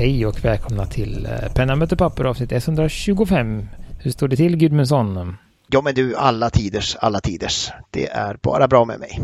hej 0.00 0.26
och 0.26 0.44
välkomna 0.44 0.86
till 0.86 1.26
eh, 1.26 1.52
Penna 1.54 1.76
möter 1.76 1.96
papper 1.96 2.24
avsnitt 2.24 2.52
125. 2.52 3.66
Hur 3.98 4.10
står 4.10 4.28
det 4.28 4.36
till 4.36 4.56
Gudmundsson? 4.56 5.36
Ja 5.66 5.80
men 5.80 5.94
du, 5.94 6.16
alla 6.16 6.50
tiders, 6.50 6.96
alla 7.00 7.20
tiders. 7.20 7.70
Det 7.90 8.06
är 8.06 8.38
bara 8.42 8.68
bra 8.68 8.84
med 8.84 9.00
mig. 9.00 9.20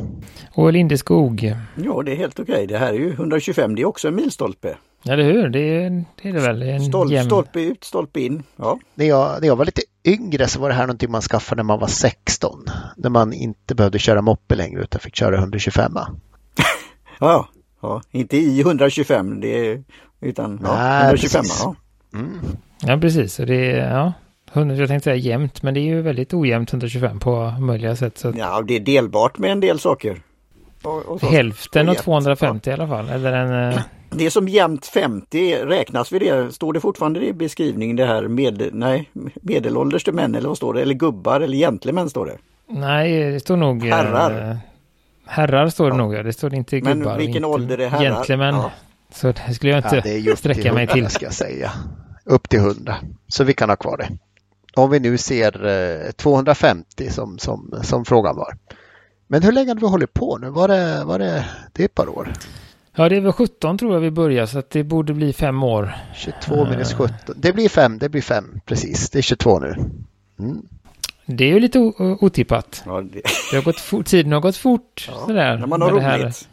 Och 0.52 0.72
Lindeskog? 0.72 1.54
Ja, 1.84 2.02
det 2.02 2.12
är 2.12 2.16
helt 2.16 2.40
okej. 2.40 2.66
Det 2.66 2.78
här 2.78 2.88
är 2.92 2.98
ju 2.98 3.12
125, 3.12 3.74
det 3.74 3.82
är 3.82 3.86
också 3.86 4.08
en 4.08 4.14
milstolpe. 4.14 4.76
Eller 5.08 5.24
hur? 5.24 5.48
Det 5.48 5.58
är 5.58 6.04
det, 6.22 6.28
är 6.28 6.32
det 6.32 6.40
väl? 6.40 6.62
En 6.62 6.84
Stolp, 6.84 7.12
jämn- 7.12 7.26
Stolpe 7.26 7.60
ut, 7.60 7.84
stolpe 7.84 8.20
in. 8.20 8.42
Ja. 8.56 8.78
När 8.94 9.06
jag, 9.06 9.40
när 9.40 9.48
jag 9.48 9.56
var 9.56 9.64
lite 9.64 9.82
yngre 10.04 10.48
så 10.48 10.60
var 10.60 10.68
det 10.68 10.74
här 10.74 10.86
någonting 10.86 11.10
man 11.10 11.22
skaffade 11.22 11.58
när 11.58 11.66
man 11.66 11.80
var 11.80 11.88
16. 11.88 12.64
När 12.96 13.10
man 13.10 13.32
inte 13.32 13.74
behövde 13.74 13.98
köra 13.98 14.22
moppe 14.22 14.54
längre 14.54 14.82
utan 14.82 15.00
fick 15.00 15.16
köra 15.16 15.36
125. 15.36 15.92
Ja, 17.18 17.48
ja, 17.86 18.02
inte 18.18 18.36
i 18.36 18.60
125 18.60 19.40
det 19.40 19.68
är, 19.70 19.82
utan 20.20 20.60
ja, 20.64 20.74
Nej, 20.76 21.04
125. 21.04 21.40
precis. 21.42 21.60
Ja. 21.64 21.74
Mm. 22.18 22.30
Ja, 22.80 22.98
precis. 23.00 23.38
Och 23.38 23.46
det 23.46 23.70
är, 23.70 23.90
ja, 23.94 24.12
100, 24.52 24.74
jag 24.74 24.88
tänkte 24.88 25.04
säga 25.04 25.16
jämnt, 25.16 25.62
men 25.62 25.74
det 25.74 25.80
är 25.80 25.84
ju 25.84 26.02
väldigt 26.02 26.34
ojämnt 26.34 26.70
125 26.72 27.20
på 27.20 27.54
möjliga 27.60 27.96
sätt. 27.96 28.18
Så 28.18 28.28
att 28.28 28.36
ja, 28.38 28.62
det 28.62 28.76
är 28.76 28.80
delbart 28.80 29.38
med 29.38 29.52
en 29.52 29.60
del 29.60 29.78
saker. 29.78 30.20
Och, 30.82 31.02
och 31.06 31.20
så. 31.20 31.26
hälften 31.26 31.88
av 31.88 31.92
Ojämnt, 31.92 32.04
250 32.04 32.70
i 32.70 32.72
alla 32.72 32.88
fall. 32.88 33.08
Eller 33.08 33.32
en... 33.32 33.72
eh, 33.72 33.80
Det 34.10 34.26
är 34.26 34.30
som 34.30 34.48
jämnt 34.48 34.86
50, 34.86 35.54
räknas 35.56 36.12
vi 36.12 36.18
det? 36.18 36.54
Står 36.54 36.72
det 36.72 36.80
fortfarande 36.80 37.26
i 37.26 37.32
beskrivningen 37.32 37.96
det 37.96 38.06
här 38.06 38.28
med, 38.28 38.68
nej, 38.72 39.10
medelålders 39.42 40.04
till 40.04 40.12
män 40.12 40.34
eller 40.34 40.48
vad 40.48 40.56
står 40.56 40.74
det? 40.74 40.82
Eller 40.82 40.94
gubbar 40.94 41.40
eller 41.40 41.58
gentlemän 41.58 42.10
står 42.10 42.26
det? 42.26 42.36
Nej, 42.68 43.32
det 43.32 43.40
står 43.40 43.56
nog... 43.56 43.88
eh, 43.88 43.94
Herrar. 43.96 44.58
Herrar 45.26 45.68
står 45.68 45.84
det 45.90 45.96
Ja. 45.96 46.02
nog, 46.02 46.14
ja. 46.14 46.22
Det 46.22 46.32
står 46.32 46.54
inte 46.54 46.80
Men 46.82 46.98
gubbar. 46.98 47.14
och 47.14 47.20
vilken 47.20 47.36
inte 47.36 47.46
ålder 47.46 47.78
är 47.78 47.88
herrar? 47.88 48.02
Gentlemän. 48.02 48.54
Ja. 48.54 48.70
Så 49.14 49.32
det 49.46 49.54
skulle 49.54 49.72
jag 49.72 49.78
inte 49.78 49.96
Ja, 49.96 50.00
det 50.04 50.14
är 50.14 50.18
ju 50.18 50.30
upp 50.30 50.38
sträcka 50.38 50.62
till 50.62 50.72
mig 50.72 50.84
100 50.84 50.94
till. 50.94 51.10
ska 51.14 51.24
jag 51.26 51.34
säga. 51.34 51.72
Upp 52.24 52.48
till 52.48 52.58
100. 52.58 52.96
Så 53.28 53.44
vi 53.44 53.52
kan 53.54 53.68
ha 53.68 53.76
kvar 53.76 53.96
det. 53.96 54.08
Om 54.74 54.90
vi 54.90 55.00
nu 55.00 55.18
ser 55.18 55.66
eh, 56.06 56.10
250 56.12 57.10
som, 57.10 57.38
som, 57.38 57.74
som 57.82 58.04
frågan 58.04 58.36
var. 58.36 58.56
Men 59.26 59.42
hur 59.42 59.52
länge 59.52 59.70
har 59.70 59.76
vi 59.80 59.86
hållit 59.86 60.14
på 60.14 60.38
nu? 60.38 60.50
Var 60.50 60.68
det, 60.68 61.04
var 61.04 61.18
det, 61.18 61.44
det 61.72 61.82
är 61.82 61.84
ett 61.86 61.94
par 61.94 62.08
år? 62.08 62.32
Ja, 62.96 63.08
det 63.08 63.16
är 63.16 63.20
väl 63.20 63.32
17 63.32 63.78
tror 63.78 63.92
jag 63.94 64.00
vi 64.00 64.10
börjar, 64.10 64.46
så 64.46 64.58
att 64.58 64.70
det 64.70 64.84
borde 64.84 65.14
bli 65.14 65.32
fem 65.32 65.62
år. 65.62 65.96
22 66.14 66.64
minus 66.64 66.92
17. 66.94 67.14
Det 67.36 67.52
blir 67.52 67.68
fem, 67.68 67.98
det 67.98 68.08
blir 68.08 68.22
fem, 68.22 68.60
precis. 68.66 69.10
Det 69.10 69.18
är 69.18 69.22
22 69.22 69.58
nu. 69.60 69.74
Mm. 70.38 70.62
Det 71.26 71.44
är 71.44 71.48
ju 71.48 71.60
lite 71.60 71.78
otippat. 72.20 72.82
Ja, 72.86 73.00
det, 73.00 73.22
Det 73.50 73.56
har 73.56 73.62
gått 73.62 73.80
fort, 73.80 74.06
tiden 74.06 74.32
har 74.32 74.40
gått 74.40 74.56
fort. 74.56 75.08
ja, 75.08 75.26
sådär, 75.26 75.58
när 75.58 75.66
man 75.66 75.82
har 75.82 75.90
med, 75.90 76.00
det 76.02 76.04
här, 76.06 76.18
roligt. 76.18 76.48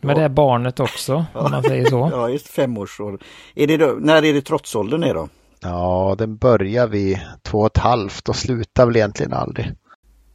med 0.00 0.16
det 0.16 0.22
här 0.22 0.28
barnet 0.28 0.80
också, 0.80 1.24
om 1.32 1.50
man 1.50 1.62
säger 1.62 1.84
så. 1.90 2.08
Ja, 2.12 2.28
just 2.28 2.48
femårsår. 2.48 3.18
Är 3.54 3.66
det 3.66 3.76
då, 3.76 3.96
när 4.00 4.24
är 4.24 4.32
det 4.32 4.42
trotsåldern 4.42 5.02
är 5.02 5.14
då? 5.14 5.28
Ja, 5.60 6.14
den 6.18 6.36
börjar 6.36 6.86
vid 6.86 7.18
två 7.42 7.58
och 7.60 7.66
ett 7.66 7.78
halvt 7.78 8.28
och 8.28 8.36
slutar 8.36 8.86
väl 8.86 8.96
egentligen 8.96 9.32
aldrig. 9.32 9.72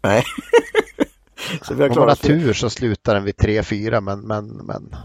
Nej. 0.02 0.24
så 1.62 1.74
vi 1.74 1.82
har 1.82 1.90
Om 1.90 1.96
man 1.96 2.08
har 2.08 2.16
tur 2.16 2.54
så 2.54 2.70
slutar 2.70 3.16
den 3.16 3.24
vid 3.24 3.38
tre, 3.38 3.64
fyra 3.64 4.02
men, 4.02 4.20
men, 4.20 4.48
men 4.48 4.96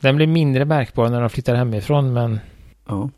Den 0.00 0.16
blir 0.16 0.26
mindre 0.26 0.64
märkbar 0.64 1.08
när 1.08 1.20
de 1.20 1.30
flyttar 1.30 1.54
hemifrån, 1.54 2.12
men, 2.12 2.40
Ja. 2.88 3.10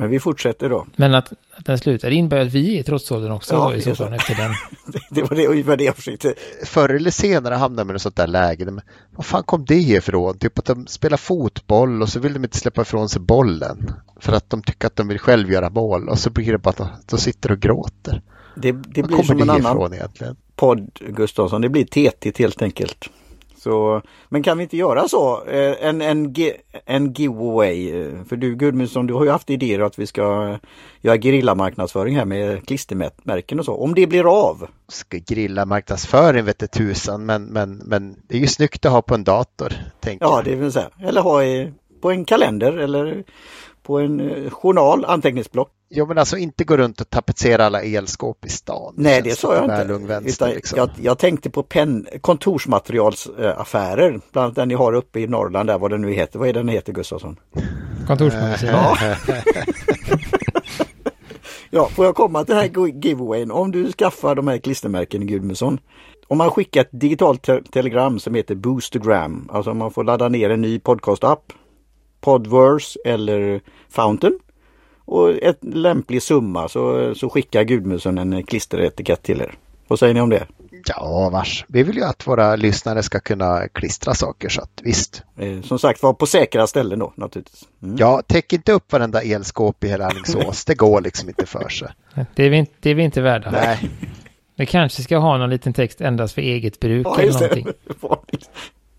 Men 0.00 0.10
vi 0.10 0.20
fortsätter 0.20 0.68
då. 0.70 0.86
men 0.96 1.14
att, 1.14 1.32
att 1.56 1.64
den 1.64 1.78
slutar 1.78 2.10
det 2.10 2.14
innebär 2.16 2.38
att 2.40 2.52
vi 2.52 2.76
är 2.76 2.80
i 2.80 2.82
trotsåldern 2.82 3.32
också 3.32 3.54
Ja, 3.54 3.64
då, 3.68 3.72
i 3.72 3.76
det 3.76 3.82
så 3.82 3.94
fall 4.04 4.12
efter 4.14 4.34
den. 4.34 4.52
Det 5.10 5.22
var 5.22 5.36
det, 5.36 5.46
ungefär 5.46 5.76
det 5.76 5.84
jag 5.84 5.96
försökte. 5.96 6.34
förr 6.64 6.88
eller 6.88 7.10
senare 7.10 7.54
hamnar 7.54 7.84
man 7.84 7.96
i 7.96 7.98
sånt 7.98 8.16
där 8.16 8.26
läge. 8.26 8.64
man- 8.70 8.80
Vad 9.10 9.26
fan 9.26 9.42
kom 9.42 9.64
det 9.64 9.74
ifrån? 9.74 10.38
Typ 10.38 10.58
att 10.58 10.64
de 10.64 10.86
spelar 10.86 11.16
fotboll 11.16 12.02
och 12.02 12.08
så 12.08 12.20
vill 12.20 12.32
de 12.32 12.44
inte 12.44 12.56
släppa 12.58 12.82
ifrån 12.82 13.08
sig 13.08 13.20
bollen. 13.20 13.90
För 14.20 14.32
att 14.32 14.50
de 14.50 14.62
tycker 14.62 14.86
att 14.86 14.96
de 14.96 15.08
vill 15.08 15.18
själv 15.18 15.50
göra 15.52 15.70
mål 15.70 16.08
och 16.08 16.18
så 16.18 16.30
blir 16.30 16.52
det 16.52 16.58
bara 16.58 16.84
att 16.84 17.08
de 17.10 17.18
sitter 17.18 17.52
och 17.52 17.58
gråter. 17.60 18.22
Det, 18.56 18.72
det 18.72 18.72
blir 18.72 19.02
kommer 19.02 19.22
som 19.22 19.36
det 19.36 19.42
en 19.42 19.50
annan 19.50 19.60
ifrån 19.72 19.94
egentligen? 19.94 20.36
podd, 20.56 20.90
Gustafsson. 21.08 21.60
Det 21.60 21.68
blir 21.68 21.84
tetigt 21.84 22.38
helt 22.38 22.62
enkelt. 22.62 23.08
Så, 23.60 24.02
men 24.28 24.42
kan 24.42 24.58
vi 24.58 24.62
inte 24.64 24.76
göra 24.76 25.08
så? 25.08 25.44
Eh, 25.44 25.74
En, 25.88 26.00
en, 26.02 26.34
en 26.86 27.12
giveaway. 27.12 27.90
eh, 28.00 28.24
För 28.28 28.36
du 28.36 28.54
Gudmundsson, 28.56 29.06
du 29.06 29.14
har 29.14 29.24
ju 29.24 29.30
haft 29.30 29.50
idéer 29.50 29.80
att 29.80 29.98
vi 29.98 30.06
ska 30.06 30.58
göra 31.00 31.18
gerillamarknadsföring 31.18 32.16
här 32.16 32.24
med 32.24 32.66
klistermärken 32.66 33.58
och 33.58 33.64
så. 33.64 33.74
Om 33.74 33.94
det 33.94 34.06
blir 34.06 34.48
av. 34.48 34.66
Ska 34.88 35.18
grilla 35.26 35.64
marknadsföring 35.64 36.44
vete 36.44 36.66
tusan 36.66 37.26
men, 37.26 37.44
men, 37.44 37.76
men 37.76 38.16
det 38.28 38.36
är 38.36 38.40
ju 38.40 38.46
snyggt 38.46 38.86
att 38.86 38.92
ha 38.92 39.02
på 39.02 39.14
en 39.14 39.24
dator. 39.24 39.72
Tänker 40.00 40.26
Ja, 40.26 40.42
det 40.44 40.54
vill 40.56 40.72
säga. 40.72 40.90
Eller 41.02 41.20
ha 41.20 41.44
i, 41.44 41.72
på 42.02 42.10
en 42.10 42.24
kalender 42.24 42.72
eller 42.72 43.24
på 43.82 43.98
en 43.98 44.20
eh, 44.20 44.50
journal, 44.50 45.04
anteckningsblock. 45.04 45.70
Jo 45.92 46.06
men 46.06 46.18
alltså 46.18 46.36
inte 46.36 46.64
gå 46.64 46.76
runt 46.76 47.00
och 47.00 47.10
tapetsera 47.10 47.66
alla 47.66 47.82
elskåp 47.82 48.44
i 48.44 48.48
stan. 48.48 48.94
Nej, 48.96 49.22
det 49.22 49.38
sa 49.38 49.54
jag 49.54 49.64
inte. 49.64 49.84
vänster, 50.06 50.30
Utan 50.46 50.50
liksom. 50.50 50.78
jag, 50.78 50.90
jag 51.02 51.18
tänkte 51.18 51.50
på 51.50 51.62
pen, 51.62 52.06
kontorsmaterialsaffärer. 52.20 54.20
Bland 54.32 54.44
annat 54.44 54.54
den 54.56 54.68
ni 54.68 54.74
har 54.74 54.92
uppe 54.92 55.20
i 55.20 55.26
Norrland 55.26 55.68
där, 55.68 55.78
vad 55.78 55.90
den 55.90 56.00
nu 56.00 56.12
heter. 56.12 56.38
Vad 56.38 56.48
är 56.48 56.52
den 56.52 56.68
heter 56.68 56.92
Gustafsson? 56.92 57.36
Kontorsmagasin. 58.06 58.68
Ja. 58.68 58.96
ja, 61.70 61.88
får 61.88 62.04
jag 62.04 62.14
komma 62.14 62.44
till 62.44 62.54
den 62.54 62.64
här 62.76 62.86
giveawayen? 63.04 63.50
Om 63.50 63.70
du 63.70 63.92
skaffar 63.92 64.34
de 64.34 64.48
här 64.48 64.58
klistermärken 64.58 65.22
i 65.22 65.26
Gudmundsson. 65.26 65.78
Om 66.28 66.38
man 66.38 66.50
skickar 66.50 66.80
ett 66.80 66.88
digitalt 66.92 67.42
te- 67.42 67.62
telegram 67.62 68.18
som 68.18 68.34
heter 68.34 68.54
Boostergram. 68.54 69.48
Alltså 69.52 69.74
man 69.74 69.90
får 69.90 70.04
ladda 70.04 70.28
ner 70.28 70.50
en 70.50 70.60
ny 70.60 70.78
podcastapp. 70.78 71.52
Podverse 72.20 72.98
eller 73.04 73.60
Fountain. 73.88 74.38
Och 75.10 75.42
ett 75.42 75.58
lämplig 75.60 76.22
summa 76.22 76.68
så, 76.68 77.14
så 77.14 77.30
skickar 77.30 77.62
Gudmundsson 77.62 78.18
en 78.18 78.42
klisteretikett 78.42 79.22
till 79.22 79.40
er. 79.40 79.54
Vad 79.88 79.98
säger 79.98 80.14
ni 80.14 80.20
om 80.20 80.30
det? 80.30 80.46
Ja, 80.86 81.30
vars. 81.32 81.64
Vi 81.68 81.82
vill 81.82 81.96
ju 81.96 82.04
att 82.04 82.26
våra 82.26 82.56
lyssnare 82.56 83.02
ska 83.02 83.20
kunna 83.20 83.68
klistra 83.68 84.14
saker 84.14 84.48
så 84.48 84.60
att 84.60 84.80
visst. 84.82 85.22
Eh, 85.38 85.60
som 85.62 85.78
sagt 85.78 86.02
var 86.02 86.12
på 86.12 86.26
säkra 86.26 86.66
ställen 86.66 86.98
då 86.98 87.12
naturligtvis. 87.14 87.62
Mm. 87.82 87.96
Ja, 87.98 88.22
täck 88.26 88.52
inte 88.52 88.72
upp 88.72 88.92
varenda 88.92 89.22
elskåp 89.22 89.84
i 89.84 89.88
hela 89.88 90.06
Alingsås. 90.06 90.64
Det 90.64 90.74
går 90.74 91.00
liksom 91.00 91.28
inte 91.28 91.46
för 91.46 91.68
sig. 91.68 91.88
Det, 92.34 92.44
är 92.44 92.50
vi 92.50 92.56
inte, 92.56 92.72
det 92.80 92.90
är 92.90 92.94
vi 92.94 93.02
inte 93.02 93.20
värda. 93.20 93.50
Nej, 93.50 93.90
Vi 94.56 94.66
kanske 94.66 95.02
ska 95.02 95.18
ha 95.18 95.38
någon 95.38 95.50
liten 95.50 95.72
text 95.72 96.00
endast 96.00 96.34
för 96.34 96.42
eget 96.42 96.80
bruk 96.80 97.06
Ja, 97.06 97.20
eller 97.20 97.32
någonting. 97.32 97.64
det. 97.64 97.94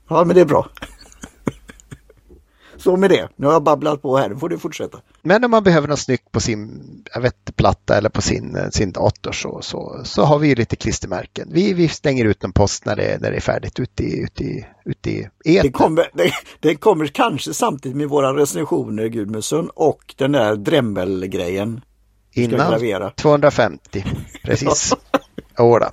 Ja, 0.09 0.23
men 0.23 0.35
det 0.35 0.41
är 0.41 0.45
bra. 0.45 0.67
Så 2.83 2.97
med 2.97 3.09
det. 3.09 3.29
Nu 3.35 3.45
har 3.47 3.53
jag 3.53 3.63
babblat 3.63 4.01
på 4.01 4.17
här. 4.17 4.29
Nu 4.29 4.37
får 4.37 4.49
du 4.49 4.57
fortsätta. 4.57 4.97
men 5.21 5.43
om 5.43 5.51
man 5.51 5.63
behöver 5.63 5.87
något 5.87 5.99
snyggt 5.99 6.31
på 6.31 6.39
sin 6.39 6.81
jag 7.13 7.21
vet, 7.21 7.55
platta 7.55 7.97
eller 7.97 8.09
på 8.09 8.21
sin, 8.21 8.57
sin 8.71 8.91
dator 8.91 9.31
så, 9.31 9.59
så, 9.61 10.01
så 10.03 10.23
har 10.23 10.39
vi 10.39 10.47
ju 10.47 10.55
lite 10.55 10.75
klistermärken. 10.75 11.49
Vi, 11.51 11.73
vi 11.73 11.87
stänger 11.87 12.25
ut 12.25 12.43
en 12.43 12.51
post 12.53 12.85
när 12.85 12.95
det, 12.95 13.21
när 13.21 13.31
det 13.31 13.37
är 13.37 13.41
färdigt 13.41 13.79
ute 13.79 14.03
i, 14.03 14.23
ute 14.23 14.43
i, 14.43 14.65
ute 14.85 15.09
i 15.11 15.27
Det 15.43 15.57
etern. 15.57 15.71
kommer, 15.71 16.09
det, 16.13 16.31
det 16.59 16.75
kommer 16.75 17.07
kanske 17.07 17.53
samtidigt 17.53 17.97
med 17.97 18.09
våra 18.09 18.33
recensioner 18.35 19.07
Gudmundsson 19.07 19.69
och 19.75 20.15
den 20.17 20.31
där 20.31 20.55
Dremel-grejen. 20.55 21.81
ska 22.31 22.41
Innan 22.41 22.71
gravera. 22.71 23.09
250, 23.09 24.05
precis. 24.43 24.93
Jodå. 25.57 25.89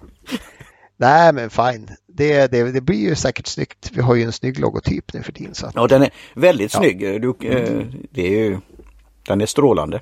Nej 0.97 1.33
men 1.33 1.51
fine, 1.51 1.89
det, 2.19 2.47
det, 2.53 2.73
det 2.73 2.81
blir 2.81 3.09
ju 3.09 3.15
säkert 3.15 3.47
snyggt. 3.47 3.91
Vi 3.95 4.01
har 4.03 4.15
ju 4.15 4.23
en 4.23 4.33
snygg 4.33 4.59
logotyp 4.59 5.13
nu 5.13 5.23
för 5.23 5.33
tiden. 5.33 5.55
Så 5.55 5.67
att, 5.67 5.75
Ja, 5.75 5.87
den 5.87 6.03
är 6.03 6.11
väldigt 6.35 6.75
Ja. 6.75 6.81
snygg. 6.81 6.99
Du, 7.01 7.29
eh, 7.49 7.85
det 8.11 8.23
är 8.27 8.45
ju, 8.45 8.59
den 9.27 9.41
är 9.41 9.47
strålande. 9.47 10.01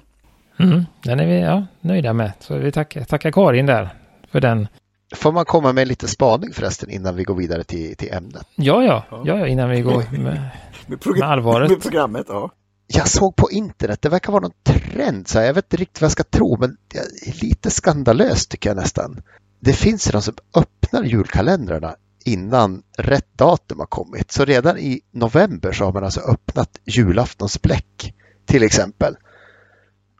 Mm, 0.58 0.84
den 1.02 1.20
är 1.20 1.26
vi 1.26 1.40
ja, 1.40 1.66
nöjda 1.80 2.12
med. 2.12 2.32
Så 2.40 2.58
vi 2.58 2.72
tackar, 2.72 3.04
tackar 3.04 3.30
Karin 3.30 3.66
där 3.66 3.88
för 4.30 4.40
den. 4.40 4.68
Får 5.14 5.32
man 5.32 5.44
komma 5.44 5.72
med 5.72 5.88
lite 5.88 6.08
spaning 6.08 6.52
förresten 6.52 6.90
innan 6.90 7.16
vi 7.16 7.22
går 7.24 7.34
vidare 7.34 7.64
till, 7.64 7.96
till 7.96 8.12
ämnet? 8.12 8.46
Ja, 8.54 8.82
ja, 8.84 9.04
ja, 9.10 9.22
ja 9.38 9.46
innan 9.46 9.70
vi 9.70 9.80
går 9.80 10.04
med, 10.18 10.40
Med, 10.86 10.98
progr- 10.98 11.18
med 11.20 11.28
allvaret. 11.28 11.70
med 11.70 11.82
programmet, 11.82 12.26
ja. 12.28 12.50
Jag 12.88 13.08
såg 13.08 13.36
på 13.36 13.50
internet, 13.50 14.02
det 14.02 14.08
verkar 14.08 14.32
vara 14.32 14.42
någon 14.42 14.52
trend, 14.64 15.28
så 15.28 15.38
jag 15.38 15.54
vet 15.54 15.64
inte 15.64 15.76
riktigt 15.76 16.00
vad 16.00 16.06
jag 16.06 16.12
ska 16.12 16.24
tro, 16.24 16.56
men 16.60 16.76
det 16.88 16.98
är 16.98 17.44
lite 17.44 17.70
skandalöst 17.70 18.50
tycker 18.50 18.70
jag 18.70 18.76
nästan. 18.76 19.22
Det 19.60 19.72
finns 19.72 20.04
de 20.04 20.22
som 20.22 20.34
öppnar 20.56 21.02
julkalendrarna 21.04 21.94
innan 22.26 22.82
rätt 22.98 23.38
datum 23.38 23.78
har 23.78 23.86
kommit. 23.86 24.32
Så 24.32 24.44
redan 24.44 24.78
i 24.78 25.00
november 25.10 25.72
så 25.72 25.84
har 25.84 25.92
man 25.92 26.04
alltså 26.04 26.20
öppnat 26.20 26.80
julaftonsbläck 26.84 28.14
till 28.46 28.62
exempel. 28.62 29.14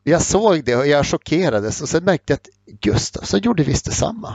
Jag 0.05 0.23
såg 0.23 0.65
det 0.65 0.77
och 0.77 0.87
jag 0.87 1.07
chockerades 1.07 1.83
och 1.83 1.89
sen 1.89 2.05
märkte 2.05 2.33
jag 2.33 2.37
att 2.37 2.81
Gustafsson 2.81 3.41
gjorde 3.41 3.63
visst 3.63 3.85
detsamma. 3.85 4.35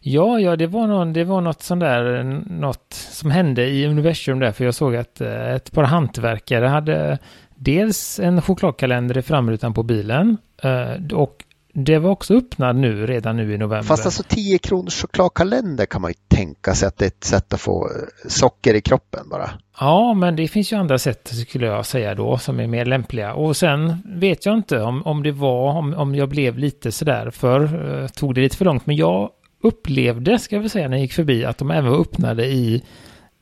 Ja, 0.00 0.40
ja, 0.40 0.56
det 0.56 0.66
var, 0.66 0.86
någon, 0.86 1.12
det 1.12 1.24
var 1.24 1.40
något 1.40 1.62
sånt 1.62 1.80
där, 1.80 2.22
något 2.46 2.92
som 3.10 3.30
hände 3.30 3.66
i 3.66 3.86
universum 3.86 4.38
där, 4.38 4.52
för 4.52 4.64
jag 4.64 4.74
såg 4.74 4.96
att 4.96 5.20
eh, 5.20 5.54
ett 5.54 5.72
par 5.72 5.84
hantverkare 5.84 6.66
hade 6.66 7.18
dels 7.54 8.20
en 8.20 8.42
chokladkalender 8.42 9.18
i 9.18 9.22
framrutan 9.22 9.74
på 9.74 9.82
bilen 9.82 10.36
eh, 10.62 11.16
och 11.16 11.44
det 11.76 11.98
var 11.98 12.10
också 12.10 12.34
öppnad 12.34 12.76
nu 12.76 13.06
redan 13.06 13.36
nu 13.36 13.54
i 13.54 13.58
november. 13.58 13.82
Fast 13.82 14.06
alltså 14.06 14.22
10 14.22 14.58
kronors 14.58 15.02
chokladkalender 15.02 15.86
kan 15.86 16.02
man 16.02 16.10
ju 16.10 16.14
tänka 16.28 16.74
sig 16.74 16.88
att 16.88 16.98
det 16.98 17.04
är 17.04 17.06
ett 17.06 17.24
sätt 17.24 17.52
att 17.52 17.60
få 17.60 17.86
eh, 17.86 18.28
socker 18.28 18.74
i 18.74 18.80
kroppen 18.80 19.28
bara. 19.28 19.50
Ja, 19.80 20.14
men 20.14 20.36
det 20.36 20.48
finns 20.48 20.72
ju 20.72 20.76
andra 20.76 20.98
sätt 20.98 21.32
skulle 21.48 21.66
jag 21.66 21.86
säga 21.86 22.14
då 22.14 22.38
som 22.38 22.60
är 22.60 22.66
mer 22.66 22.84
lämpliga. 22.84 23.34
Och 23.34 23.56
sen 23.56 23.96
vet 24.04 24.46
jag 24.46 24.54
inte 24.54 24.80
om, 24.80 25.02
om 25.02 25.22
det 25.22 25.32
var, 25.32 25.72
om, 25.72 25.94
om 25.94 26.14
jag 26.14 26.28
blev 26.28 26.58
lite 26.58 26.92
sådär 26.92 27.30
för, 27.30 27.62
eh, 28.02 28.08
tog 28.08 28.34
det 28.34 28.40
lite 28.40 28.56
för 28.56 28.64
långt. 28.64 28.86
Men 28.86 28.96
jag 28.96 29.30
upplevde, 29.62 30.38
ska 30.38 30.58
vi 30.58 30.68
säga, 30.68 30.88
när 30.88 30.96
jag 30.96 31.02
gick 31.02 31.12
förbi 31.12 31.44
att 31.44 31.58
de 31.58 31.70
även 31.70 31.90
var 31.90 32.00
öppnade 32.00 32.46
i, 32.46 32.82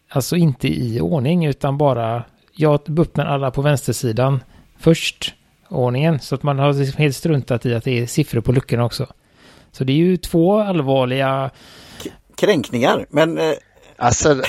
alltså 0.09 0.37
inte 0.37 0.69
i 0.69 1.01
ordning 1.01 1.47
utan 1.47 1.79
bara, 1.79 2.25
jag 2.55 2.99
öppnar 2.99 3.27
alla 3.27 3.51
på 3.51 3.63
vänstersidan 3.63 4.41
först 4.79 5.35
ordningen. 5.73 6.21
Så 6.21 6.35
att 6.35 6.43
man 6.43 6.59
har 6.59 6.73
liksom 6.73 6.99
helt 6.99 7.17
struntat 7.17 7.67
i 7.67 7.75
att 7.75 7.85
det 7.85 7.99
är 7.99 8.07
siffror 8.07 8.41
på 8.41 8.53
luckorna 8.53 8.85
också. 8.85 9.07
Så 9.73 9.85
det 9.85 9.93
är 9.93 9.97
ju 9.97 10.17
två 10.17 10.59
allvarliga... 10.59 11.51
Kränkningar, 12.37 13.07
men... 13.11 13.39
Eh... 13.39 13.53
Alltså, 13.97 14.43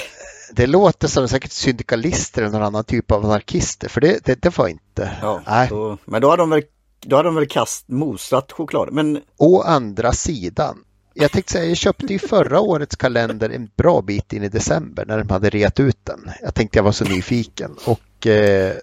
det 0.52 0.68
låter 0.68 1.08
som 1.08 1.28
säkert 1.28 1.52
syndikalister 1.52 2.42
eller 2.42 2.52
någon 2.52 2.64
annan 2.64 2.84
typ 2.84 3.12
av 3.12 3.26
anarkister, 3.26 3.90
för 3.90 4.02
det, 4.02 4.26
det, 4.26 4.42
det 4.42 4.58
var 4.58 4.68
inte... 4.68 5.12
Ja, 5.22 5.42
Nej. 5.48 5.70
Så, 5.70 5.98
men 6.06 6.22
då 6.22 6.30
har 6.30 6.38
de 6.38 6.50
väl, 6.50 6.64
då 7.06 7.16
har 7.16 7.24
de 7.24 7.36
väl 7.36 7.48
kast 7.48 7.88
mosat 7.88 8.52
choklad. 8.52 8.90
Men... 8.92 9.22
Å 9.38 9.62
andra 9.62 10.12
sidan, 10.12 10.78
jag 11.14 11.32
tänkte 11.32 11.52
säga, 11.54 11.66
jag 11.66 11.78
köpte 11.78 12.14
ju 12.14 12.20
förra 12.20 12.60
årets 12.60 12.96
kalender 12.96 13.50
en 13.50 13.70
bra 13.76 14.02
bit 14.02 14.34
in 14.34 14.44
i 14.44 14.50
december 14.50 15.06
när 15.06 15.18
de 15.18 15.30
hade 15.30 15.50
reat 15.50 15.80
ut 15.80 16.00
den. 16.04 16.32
Jag 16.42 16.54
tänkte 16.56 16.78
jag 16.78 16.84
var 16.84 16.92
så 16.92 17.06
nyfiken 17.06 17.76
och 17.86 18.28
eh, 18.28 18.74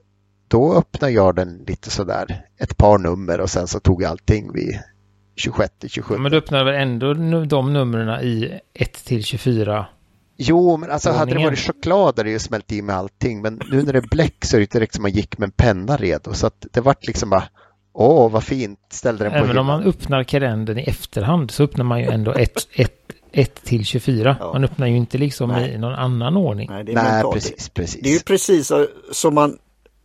då 0.50 0.74
öppnade 0.74 1.12
jag 1.12 1.34
den 1.34 1.64
lite 1.66 1.90
sådär 1.90 2.46
ett 2.58 2.76
par 2.76 2.98
nummer 2.98 3.40
och 3.40 3.50
sen 3.50 3.66
så 3.66 3.80
tog 3.80 4.02
jag 4.02 4.10
allting 4.10 4.52
vid 4.52 4.78
26 5.36 5.72
27. 5.88 6.18
men 6.18 6.32
du 6.32 6.38
öppnade 6.38 6.64
väl 6.64 6.82
ändå 6.82 7.14
de 7.44 7.72
numren 7.72 8.24
i 8.24 8.60
1 8.74 9.04
till 9.04 9.24
24? 9.24 9.86
Jo, 10.36 10.76
men 10.76 10.90
alltså 10.90 11.10
hade 11.10 11.34
det 11.34 11.44
varit 11.44 11.58
choklad 11.58 12.06
hade 12.06 12.22
det 12.22 12.30
ju 12.30 12.38
smält 12.38 12.72
i 12.72 12.82
med 12.82 12.96
allting. 12.96 13.42
Men 13.42 13.60
nu 13.70 13.82
när 13.82 13.92
det 13.92 13.98
är 13.98 14.08
bläck 14.10 14.44
så 14.44 14.56
är 14.56 14.58
det 14.58 14.62
inte 14.62 14.78
direkt 14.78 14.94
som 14.94 15.02
man 15.02 15.10
gick 15.10 15.38
med 15.38 15.46
en 15.46 15.50
penna 15.50 15.96
redo. 15.96 16.34
Så 16.34 16.46
att 16.46 16.66
det 16.72 16.80
vart 16.80 17.06
liksom 17.06 17.30
bara, 17.30 17.44
åh 17.92 18.30
vad 18.30 18.44
fint, 18.44 18.78
ställde 18.90 19.24
den 19.24 19.32
på 19.32 19.38
Även 19.38 19.58
om 19.58 19.66
man 19.66 19.82
öppnar 19.82 20.24
kalendern 20.24 20.78
i 20.78 20.82
efterhand 20.82 21.50
så 21.50 21.62
öppnar 21.62 21.84
man 21.84 22.00
ju 22.00 22.06
ändå 22.06 22.34
1 23.32 23.64
till 23.64 23.84
24. 23.84 24.36
Ja. 24.40 24.52
Man 24.52 24.64
öppnar 24.64 24.86
ju 24.86 24.96
inte 24.96 25.18
liksom 25.18 25.50
Nej. 25.50 25.70
i 25.70 25.78
någon 25.78 25.94
annan 25.94 26.36
ordning. 26.36 26.68
Nej, 26.70 26.84
Nej 26.84 27.22
precis, 27.32 27.68
precis. 27.68 28.02
Det 28.02 28.08
är 28.08 28.14
ju 28.14 28.20
precis 28.20 28.72
som 29.12 29.34
man 29.34 29.58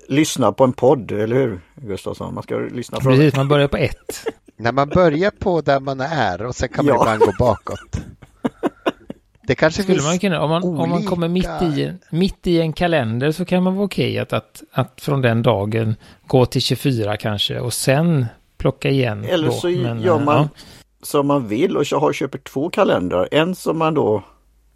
lyssna 0.07 0.51
på 0.51 0.63
en 0.63 0.73
podd, 0.73 1.11
eller 1.11 1.35
hur 1.35 1.59
Gustafsson? 1.75 2.33
Man 2.33 2.43
ska 2.43 2.57
lyssna 2.57 3.01
från... 3.01 3.13
Precis, 3.13 3.35
man 3.35 3.47
börjar 3.47 3.67
på 3.67 3.77
ett. 3.77 4.25
När 4.57 4.71
man 4.71 4.89
börjar 4.89 5.31
på 5.31 5.61
där 5.61 5.79
man 5.79 5.99
är 6.01 6.45
och 6.45 6.55
sen 6.55 6.69
kan 6.69 6.85
man 6.85 6.95
ja. 6.95 7.01
ibland 7.01 7.19
gå 7.19 7.33
bakåt. 7.39 7.97
Det 9.47 9.55
kanske 9.55 9.83
Skulle 9.83 10.01
man 10.01 10.19
kunna, 10.19 10.41
om 10.41 10.49
man, 10.49 10.63
olika... 10.63 10.83
om 10.83 10.89
man 10.89 11.03
kommer 11.03 11.27
mitt 11.27 11.61
i, 11.61 11.93
mitt 12.09 12.47
i 12.47 12.61
en 12.61 12.73
kalender 12.73 13.31
så 13.31 13.45
kan 13.45 13.63
man 13.63 13.75
vara 13.75 13.85
okej 13.85 14.19
att, 14.19 14.33
att, 14.33 14.63
att 14.71 15.01
från 15.01 15.21
den 15.21 15.43
dagen 15.43 15.95
gå 16.27 16.45
till 16.45 16.61
24 16.61 17.17
kanske 17.17 17.59
och 17.59 17.73
sen 17.73 18.25
plocka 18.57 18.89
igen. 18.89 19.25
Eller 19.25 19.47
då. 19.47 19.53
så 19.53 19.67
Men, 19.67 20.01
gör 20.01 20.19
man 20.19 20.35
ja. 20.35 20.49
som 21.03 21.27
man 21.27 21.47
vill 21.47 21.77
och 21.77 21.85
har, 21.85 22.13
köper 22.13 22.37
två 22.37 22.69
kalendrar. 22.69 23.27
En 23.31 23.55
som 23.55 23.77
man 23.77 23.93
då 23.93 24.23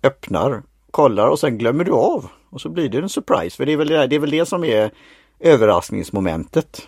öppnar, 0.03 0.63
kollar 0.91 1.27
och 1.27 1.39
sen 1.39 1.57
glömmer 1.57 1.83
du 1.83 1.91
av. 1.91 2.29
Och 2.49 2.61
så 2.61 2.69
blir 2.69 2.89
det 2.89 2.97
en 2.97 3.09
surprise. 3.09 3.57
För 3.57 3.65
det 3.65 3.73
är 3.73 3.77
väl 3.77 3.87
det, 3.87 4.07
det, 4.07 4.15
är 4.15 4.19
väl 4.19 4.31
det 4.31 4.45
som 4.45 4.63
är 4.63 4.91
överraskningsmomentet. 5.39 6.87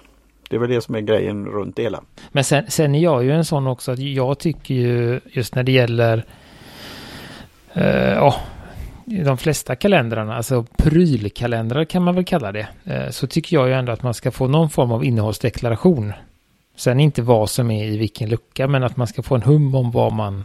Det 0.49 0.55
är 0.55 0.59
väl 0.59 0.69
det 0.69 0.81
som 0.81 0.95
är 0.95 1.01
grejen 1.01 1.45
runt 1.45 1.75
det 1.75 1.83
hela. 1.83 2.03
Men 2.31 2.43
sen, 2.43 2.65
sen 2.67 2.95
är 2.95 2.99
jag 2.99 3.23
ju 3.23 3.31
en 3.31 3.45
sån 3.45 3.67
också 3.67 3.91
att 3.91 3.99
jag 3.99 4.39
tycker 4.39 4.73
ju 4.73 5.19
just 5.25 5.55
när 5.55 5.63
det 5.63 5.71
gäller 5.71 6.25
uh, 7.77 8.23
oh, 8.23 8.35
de 9.05 9.37
flesta 9.37 9.75
kalendrarna, 9.75 10.35
alltså 10.35 10.65
prylkalendrar 10.77 11.85
kan 11.85 12.03
man 12.03 12.15
väl 12.15 12.25
kalla 12.25 12.51
det, 12.51 12.67
uh, 12.87 13.09
så 13.09 13.27
tycker 13.27 13.55
jag 13.55 13.67
ju 13.67 13.73
ändå 13.73 13.91
att 13.91 14.03
man 14.03 14.13
ska 14.13 14.31
få 14.31 14.47
någon 14.47 14.69
form 14.69 14.91
av 14.91 15.05
innehållsdeklaration. 15.05 16.13
Sen 16.75 16.99
inte 16.99 17.21
vad 17.21 17.49
som 17.49 17.71
är 17.71 17.85
i 17.85 17.97
vilken 17.97 18.29
lucka, 18.29 18.67
men 18.67 18.83
att 18.83 18.97
man 18.97 19.07
ska 19.07 19.21
få 19.21 19.35
en 19.35 19.41
hum 19.41 19.75
om 19.75 19.91
vad 19.91 20.13
man 20.13 20.43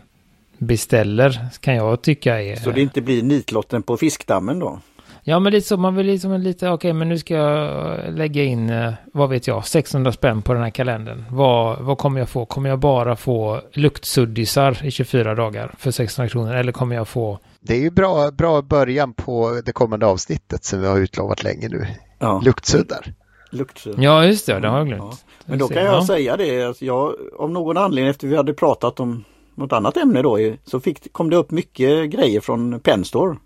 beställer 0.59 1.39
kan 1.61 1.75
jag 1.75 2.03
tycka 2.03 2.43
är... 2.43 2.57
Så 2.57 2.71
det 2.71 2.81
inte 2.81 3.01
blir 3.01 3.23
nitlotten 3.23 3.83
på 3.83 3.97
fiskdammen 3.97 4.59
då? 4.59 4.81
Ja, 5.29 5.39
men 5.39 5.53
lite 5.53 5.69
så. 5.69 5.77
Man 5.77 5.95
vill 5.95 6.07
liksom 6.07 6.41
lite, 6.41 6.67
okej, 6.67 6.75
okay, 6.75 6.93
men 6.93 7.09
nu 7.09 7.19
ska 7.19 7.35
jag 7.35 8.15
lägga 8.15 8.43
in, 8.43 8.71
eh, 8.71 8.93
vad 9.13 9.29
vet 9.29 9.47
jag, 9.47 9.67
600 9.67 10.13
spänn 10.13 10.43
på 10.43 10.53
den 10.55 10.63
här 10.63 10.71
kalendern. 10.71 11.25
Vad, 11.31 11.79
vad 11.81 11.99
kommer 11.99 12.21
jag 12.21 12.29
få? 12.29 12.47
Kommer 12.47 12.69
jag 12.69 12.79
bara 12.79 13.17
få 13.17 13.61
luktsuddisar 13.73 14.87
i 14.87 14.91
24 14.91 15.35
dagar 15.35 15.75
för 15.79 15.91
600 15.91 16.29
kronor? 16.29 16.55
Eller 16.55 16.73
kommer 16.73 16.97
jag 16.97 17.09
få... 17.09 17.39
Det 17.61 17.75
är 17.75 17.81
ju 17.81 17.91
bra, 17.91 18.31
bra 18.31 18.63
början 18.63 19.15
på 19.15 19.61
det 19.65 19.73
kommande 19.73 20.07
avsnittet 20.07 20.65
som 20.65 20.81
vi 20.81 20.87
har 20.87 20.99
utlovat 20.99 21.43
länge 21.43 21.69
nu. 21.69 21.87
Ja. 22.19 22.41
Luktsuddar. 22.45 23.15
Luktsuddar. 23.51 24.03
Ja, 24.03 24.25
just 24.25 24.47
det. 24.47 24.61
Det 24.61 24.69
har 24.69 24.79
jag 24.79 24.87
glömt. 24.87 25.03
Ja. 25.03 25.19
Men 25.45 25.59
då 25.59 25.69
kan 25.69 25.85
jag 25.85 25.95
ja. 25.95 26.07
säga 26.07 26.37
det 26.37 26.63
att 26.63 26.83
jag, 26.83 27.15
av 27.39 27.51
någon 27.51 27.77
anledning 27.77 28.11
efter 28.11 28.29
vi 28.29 28.37
hade 28.37 28.55
pratat 28.55 29.01
om 29.01 29.25
något 29.55 29.73
annat 29.73 29.97
ämne 29.97 30.23
då, 30.23 30.39
så 30.65 30.81
fick, 30.81 31.13
kom 31.13 31.31
det 31.31 31.37
upp 31.37 31.51
mycket 31.51 32.11
grejer 32.11 32.41
från 32.41 32.81
Penstore 32.81 33.37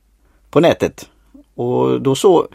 på 0.50 0.60
nätet. 0.60 1.08
Och 1.60 2.02
då, 2.02 2.14
så, 2.14 2.48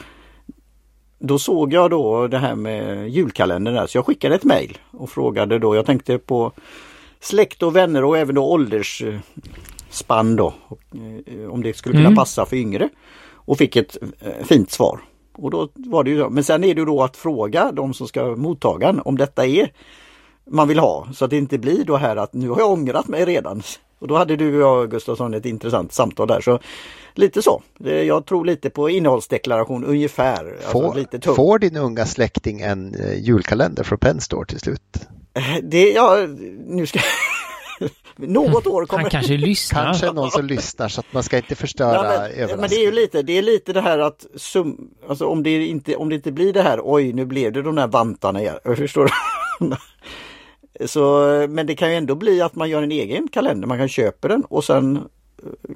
då 1.19 1.39
såg 1.39 1.73
jag 1.73 1.89
då 1.89 2.27
det 2.27 2.37
här 2.37 2.55
med 2.55 3.09
julkalendern 3.09 3.73
där 3.75 3.87
så 3.87 3.97
jag 3.97 4.05
skickade 4.05 4.35
ett 4.35 4.43
mejl 4.43 4.77
och 4.91 5.09
frågade 5.09 5.59
då, 5.59 5.75
jag 5.75 5.85
tänkte 5.85 6.17
på 6.17 6.51
släkt 7.19 7.63
och 7.63 7.75
vänner 7.75 8.03
och 8.03 8.17
även 8.17 8.35
då 8.35 8.43
åldersspann 8.51 10.35
då. 10.35 10.53
Eh, 11.25 11.49
om 11.49 11.63
det 11.63 11.77
skulle 11.77 11.93
kunna 11.93 12.05
mm. 12.05 12.15
passa 12.15 12.45
för 12.45 12.55
yngre. 12.55 12.89
Och 13.31 13.57
fick 13.57 13.75
ett 13.75 13.97
eh, 14.19 14.45
fint 14.45 14.71
svar. 14.71 14.99
Och 15.33 15.51
då 15.51 15.69
var 15.73 16.03
det 16.03 16.09
ju 16.09 16.29
Men 16.29 16.43
sen 16.43 16.63
är 16.63 16.75
det 16.75 16.85
då 16.85 17.03
att 17.03 17.17
fråga 17.17 17.71
de 17.71 17.93
som 17.93 18.07
ska 18.07 18.35
mottaga 18.35 18.95
om 19.05 19.17
detta 19.17 19.45
är 19.45 19.71
man 20.49 20.67
vill 20.67 20.79
ha. 20.79 21.07
Så 21.13 21.25
att 21.25 21.31
det 21.31 21.37
inte 21.37 21.57
blir 21.57 21.85
då 21.85 21.97
här 21.97 22.15
att 22.15 22.33
nu 22.33 22.49
har 22.49 22.59
jag 22.59 22.71
ångrat 22.71 23.07
mig 23.07 23.25
redan. 23.25 23.61
Och 23.99 24.07
då 24.07 24.15
hade 24.15 24.35
du 24.35 24.55
och 24.55 24.61
jag 24.61 24.91
Gustafsson 24.91 25.33
ett 25.33 25.45
intressant 25.45 25.93
samtal 25.93 26.27
där. 26.27 26.41
Så 26.41 26.59
Lite 27.15 27.41
så. 27.41 27.63
Jag 27.83 28.25
tror 28.25 28.45
lite 28.45 28.69
på 28.69 28.89
innehållsdeklaration 28.89 29.85
ungefär. 29.85 30.51
Alltså 30.55 30.71
får, 30.71 30.83
alltså 30.83 30.99
lite 30.99 31.33
får 31.35 31.59
din 31.59 31.77
unga 31.77 32.05
släkting 32.05 32.61
en 32.61 32.95
eh, 32.95 33.19
julkalender 33.19 33.83
från 33.83 33.99
Penstore 33.99 34.45
till 34.45 34.59
slut? 34.59 35.07
Eh, 35.33 35.57
det, 35.63 35.91
ja, 35.91 36.27
nu 36.65 36.85
ska 36.85 36.99
Något 38.15 38.67
år 38.67 38.85
kommer... 38.85 39.01
Han 39.01 39.11
kanske 39.11 39.37
lyssnar. 39.37 39.83
Kanske 39.83 40.11
någon 40.11 40.31
som 40.31 40.45
lyssnar 40.45 40.89
så 40.89 40.99
att 40.99 41.13
man 41.13 41.23
ska 41.23 41.37
inte 41.37 41.55
förstöra 41.55 42.29
ja, 42.37 42.47
men, 42.47 42.59
men 42.59 42.69
det 42.69 42.75
är 42.75 42.85
ju 42.85 42.91
lite, 42.91 43.21
det 43.21 43.37
är 43.37 43.41
lite 43.41 43.73
det 43.73 43.81
här 43.81 43.99
att 43.99 44.25
sum, 44.35 44.89
alltså 45.09 45.25
om, 45.25 45.43
det 45.43 45.67
inte, 45.67 45.95
om 45.95 46.09
det 46.09 46.15
inte 46.15 46.31
blir 46.31 46.53
det 46.53 46.61
här, 46.61 46.79
oj 46.83 47.13
nu 47.13 47.25
blev 47.25 47.51
det 47.51 47.61
de 47.61 47.75
där 47.75 47.87
vantarna 47.87 48.41
igen. 48.41 48.55
Förstår 48.75 49.11
du? 49.59 49.75
Så, 50.87 51.25
men 51.49 51.67
det 51.67 51.75
kan 51.75 51.89
ju 51.89 51.95
ändå 51.95 52.15
bli 52.15 52.41
att 52.41 52.55
man 52.55 52.69
gör 52.69 52.83
en 52.83 52.91
egen 52.91 53.27
kalender, 53.27 53.67
man 53.67 53.77
kan 53.77 53.89
köpa 53.89 54.27
den 54.27 54.43
och 54.43 54.63
sen 54.63 54.99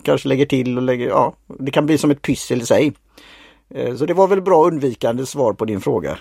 kanske 0.03 0.27
lägger 0.27 0.45
till 0.45 0.77
och 0.77 0.83
lägger, 0.83 1.07
ja, 1.07 1.35
det 1.59 1.71
kan 1.71 1.85
bli 1.85 1.97
som 1.97 2.11
ett 2.11 2.21
pyssel 2.21 2.61
i 2.61 2.65
sig. 2.65 2.93
Eh, 3.69 3.95
så 3.95 4.05
det 4.05 4.13
var 4.13 4.27
väl 4.27 4.41
bra 4.41 4.67
undvikande 4.67 5.25
svar 5.25 5.53
på 5.53 5.65
din 5.65 5.81
fråga. 5.81 6.19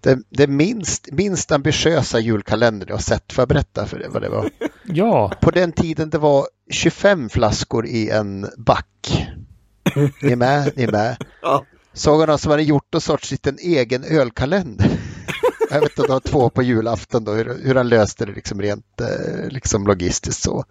Det, 0.00 0.18
det 0.28 0.46
minst, 0.46 1.08
minst 1.12 1.52
ambitiösa 1.52 2.18
julkalender 2.18 2.86
jag 2.88 2.94
har 2.94 3.00
sett, 3.00 3.32
får 3.32 3.42
jag 3.42 3.48
berätta 3.48 3.86
för 3.86 3.98
det 3.98 4.08
vad 4.08 4.22
det 4.22 4.28
var? 4.28 4.50
Ja. 4.90 5.32
På 5.40 5.50
den 5.50 5.72
tiden 5.72 6.10
det 6.10 6.18
var 6.18 6.46
25 6.70 7.28
flaskor 7.28 7.86
i 7.86 8.10
en 8.10 8.46
back. 8.56 9.28
Ni 10.22 10.32
är 10.32 10.36
med? 10.36 10.72
Ni 10.76 10.82
är 10.82 10.92
med? 10.92 11.16
Ja. 11.42 11.64
Såg 11.92 12.28
någon 12.28 12.38
som 12.38 12.50
hade 12.50 12.62
gjort 12.62 12.92
någon 12.92 13.00
sorts 13.00 13.30
liten 13.30 13.58
egen 13.58 14.04
ölkalender. 14.04 14.90
Jag 15.70 15.80
vet 15.80 15.90
inte, 15.90 16.02
det 16.02 16.08
var 16.08 16.20
två 16.20 16.50
på 16.50 16.62
julafton 16.62 17.24
då, 17.24 17.32
hur, 17.32 17.58
hur 17.64 17.74
han 17.74 17.88
löste 17.88 18.26
det 18.26 18.32
liksom 18.32 18.62
rent 18.62 19.00
eh, 19.00 19.48
liksom 19.48 19.86
logistiskt 19.86 20.42
så. 20.42 20.64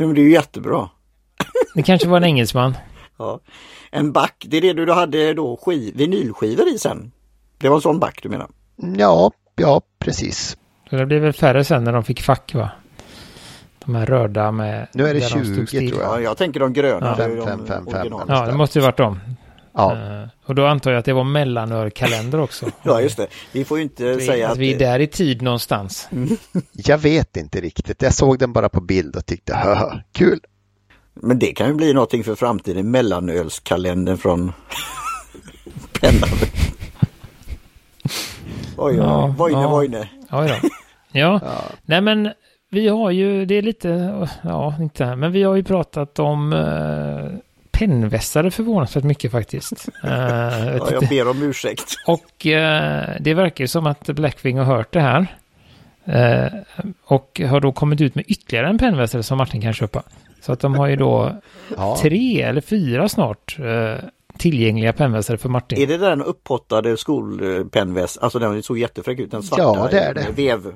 Ja, 0.00 0.06
men 0.06 0.14
det 0.14 0.20
är 0.20 0.24
ju 0.24 0.32
jättebra. 0.32 0.88
Det 1.74 1.82
kanske 1.82 2.08
var 2.08 2.16
en 2.16 2.24
engelsman. 2.24 2.76
Ja. 3.18 3.40
En 3.90 4.12
back, 4.12 4.44
det 4.48 4.56
är 4.56 4.60
det 4.60 4.72
du 4.72 4.92
hade 4.92 5.34
då 5.34 5.56
skiv, 5.56 5.96
vinylskivor 5.96 6.68
i 6.68 6.78
sen? 6.78 7.12
Det 7.58 7.68
var 7.68 7.76
en 7.76 7.82
sån 7.82 7.98
back 7.98 8.20
du 8.22 8.28
menar? 8.28 8.48
Ja, 8.76 9.32
ja 9.56 9.82
precis. 9.98 10.56
Så 10.90 10.96
det 10.96 11.06
blev 11.06 11.22
väl 11.22 11.32
färre 11.32 11.64
sen 11.64 11.84
när 11.84 11.92
de 11.92 12.04
fick 12.04 12.22
fack 12.22 12.54
va? 12.54 12.70
De 13.84 13.94
här 13.94 14.06
röda 14.06 14.52
med... 14.52 14.86
Nu 14.92 15.06
är 15.06 15.14
det 15.14 15.20
20 15.20 15.66
tror 15.66 16.02
jag. 16.02 16.10
Ja, 16.10 16.20
jag 16.20 16.36
tänker 16.36 16.60
de 16.60 16.72
gröna. 16.72 17.06
Ja, 17.06 17.16
5, 17.16 17.44
5, 17.46 17.66
5, 17.66 17.86
5, 17.86 18.06
ja 18.28 18.46
det 18.46 18.52
måste 18.52 18.78
ju 18.78 18.84
varit 18.84 18.96
de. 18.96 19.20
Ja. 19.72 19.92
Uh, 19.92 20.28
och 20.44 20.54
då 20.54 20.66
antar 20.66 20.90
jag 20.90 20.98
att 20.98 21.04
det 21.04 21.12
var 21.12 21.24
mellanölkalender 21.24 22.40
också. 22.40 22.66
ja, 22.82 23.00
just 23.00 23.16
det. 23.16 23.26
Vi 23.52 23.64
får 23.64 23.78
ju 23.78 23.82
inte 23.82 24.14
vi, 24.14 24.26
säga 24.26 24.50
att... 24.50 24.58
Vi 24.58 24.74
är 24.74 24.78
där 24.78 25.00
i 25.00 25.06
tid 25.06 25.42
någonstans. 25.42 26.08
Mm. 26.12 26.36
jag 26.72 26.98
vet 26.98 27.36
inte 27.36 27.60
riktigt. 27.60 28.02
Jag 28.02 28.14
såg 28.14 28.38
den 28.38 28.52
bara 28.52 28.68
på 28.68 28.80
bild 28.80 29.16
och 29.16 29.26
tyckte, 29.26 29.54
haha, 29.54 30.00
kul. 30.12 30.40
Men 31.14 31.38
det 31.38 31.52
kan 31.52 31.68
ju 31.68 31.74
bli 31.74 31.92
någonting 31.92 32.24
för 32.24 32.34
framtiden. 32.34 32.90
Mellanölskalendern 32.90 34.18
från 34.18 34.52
Pennaby. 36.00 36.46
Oj, 38.76 38.96
ja, 38.96 39.34
Vojne, 39.38 39.60
ja. 39.60 39.68
Vojne. 39.68 40.08
Oj 40.30 40.48
då. 40.48 40.68
Ja, 41.12 41.40
Ja. 41.42 41.62
nej 41.82 42.00
men 42.00 42.32
vi 42.70 42.88
har 42.88 43.10
ju, 43.10 43.46
det 43.46 43.54
är 43.54 43.62
lite, 43.62 44.28
ja 44.42 44.74
inte 44.80 45.04
här, 45.04 45.16
men 45.16 45.32
vi 45.32 45.42
har 45.42 45.56
ju 45.56 45.64
pratat 45.64 46.18
om 46.18 46.52
uh, 46.52 47.38
pennvässare 47.86 48.50
förvånansvärt 48.50 49.04
mycket 49.04 49.32
faktiskt. 49.32 49.88
Eh, 50.04 50.10
Ja, 50.76 50.88
jag 50.92 51.08
ber 51.08 51.28
om 51.28 51.42
ursäkt. 51.42 51.94
och 52.06 52.46
eh, 52.46 53.08
det 53.20 53.34
verkar 53.34 53.64
ju 53.64 53.68
som 53.68 53.86
att 53.86 54.06
Blackwing 54.06 54.58
har 54.58 54.64
hört 54.64 54.92
det 54.92 55.00
här. 55.00 55.36
Eh, 56.04 56.52
och 57.04 57.40
har 57.48 57.60
då 57.60 57.72
kommit 57.72 58.00
ut 58.00 58.14
med 58.14 58.24
ytterligare 58.28 58.68
en 58.68 58.78
pennvässare 58.78 59.22
som 59.22 59.38
Martin 59.38 59.60
kan 59.62 59.72
köpa. 59.72 60.02
Så 60.40 60.52
att 60.52 60.60
de 60.60 60.74
har 60.74 60.86
ju 60.86 60.96
då 60.96 61.32
Ja. 61.76 61.96
tre 62.02 62.42
eller 62.42 62.60
fyra 62.60 63.08
snart 63.08 63.56
eh, 63.58 64.04
tillgängliga 64.38 64.92
pennvässare 64.92 65.38
för 65.38 65.48
Martin. 65.48 65.78
Är 65.82 65.86
det 65.86 65.96
den 65.98 66.22
upphottade 66.22 66.96
skolpennväst? 66.96 68.18
Alltså 68.22 68.38
den 68.38 68.62
såg 68.62 68.78
jättefräck 68.78 69.18
ut, 69.18 69.30
den 69.30 69.42
svarta 69.42 69.62
Ja, 69.62 69.88
det 69.90 70.00
är 70.00 70.14
det. 70.14 70.26
vev. 70.34 70.72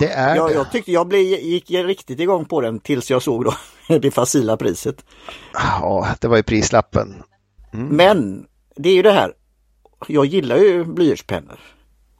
Det 0.00 0.08
är 0.08 0.36
jag, 0.36 0.48
det. 0.48 0.54
jag 0.54 0.72
tyckte 0.72 0.92
jag 0.92 1.06
blev, 1.08 1.20
gick 1.22 1.70
riktigt 1.70 2.20
igång 2.20 2.44
på 2.44 2.60
den 2.60 2.80
tills 2.80 3.10
jag 3.10 3.22
såg 3.22 3.44
då 3.44 3.54
det 3.98 4.10
facila 4.10 4.56
priset. 4.56 5.04
ja, 5.52 6.08
det 6.20 6.28
var 6.28 6.36
ju 6.36 6.42
prislappen. 6.42 7.22
Mm. 7.72 7.86
Men 7.88 8.46
det 8.76 8.88
är 8.88 8.94
ju 8.94 9.02
det 9.02 9.12
här. 9.12 9.32
Jag 10.06 10.24
gillar 10.26 10.56
ju 10.56 10.84
blyertspennor. 10.84 11.58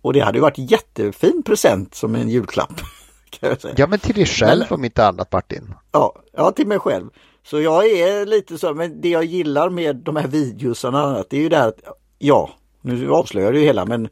Och 0.00 0.12
det 0.12 0.20
hade 0.20 0.38
ju 0.38 0.42
varit 0.42 0.70
jättefin 0.70 1.42
present 1.42 1.94
som 1.94 2.14
en 2.14 2.28
julklapp. 2.28 2.72
Jag. 3.40 3.56
Ja, 3.76 3.86
men 3.86 3.98
till 3.98 4.14
dig 4.14 4.26
själv 4.26 4.64
Men- 4.70 4.78
om 4.78 4.84
inte 4.84 5.06
annat 5.06 5.32
Martin. 5.32 5.74
Ja, 5.92 6.14
ja, 6.32 6.50
till 6.50 6.66
mig 6.66 6.78
själv. 6.78 7.10
Så 7.46 7.60
jag 7.60 7.86
är 7.86 8.26
lite 8.26 8.58
så, 8.58 8.74
men 8.74 9.00
det 9.00 9.08
jag 9.08 9.24
gillar 9.24 9.70
med 9.70 9.96
de 9.96 10.16
här 10.16 10.26
videosarna, 10.26 11.24
det 11.30 11.36
är 11.36 11.40
ju 11.40 11.48
det 11.48 11.56
här 11.56 11.68
att, 11.68 11.80
ja, 12.18 12.50
nu 12.82 13.10
avslöjar 13.10 13.52
du 13.52 13.58
ju 13.60 13.64
hela, 13.64 13.84
men 13.84 14.08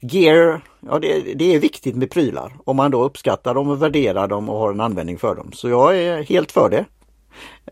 gear, 0.00 0.60
ja 0.90 0.98
det, 0.98 1.34
det 1.34 1.54
är 1.54 1.58
viktigt 1.60 1.96
med 1.96 2.10
prylar. 2.10 2.52
Om 2.64 2.76
man 2.76 2.90
då 2.90 3.04
uppskattar 3.04 3.54
dem 3.54 3.68
och 3.68 3.82
värderar 3.82 4.28
dem 4.28 4.48
och 4.48 4.58
har 4.58 4.70
en 4.72 4.80
användning 4.80 5.18
för 5.18 5.34
dem. 5.34 5.50
Så 5.54 5.68
jag 5.68 5.98
är 5.98 6.22
helt 6.22 6.52
för 6.52 6.70
det. 6.70 6.84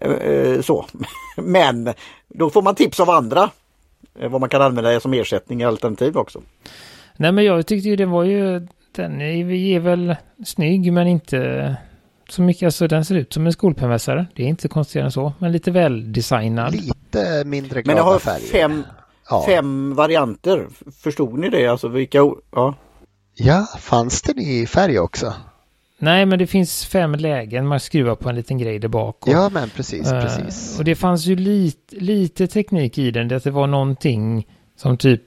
Eh, 0.01 0.13
eh, 0.13 0.61
Så. 0.61 0.87
Men 1.37 1.93
då 2.29 2.51
får 2.51 2.63
man 2.63 2.75
tips 2.75 3.01
av 3.01 3.11
andra. 3.11 3.51
eh, 4.19 4.29
Vad 4.31 4.41
man 4.41 4.51
kan 4.51 4.63
använda 4.63 5.01
som 5.01 5.13
ersättning 5.15 5.61
i 5.61 5.65
alternativ 5.65 6.17
också. 6.17 6.41
Nej 7.17 7.33
men 7.33 7.45
jag 7.45 7.67
tyckte 7.67 7.89
ju 7.89 7.97
det 7.97 8.07
var 8.07 8.25
ju, 8.25 8.67
den 8.97 9.21
är, 9.21 9.51
är 9.53 9.81
väl 9.81 10.17
snygg 10.47 10.93
men 10.93 11.07
inte 11.07 11.77
så 12.29 12.43
mycket, 12.43 12.67
alltså 12.67 12.87
den 12.89 13.05
ser 13.05 13.15
ut 13.15 13.33
som 13.33 13.47
en 13.47 13.53
skolpennvässare. 13.53 14.27
Det 14.37 14.43
är 14.43 14.47
inte 14.47 14.69
konstigare 14.69 15.05
än 15.07 15.13
så, 15.13 15.33
men 15.39 15.53
lite 15.53 15.71
väldesignad. 15.71 16.73
Lite 16.75 17.43
mindre 17.45 17.75
Men 17.75 17.83
glada 17.85 17.99
det 17.99 18.05
har 18.05 18.19
färger. 18.19 18.47
fem, 18.47 18.83
Ja. 19.31 19.45
fem 19.49 19.95
varianter. 19.95 20.67
Förstod 21.03 21.39
ni 21.39 21.49
det? 21.49 21.67
Alltså 21.67 21.89
vilka, 21.89 22.19
ja. 22.51 22.75
Ja, 23.35 23.67
fanns 23.79 24.23
den 24.23 24.39
i 24.39 24.67
färg 24.67 24.99
också? 24.99 25.35
Nej 25.99 26.27
men 26.27 26.39
det 26.39 26.47
finns 26.47 26.85
fem 26.87 27.15
lägen, 27.15 27.67
man 27.67 27.81
skruvar 27.81 28.15
på 28.15 28.29
en 28.29 28.35
liten 28.35 28.59
grej 28.59 28.79
där 28.79 28.89
bak. 28.89 29.27
Och, 29.27 29.33
Ja, 29.33 29.49
men 29.53 29.71
precis, 29.71 30.13
eh, 30.13 30.23
precis. 30.23 30.79
och 30.79 30.85
det 30.85 30.95
fanns 30.95 31.27
ju 31.27 31.37
lite, 31.37 31.97
lite 31.97 32.47
teknik 32.47 32.99
i 32.99 33.11
den, 33.11 33.29
det 33.29 33.37
att 33.37 33.45
det 33.45 33.51
var 33.51 33.67
någonting 33.67 34.47
som 34.77 34.97
typ, 34.97 35.23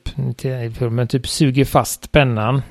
men 0.91 1.07
typ 1.07 1.27
suger 1.27 1.65
fast 1.65 2.11
pennan. 2.11 2.61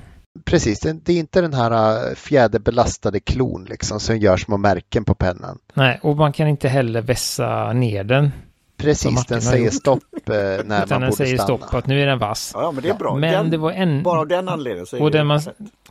Precis, 0.45 0.81
det 0.81 1.12
är 1.12 1.19
inte 1.19 1.40
den 1.40 1.55
här 1.55 1.71
äh, 2.09 2.14
fjäderbelastade 2.14 3.21
klon 3.21 3.64
liksom 3.64 4.00
som 4.00 4.19
gör 4.19 4.37
små 4.37 4.57
märken 4.57 5.05
på 5.05 5.14
pennan. 5.14 5.59
Nej, 5.75 5.99
och 6.02 6.16
man 6.16 6.33
kan 6.33 6.49
inte 6.49 6.69
heller 6.69 7.02
vässa 7.02 7.73
ner 7.73 8.05
den. 8.05 8.31
Precis, 8.76 9.26
den 9.26 9.42
säger 9.42 9.71
stopp 9.71 10.02
eh, 10.14 10.35
när 10.35 10.61
Utan 10.62 10.68
man 10.78 10.87
den 10.88 11.00
borde 11.00 11.12
säger 11.16 11.37
stanna. 11.38 11.59
stopp, 11.59 11.75
att 11.75 11.87
nu 11.87 12.02
är 12.02 12.06
den 12.06 12.18
vass. 12.18 12.50
ja, 12.54 12.73
men 12.73 12.83
det 12.83 12.88
är 12.88 12.95
bra. 12.95 13.14
Men 13.14 13.33
Den- 13.33 13.50
det 13.50 13.56
var 13.56 13.73
en... 13.73 14.02
Bara 14.02 14.21
av 14.21 14.26
den 14.28 14.49
anledningen. 14.49 14.87
Så 14.87 14.97
är 14.97 15.02
Och 15.02 15.11
det 15.11 15.18
den 15.18 15.26
man, 15.26 15.40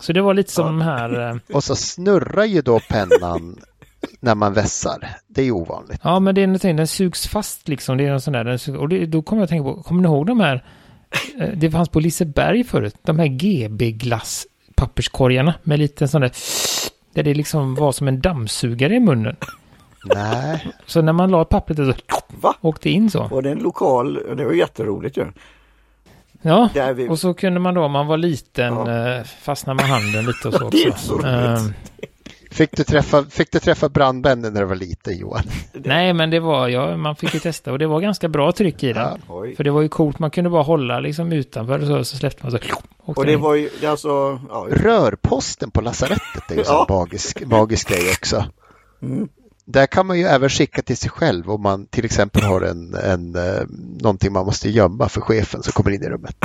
så 0.00 0.12
det 0.12 0.20
var 0.22 0.34
lite 0.34 0.52
som 0.52 0.64
Ja. 0.64 0.70
de 0.70 0.80
här... 0.80 1.30
eh, 1.30 1.36
Och 1.56 1.64
så 1.64 1.76
snurrar 1.76 2.44
ju 2.44 2.62
då 2.62 2.80
pennan 2.88 3.58
när 4.20 4.34
man 4.34 4.52
vässar. 4.52 5.08
Det 5.28 5.40
är 5.40 5.44
ju 5.44 5.52
ovanligt. 5.52 6.00
Ja, 6.02 6.20
men 6.20 6.34
det 6.34 6.42
är 6.42 6.46
någonting, 6.46 6.76
den 6.76 6.86
sugs 6.86 7.26
fast 7.28 7.68
liksom. 7.68 7.96
Det 7.96 8.04
är 8.06 8.10
en 8.12 8.20
sån 8.20 8.32
där, 8.32 8.44
den 8.44 8.58
sugs, 8.58 8.78
och 8.78 8.88
det, 8.88 9.06
då 9.06 9.22
kommer 9.22 9.40
jag 9.40 9.44
att 9.44 9.50
tänka 9.50 9.64
på, 9.64 9.82
kommer 9.82 10.02
ni 10.02 10.08
ihåg 10.08 10.26
de 10.26 10.40
här? 10.40 10.64
eh, 11.40 11.48
Det 11.54 11.70
fanns 11.70 11.88
på 11.88 12.00
Liseberg 12.00 12.64
förut, 12.64 12.94
de 13.02 13.18
här 13.18 13.26
GB-glass 13.26 14.46
papperskorgarna 14.74 15.54
med 15.62 15.78
lite 15.78 16.08
sån 16.08 16.20
där, 16.20 16.32
där 17.14 17.22
det 17.22 17.34
liksom 17.34 17.74
var 17.74 17.92
som 17.92 18.08
en 18.08 18.20
dammsugare 18.20 18.94
i 18.94 19.00
munnen. 19.00 19.36
Nej, 20.14 20.66
Så 20.86 21.02
när 21.02 21.12
man 21.12 21.30
la 21.30 21.44
pappret 21.44 21.76
så 21.78 21.92
Va? 22.40 22.54
åkte 22.60 22.90
in 22.90 23.10
så. 23.10 23.28
Och 23.30 23.42
det 23.42 23.48
är 23.48 23.52
en 23.52 23.58
lokal, 23.62 24.14
det 24.36 24.44
var 24.44 24.52
jätteroligt 24.52 25.16
ju. 25.16 25.26
Ja, 26.42 26.68
vi, 26.96 27.08
och 27.08 27.18
så 27.18 27.34
kunde 27.34 27.60
man 27.60 27.74
då, 27.74 27.84
om 27.84 27.92
man 27.92 28.06
var 28.06 28.16
liten, 28.16 28.74
Ja. 28.74 29.16
eh, 29.16 29.24
fastna 29.24 29.74
med 29.74 29.84
handen 29.84 30.26
lite 30.26 30.48
och 30.48 30.54
så 30.54 30.68
Det 30.70 30.82
är 30.82 30.90
också. 30.90 31.06
så 31.06 31.14
roligt. 31.14 31.26
Eh, 31.26 32.06
fick 32.50 32.76
du 32.76 32.84
träffa, 32.84 33.24
fick 33.24 33.52
du 33.52 33.58
träffa 33.58 33.88
brandmännen 33.88 34.52
när 34.52 34.60
du 34.60 34.66
var 34.66 34.74
liten 34.76 35.18
Johan? 35.18 35.42
nej, 35.72 36.12
men 36.12 36.30
det 36.30 36.40
var, 36.40 36.68
ja, 36.68 36.96
man 36.96 37.16
fick 37.16 37.34
ju 37.34 37.40
testa 37.40 37.72
och 37.72 37.78
det 37.78 37.86
var 37.86 38.00
ganska 38.00 38.28
bra 38.28 38.52
tryck 38.52 38.82
i 38.82 38.92
den. 38.92 39.20
Ja. 39.28 39.44
För 39.56 39.64
det 39.64 39.70
var 39.70 39.82
ju 39.82 39.88
coolt, 39.88 40.18
man 40.18 40.30
kunde 40.30 40.50
bara 40.50 40.62
hålla 40.62 41.00
liksom 41.00 41.32
utanför 41.32 41.78
och 41.80 41.86
så, 41.86 42.04
så 42.04 42.16
släppte 42.16 42.42
man 42.42 42.50
så. 42.52 42.58
Och 42.98 43.26
det 43.26 43.32
in. 43.32 43.40
var 43.40 43.54
ju, 43.54 43.70
det 43.80 43.86
alltså, 43.86 44.40
ja, 44.50 44.66
Rörposten 44.70 45.70
på 45.70 45.80
lasarettet 45.80 46.50
är 46.50 46.54
ju 46.54 46.60
en 46.60 46.66
Ja. 46.68 46.86
magisk, 46.88 47.46
magisk 47.46 47.88
grej 47.88 48.10
också. 48.10 48.44
mm. 49.02 49.28
Där 49.68 49.86
kan 49.86 50.06
man 50.06 50.18
ju 50.18 50.24
även 50.24 50.48
skicka 50.48 50.82
till 50.82 50.96
sig 50.96 51.10
själv 51.10 51.50
om 51.50 51.62
man 51.62 51.86
till 51.86 52.04
exempel 52.04 52.42
har 52.42 52.60
en, 52.60 52.94
en, 52.94 53.34
eh, 53.34 53.62
någonting 54.00 54.32
man 54.32 54.46
måste 54.46 54.70
gömma 54.70 55.08
för 55.08 55.20
chefen 55.20 55.62
som 55.62 55.72
kommer 55.72 55.90
in 55.90 56.02
i 56.02 56.08
rummet. 56.08 56.36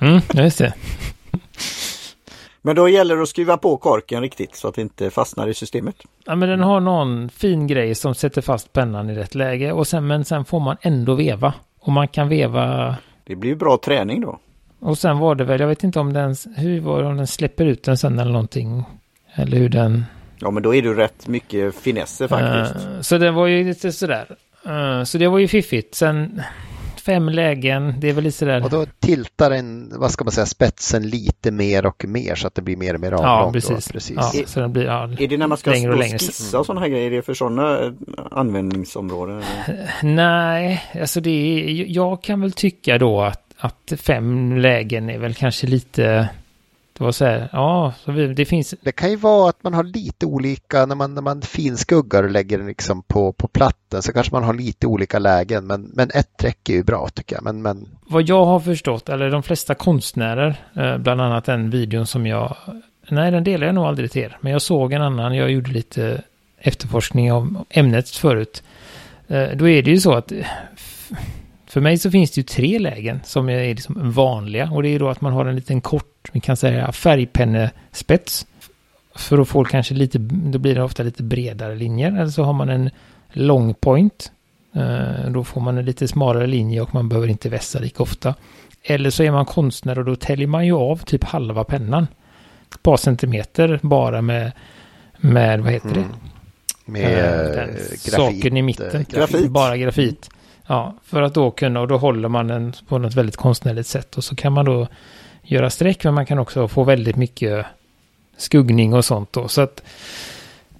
Mm, 0.00 0.20
just 0.34 0.58
det. 0.58 0.74
Men 2.62 2.76
då 2.76 2.88
gäller 2.88 3.16
det 3.16 3.22
att 3.22 3.28
skruva 3.28 3.56
på 3.56 3.76
korken 3.76 4.20
riktigt 4.22 4.54
så 4.56 4.68
att 4.68 4.74
det 4.74 4.82
inte 4.82 5.10
fastnar 5.10 5.48
i 5.48 5.54
systemet. 5.54 5.96
Ja, 6.24 6.34
men 6.34 6.48
den 6.48 6.60
har 6.60 6.80
någon 6.80 7.28
fin 7.28 7.66
grej 7.66 7.94
som 7.94 8.14
sätter 8.14 8.42
fast 8.42 8.72
pennan 8.72 9.10
i 9.10 9.14
rätt 9.14 9.34
läge 9.34 9.72
och 9.72 9.86
sen, 9.86 10.06
men 10.06 10.24
sen 10.24 10.44
får 10.44 10.60
man 10.60 10.76
ändå 10.80 11.14
veva. 11.14 11.54
Och 11.80 11.92
man 11.92 12.08
kan 12.08 12.28
veva 12.28 12.96
Det 13.24 13.36
blir 13.36 13.50
ju 13.50 13.56
bra 13.56 13.78
träning 13.84 14.20
då. 14.20 14.38
och 14.80 14.98
sen 14.98 15.18
var 15.18 15.34
det 15.34 15.44
väl, 15.44 15.60
jag 15.60 15.68
vet 15.68 15.84
inte 15.84 16.00
om 16.00 16.12
den, 16.12 16.36
hur 16.56 16.80
var 16.80 17.02
det, 17.02 17.08
om 17.08 17.16
den 17.16 17.26
släpper 17.26 17.64
ut 17.66 17.82
den 17.82 17.98
sen 17.98 18.18
eller 18.18 18.32
någonting. 18.32 18.84
Eller 19.34 19.56
hur 19.56 19.68
den... 19.68 20.04
Ja 20.40 20.50
men 20.50 20.62
då 20.62 20.74
är 20.74 20.82
det 20.82 20.94
rätt 20.94 21.28
mycket 21.28 21.74
finesser 21.74 22.28
faktiskt. 22.28 22.86
Eh, 22.86 23.00
så 23.00 23.18
den 23.18 23.34
var 23.34 23.46
ju 23.46 23.64
lite 23.64 23.92
sådär. 23.92 24.36
Eh, 24.66 25.04
så 25.04 25.18
det 25.18 25.28
var 25.28 25.38
ju 25.38 25.48
fiffigt. 25.48 25.94
Sen 25.94 26.42
fem 27.08 27.28
lägen, 27.28 27.94
det 28.00 28.08
är 28.08 28.12
väl 28.12 28.24
lite 28.24 28.38
sådär. 28.38 28.64
Och 28.64 28.70
då 28.70 28.86
tiltar 28.98 29.50
den, 29.50 29.92
vad 29.98 30.10
ska 30.10 30.24
man 30.24 30.32
säga, 30.32 30.46
spetsen 30.46 31.08
lite 31.08 31.50
mer 31.50 31.86
och 31.86 32.04
mer 32.08 32.34
så 32.34 32.46
att 32.46 32.54
det 32.54 32.62
blir 32.62 32.76
mer 32.76 32.94
och 32.94 33.00
mer 33.00 33.12
avlång. 33.12 33.30
ja, 33.30 33.44
då. 33.46 33.52
precis. 33.52 33.92
precis. 33.92 34.16
Ja, 34.16 34.32
så 34.46 34.60
den 34.60 34.72
blir, 34.72 34.84
ja, 34.84 35.08
Är 35.18 35.28
det 35.28 35.36
när 35.36 35.46
man 35.46 35.58
ska 35.58 35.70
längre 35.70 35.92
och 35.92 35.98
längre. 35.98 36.18
skissa 36.18 36.58
och 36.58 36.66
sådana 36.66 36.80
här 36.80 36.88
grejer? 36.88 37.06
Är 37.06 37.16
det 37.16 37.22
för 37.22 37.34
sådana 37.34 37.94
användningsområden? 38.30 39.36
eller? 39.36 39.88
Nej, 40.02 40.84
alltså 41.00 41.20
det 41.20 41.30
är, 41.30 41.84
jag 41.88 42.22
kan 42.22 42.40
väl 42.40 42.52
tycka 42.52 42.98
då 42.98 43.22
att, 43.22 43.42
att 43.56 43.92
fem 43.96 44.56
lägen 44.56 45.10
är 45.10 45.18
väl 45.18 45.34
kanske 45.34 45.66
lite, 45.66 46.28
det 46.98 47.04
var 47.04 47.12
så 47.12 47.24
här, 47.24 47.48
ja, 47.52 47.92
det 48.36 48.44
finns, 48.44 48.74
Det 48.80 48.92
kan 48.92 49.10
ju 49.10 49.16
vara 49.16 49.48
att 49.48 49.62
man 49.62 49.74
har 49.74 49.84
lite 49.84 50.26
olika, 50.26 50.86
när 50.86 50.94
man, 50.94 51.14
när 51.14 51.22
man 51.22 51.42
finskuggar 51.42 52.22
och 52.22 52.30
lägger 52.30 52.58
den 52.58 52.66
liksom 52.66 53.02
på, 53.02 53.32
på 53.32 53.48
platten 53.48 54.02
så 54.02 54.12
kanske 54.12 54.34
man 54.34 54.44
har 54.44 54.54
lite 54.54 54.86
olika 54.86 55.18
lägen. 55.18 55.66
Men, 55.66 55.90
men 55.94 56.10
ett 56.14 56.44
räcker 56.44 56.72
ju 56.72 56.82
bra 56.82 57.08
tycker 57.08 57.36
jag. 57.36 57.44
Men, 57.44 57.62
men 57.62 57.88
vad 58.06 58.22
jag 58.22 58.44
har 58.44 58.60
förstått, 58.60 59.08
eller 59.08 59.30
de 59.30 59.42
flesta 59.42 59.74
konstnärer, 59.74 60.56
eh, 60.76 60.98
bland 60.98 61.20
annat 61.20 61.44
den 61.44 61.70
videon 61.70 62.06
som 62.06 62.26
jag, 62.26 62.56
nej 63.08 63.30
den 63.30 63.44
delar 63.44 63.66
jag 63.66 63.74
nog 63.74 63.84
aldrig 63.84 64.10
till 64.12 64.22
er, 64.22 64.38
men 64.40 64.52
jag 64.52 64.62
såg 64.62 64.92
en 64.92 65.02
annan, 65.02 65.34
jag 65.34 65.50
gjorde 65.50 65.70
lite 65.70 66.22
efterforskning 66.58 67.32
om 67.32 67.64
ämnet 67.70 68.08
förut. 68.10 68.62
Eh, 69.28 69.48
Då 69.54 69.68
är 69.68 69.82
det 69.82 69.90
ju 69.90 70.00
så 70.00 70.12
att 70.14 70.32
för 71.68 71.80
mig 71.80 71.98
så 71.98 72.10
finns 72.10 72.30
det 72.30 72.38
ju 72.40 72.42
tre 72.44 72.78
lägen 72.78 73.20
som 73.24 73.48
är 73.48 73.68
liksom 73.68 74.10
vanliga 74.12 74.70
och 74.70 74.82
det 74.82 74.88
är 74.88 74.98
då 74.98 75.08
att 75.08 75.20
man 75.20 75.32
har 75.32 75.46
en 75.46 75.56
liten 75.56 75.80
kort, 75.80 76.28
vi 76.32 76.40
kan 76.40 76.56
säga 76.56 76.92
färgpennespets. 76.92 78.46
För 79.14 79.38
att 79.38 79.48
få 79.48 79.64
kanske 79.64 79.94
lite, 79.94 80.18
då 80.18 80.58
blir 80.58 80.74
det 80.74 80.82
ofta 80.82 81.02
lite 81.02 81.22
bredare 81.22 81.74
linjer. 81.74 82.12
Eller 82.12 82.28
så 82.30 82.42
har 82.42 82.52
man 82.52 82.68
en 82.68 82.90
long 83.32 83.74
point. 83.74 84.32
Eh, 84.74 85.30
Då 85.30 85.44
får 85.44 85.60
man 85.60 85.78
en 85.78 85.84
lite 85.84 86.08
smalare 86.08 86.46
linje 86.46 86.80
och 86.80 86.94
man 86.94 87.08
behöver 87.08 87.28
inte 87.28 87.48
vässa 87.48 87.78
lika 87.78 88.02
ofta. 88.02 88.34
Eller 88.82 89.10
så 89.10 89.22
är 89.22 89.30
man 89.30 89.44
konstnär 89.44 89.98
och 89.98 90.04
då 90.04 90.16
täljer 90.16 90.46
man 90.46 90.66
ju 90.66 90.72
av 90.72 90.96
typ 90.96 91.24
halva 91.24 91.64
pennan. 91.64 92.06
Ett 92.74 92.82
par 92.82 92.96
centimeter 92.96 93.80
bara 93.82 94.22
med, 94.22 94.52
med 95.18 95.60
vad 95.60 95.72
heter 95.72 95.88
det? 95.88 95.94
Mm. 96.00 96.10
med 96.84 97.02
Eh, 97.02 97.58
eh, 97.62 97.66
grafit. 97.66 98.00
saken 98.12 98.56
i 98.56 98.62
mitten. 98.62 98.96
eh, 99.00 99.06
Grafit. 99.18 99.50
Bara 99.50 99.76
grafit. 99.76 100.30
Ja, 100.70 100.94
för 101.04 101.22
att 101.22 101.34
då 101.34 101.50
kunna, 101.50 101.80
och 101.80 101.88
då 101.88 101.96
håller 101.96 102.28
man 102.28 102.48
den 102.48 102.72
på 102.88 102.98
något 102.98 103.14
väldigt 103.14 103.36
konstnärligt 103.36 103.86
sätt. 103.86 104.16
Och 104.16 104.24
så 104.24 104.36
kan 104.36 104.52
man 104.52 104.64
då 104.64 104.86
göra 105.42 105.70
streck, 105.70 106.04
men 106.04 106.14
man 106.14 106.26
kan 106.26 106.38
också 106.38 106.68
få 106.68 106.84
väldigt 106.84 107.16
mycket 107.16 107.66
skuggning 108.36 108.94
och 108.94 109.04
sånt 109.04 109.32
då. 109.32 109.48
Så 109.48 109.60
att, 109.60 109.82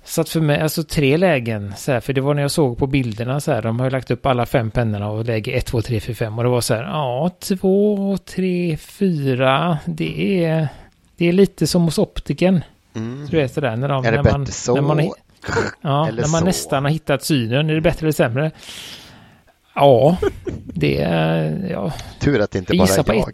så 0.05 0.21
att 0.21 0.29
för 0.29 0.41
mig, 0.41 0.61
alltså 0.61 0.83
tre 0.83 1.17
lägen, 1.17 1.75
så 1.77 1.93
här, 1.93 2.01
för 2.01 2.13
det 2.13 2.21
var 2.21 2.35
när 2.35 2.43
jag 2.43 2.51
såg 2.51 2.79
på 2.79 2.87
bilderna 2.87 3.41
så 3.41 3.53
här, 3.53 3.63
de 3.63 3.79
har 3.81 3.87
ju 3.87 3.91
lagt 3.91 4.11
upp 4.11 4.27
alla 4.27 4.47
fem 4.47 4.71
pennorna 4.71 5.11
och 5.11 5.25
läge 5.25 5.53
1, 5.53 5.67
2, 5.67 5.83
3, 5.83 6.01
4, 6.01 6.15
5 6.15 6.39
och 6.39 6.45
det 6.45 6.51
var 6.51 6.61
så 6.61 6.75
här, 6.75 6.83
ja, 6.83 7.31
2, 7.41 8.19
3, 8.19 8.77
4, 8.77 9.79
det 9.85 10.45
är, 10.45 10.69
det 11.17 11.29
är 11.29 11.33
lite 11.33 11.67
som 11.67 11.83
hos 11.83 11.99
optiken. 11.99 12.65
Mm. 12.95 13.27
Du 13.31 13.37
vet 13.37 13.55
sådär 13.55 13.77
när 13.77 13.89
de... 13.89 14.05
Är 14.05 14.11
det 14.11 14.17
när 14.17 14.23
bättre 14.23 14.39
man, 14.39 14.47
så? 14.47 14.75
När 14.75 14.83
man, 14.83 15.11
ja, 15.81 16.05
när 16.05 16.29
man 16.29 16.41
så? 16.41 16.45
nästan 16.45 16.85
har 16.85 16.91
hittat 16.91 17.25
synen. 17.25 17.71
Är 17.71 17.75
det 17.75 17.81
bättre 17.81 18.05
eller 18.05 18.13
sämre? 18.13 18.51
Ja, 19.81 20.17
det 20.65 21.03
är... 21.03 21.69
Ja, 21.71 21.93
Tur 22.21 22.41
att 22.41 22.51
det 22.51 22.59
inte 22.59 22.77
bara 22.77 22.89
är 22.89 23.15
jag. 23.15 23.33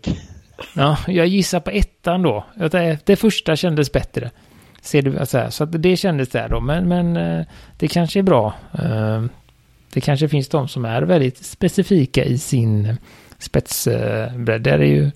Ja, 0.75 0.97
jag 1.07 1.27
gissar 1.27 1.61
på 1.61 1.71
ettan 1.71 2.23
då. 2.23 2.45
Det, 2.71 2.99
det 3.05 3.17
första 3.17 3.57
kändes 3.57 3.93
bättre. 3.93 4.31
Ser 4.83 5.03
du, 5.03 5.27
så, 5.27 5.39
här, 5.39 5.51
så 5.51 5.65
att 5.65 5.83
det 5.83 5.97
kändes 5.97 6.29
där 6.29 6.49
då. 6.49 6.61
Men, 6.61 6.89
men 6.89 7.17
eh, 7.17 7.47
det 7.79 7.89
kanske 7.89 8.19
är 8.19 8.23
bra. 8.23 8.55
Eh, 8.73 9.25
Det 9.93 10.01
kanske 10.01 10.29
finns 10.29 10.49
de 10.49 10.69
som 10.69 10.85
är 10.85 11.03
väldigt 11.03 11.45
specifika 11.45 12.25
i 12.25 12.39
sin 12.39 12.97
spetsbredd. 13.39 14.63
Där 14.63 14.79
är 14.79 14.85
ju... 14.85 15.11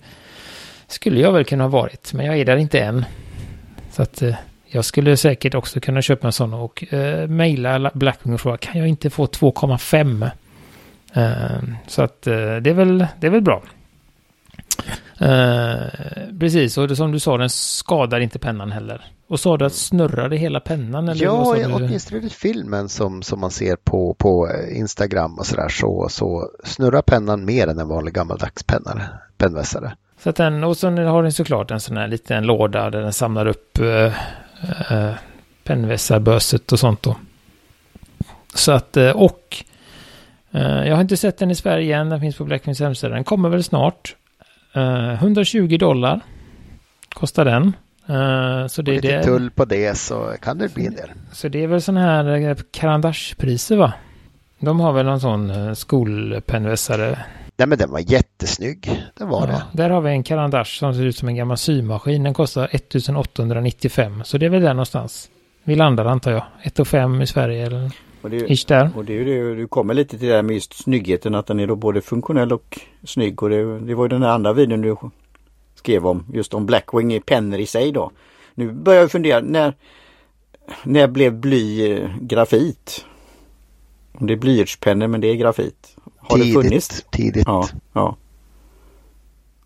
Skulle 0.87 1.19
jag 1.21 1.31
väl 1.31 1.45
kunna 1.45 1.63
ha 1.63 1.69
varit. 1.69 2.13
Men 2.13 2.25
jag 2.25 2.37
är 2.37 2.45
där 2.45 2.57
inte 2.57 2.79
än. 2.79 3.05
Så 3.91 4.01
att 4.01 4.21
eh, 4.21 4.35
jag 4.67 4.85
skulle 4.85 5.17
säkert 5.17 5.55
också 5.55 5.79
kunna 5.79 6.01
köpa 6.01 6.27
en 6.27 6.33
sån 6.33 6.53
och 6.53 6.93
eh, 6.93 7.27
mejla 7.27 7.91
Blackwing 7.93 8.33
och 8.33 8.41
fråga 8.41 8.57
kan 8.57 8.79
jag 8.79 8.87
inte 8.87 9.09
få 9.09 9.25
2,5? 9.25 10.29
Eh, 11.13 11.59
så 11.87 12.01
att 12.01 12.27
eh, 12.27 12.33
det, 12.33 12.69
är 12.69 12.73
väl, 12.73 13.07
det 13.19 13.27
är 13.27 13.31
väl 13.31 13.41
bra. 13.41 13.63
Eh, 15.19 15.87
precis, 16.39 16.77
och 16.77 16.87
det, 16.87 16.95
som 16.95 17.11
du 17.11 17.19
sa, 17.19 17.37
den 17.37 17.49
skadar 17.49 18.19
inte 18.19 18.39
pennan 18.39 18.71
heller. 18.71 19.05
Och 19.27 19.39
sa 19.39 19.57
du 19.57 19.65
att 19.65 19.73
snurrade 19.73 20.35
hela 20.37 20.59
pennan? 20.59 21.09
Eller 21.09 21.23
Ja, 21.23 21.55
åtminstone 21.73 22.21
i 22.21 22.29
filmen 22.29 22.89
som, 22.89 23.21
som 23.21 23.39
man 23.39 23.51
ser 23.51 23.75
på, 23.75 24.13
på 24.13 24.49
Instagram 24.71 25.39
och 25.39 25.45
sådär 25.45 25.69
så, 25.69 26.07
så 26.09 26.49
snurrar 26.63 27.01
pennan 27.01 27.45
mer 27.45 27.67
än 27.67 27.79
en 27.79 27.87
vanlig 27.87 28.13
gammaldags 28.13 28.63
penna, 28.63 29.01
pennvässare. 29.37 29.91
Så 30.23 30.29
att 30.29 30.35
den, 30.35 30.63
och 30.63 30.77
sen 30.77 30.97
har 30.97 31.23
den 31.23 31.31
såklart 31.33 31.71
en 31.71 31.79
sån 31.79 31.97
här 31.97 32.07
liten 32.07 32.43
låda 32.43 32.89
där 32.89 33.01
den 33.01 33.13
samlar 33.13 33.45
upp 33.47 33.79
eh, 33.79 34.13
eh, 34.91 35.13
pennvässarböset 35.63 36.71
och 36.71 36.79
sånt 36.79 37.03
då. 37.03 37.15
Så 38.53 38.71
att, 38.71 38.97
och 39.15 39.63
jag 40.51 40.95
har 40.95 41.01
inte 41.01 41.17
sett 41.17 41.37
den 41.37 41.51
i 41.51 41.55
Sverige 41.55 41.97
än, 41.97 42.09
den 42.09 42.19
finns 42.19 42.37
på 42.37 42.43
Blackfins 42.43 42.79
hemsida. 42.79 43.13
Den 43.13 43.23
kommer 43.23 43.49
väl 43.49 43.63
snart. 43.63 44.15
Eh, 44.73 45.13
120 45.13 45.77
dollar 45.79 46.19
kostar 47.13 47.45
den. 47.45 47.73
Eh, 48.07 48.67
så, 48.67 48.81
det, 48.81 48.91
Och 48.91 48.95
lite 49.03 49.17
det, 49.17 49.23
tull 49.23 49.51
på 49.51 49.65
det 49.65 49.97
så 49.97 50.33
kan 50.41 50.57
det 50.57 50.73
bli 50.73 50.85
en 50.85 50.93
del. 50.95 51.09
så 51.31 51.47
det 51.47 51.63
är 51.63 51.67
väl 51.67 51.81
sån 51.81 51.97
här 51.97 52.25
eh, 52.49 52.55
Carandache-priser 52.71 53.75
va? 53.75 53.93
De 54.59 54.79
har 54.79 54.93
väl 54.93 55.05
någon 55.05 55.19
sån 55.19 55.49
eh, 55.49 55.73
skolpennvässare. 55.73 57.17
Nej 57.57 57.67
men 57.67 57.77
den 57.77 57.91
var 57.91 57.99
jättesnygg. 58.11 59.03
Det 59.17 59.23
var 59.25 59.41
Ja, 59.41 59.47
det. 59.47 59.63
där 59.83 59.89
har 59.89 60.01
vi 60.01 60.11
en 60.11 60.23
Carandache 60.23 60.79
som 60.79 60.93
ser 60.93 61.03
ut 61.05 61.17
som 61.17 61.27
en 61.27 61.35
gammal 61.35 61.57
symaskin. 61.57 62.23
Den 62.23 62.33
kostar 62.33 62.67
1895. 62.71 64.21
Så 64.23 64.37
det 64.37 64.45
är 64.45 64.49
väl 64.49 64.61
där 64.61 64.73
någonstans. 64.73 65.29
Vi 65.63 65.75
landar 65.75 66.05
antar 66.05 66.31
jag. 66.31 66.43
1 66.61 66.87
5 66.87 67.21
i 67.21 67.27
Sverige 67.27 67.65
eller 67.65 67.91
Och 68.21 68.29
det, 68.29 68.51
ish 68.51 68.67
där. 68.67 68.91
och 68.95 69.05
det 69.05 69.23
det, 69.23 69.55
du 69.55 69.67
kommer 69.67 69.93
lite 69.93 70.17
till 70.17 70.27
det 70.27 70.35
här 70.35 70.41
med 70.41 70.53
just 70.53 70.73
snyggheten 70.73 71.35
att 71.35 71.47
den 71.47 71.59
är 71.59 71.67
då 71.67 71.75
både 71.75 72.01
funktionell 72.01 72.53
och 72.53 72.79
snygg. 73.03 73.43
Och 73.43 73.49
det, 73.49 73.79
det 73.79 73.95
var 73.95 74.05
ju 74.05 74.09
den 74.09 74.23
här 74.23 74.29
andra 74.29 74.53
videon 74.53 74.81
du 74.81 74.95
skrev 75.75 76.07
om 76.07 76.25
just 76.33 76.53
om 76.53 76.65
Blackwing 76.65 77.13
i 77.13 77.19
pennor 77.19 77.59
i 77.59 77.65
sig 77.65 77.91
då. 77.91 78.11
Nu 78.55 78.71
börjar 78.71 79.01
jag 79.01 79.11
fundera 79.11 79.41
när 79.41 79.73
när 80.83 81.07
blev 81.07 81.33
bly 81.33 81.91
eh, 81.91 82.09
grafit? 82.21 83.05
Om 84.13 84.27
det 84.27 84.33
är 84.33 84.37
blyertspennor 84.37 85.07
men 85.07 85.21
det 85.21 85.27
är 85.27 85.35
grafit. 85.35 85.95
Har 86.17 86.37
det 86.37 86.53
funnits? 86.53 86.87
Tidigt. 86.87 87.11
tidigt. 87.11 87.43
Ja, 87.47 87.67
ja. 87.93 88.17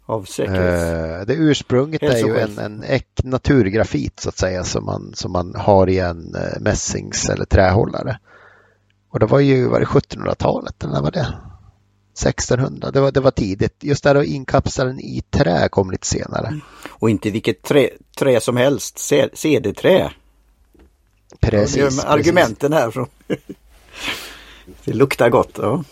Av 0.05 0.23
säkerhets... 0.23 0.83
Eh, 0.83 1.25
det 1.27 1.33
ursprunget 1.33 2.03
är 2.03 2.17
ju 2.17 2.37
en, 2.37 2.59
en 2.59 2.83
äk 2.83 3.07
naturgrafit 3.23 4.19
så 4.19 4.29
att 4.29 4.37
säga 4.37 4.63
som 4.63 4.85
man, 4.85 5.11
som 5.15 5.31
man 5.31 5.55
har 5.55 5.89
i 5.89 5.99
en 5.99 6.35
eh, 6.35 6.61
mässings 6.61 7.29
eller 7.29 7.45
trähållare. 7.45 8.17
Och 9.13 9.19
det 9.19 9.25
var 9.25 9.39
ju, 9.39 9.67
var 9.67 9.79
det 9.79 9.85
1700-talet 9.85 10.83
eller 10.83 10.93
när 10.93 11.01
var 11.01 11.11
det? 11.11 11.27
1600, 12.13 12.91
det 12.91 13.01
var, 13.01 13.11
det 13.11 13.19
var 13.19 13.31
tidigt. 13.31 13.83
Just 13.83 14.03
där 14.03 14.15
att 14.15 14.25
inkapsla 14.25 14.85
den 14.85 14.99
i 14.99 15.23
trä 15.29 15.69
kom 15.69 15.91
lite 15.91 16.07
senare. 16.07 16.59
Och 16.89 17.09
inte 17.09 17.29
vilket 17.29 17.61
trä, 17.61 17.89
trä 18.17 18.39
som 18.39 18.57
helst, 18.57 18.99
C- 18.99 19.29
cederträ. 19.33 20.11
Precis. 21.39 21.75
Det 21.75 21.81
är 21.81 21.85
precis. 21.85 22.03
argumenten 22.03 22.73
här. 22.73 22.91
Från 22.91 23.07
det 24.85 24.93
luktar 24.93 25.29
gott. 25.29 25.57
Ja. 25.57 25.83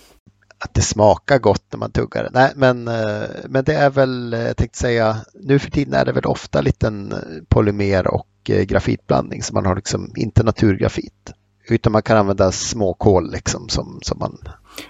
Att 0.60 0.74
det 0.74 0.82
smakar 0.82 1.40
gott 1.40 1.66
när 1.72 1.80
man 1.80 1.92
tuggar 1.92 2.24
det. 2.24 2.30
Nej, 2.34 2.52
men, 2.56 2.88
eh, 2.88 3.30
men 3.50 3.64
det 3.64 3.74
är 3.74 3.90
väl, 3.90 4.34
eh, 4.34 4.42
jag 4.42 4.58
tänkte 4.58 4.80
säga, 4.80 5.18
nu 5.34 5.60
för 5.60 5.72
tiden 5.72 5.94
är 5.94 6.06
det 6.06 6.12
väl 6.12 6.26
ofta 6.26 6.62
liten 6.62 7.12
eh, 7.12 7.18
polymer 7.50 8.08
och 8.08 8.28
grafitblandning 8.44 9.44
så 9.44 9.54
man 9.54 9.66
har 9.66 9.76
liksom 9.76 10.14
inte 10.16 10.44
naturgrafit. 10.44 11.34
Utan 11.72 11.92
man 11.92 12.02
kan 12.02 12.18
använda 12.18 12.52
små 12.52 12.94
kol 12.94 13.32
liksom 13.32 13.70
som, 13.70 14.00
som 14.02 14.20
man 14.20 14.38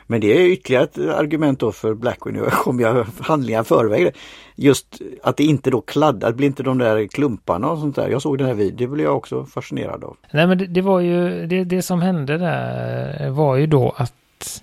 Men 0.08 0.22
det 0.22 0.38
är 0.38 0.46
ytterligare 0.46 0.84
ett 0.84 0.98
argument 0.98 1.60
då 1.60 1.72
för 1.72 1.94
Blackwing. 1.94 2.36
Nu 2.36 2.50
kommer 2.50 2.84
jag 2.84 3.06
handlingar 3.20 3.64
förväg. 3.64 4.16
Just 4.56 5.02
att 5.24 5.38
det 5.38 5.44
inte 5.44 5.70
då 5.70 5.82
kladdar, 5.82 6.28
det 6.28 6.36
blir 6.36 6.48
inte 6.48 6.64
de 6.64 6.78
där 6.78 7.08
klumparna 7.08 7.72
och 7.72 7.80
sånt 7.80 7.96
där. 7.96 8.10
Jag 8.10 8.22
såg 8.22 8.38
den 8.38 8.48
här 8.48 8.54
videon, 8.54 8.78
det 8.78 8.88
blev 8.88 9.06
jag 9.06 9.18
också 9.18 9.46
fascinerad 9.46 10.04
av. 10.04 10.18
Nej 10.32 10.48
men 10.48 10.58
det, 10.58 10.68
det 10.68 10.82
var 10.82 11.00
ju, 11.00 11.48
det, 11.48 11.64
det 11.64 11.82
som 11.82 12.02
hände 12.02 12.38
där 12.38 13.30
var 13.30 13.56
ju 13.56 13.68
då 13.68 13.94
att 13.98 14.62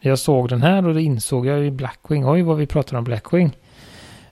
jag 0.00 0.18
såg 0.18 0.48
den 0.48 0.62
här 0.62 0.86
och 0.86 0.94
då 0.94 1.00
insåg 1.00 1.46
jag 1.46 1.58
ju 1.58 1.70
Blackwing, 1.70 2.28
oj 2.28 2.42
vad 2.42 2.56
vi 2.56 2.66
pratar 2.66 2.96
om 2.96 3.04
Blackwing. 3.04 3.56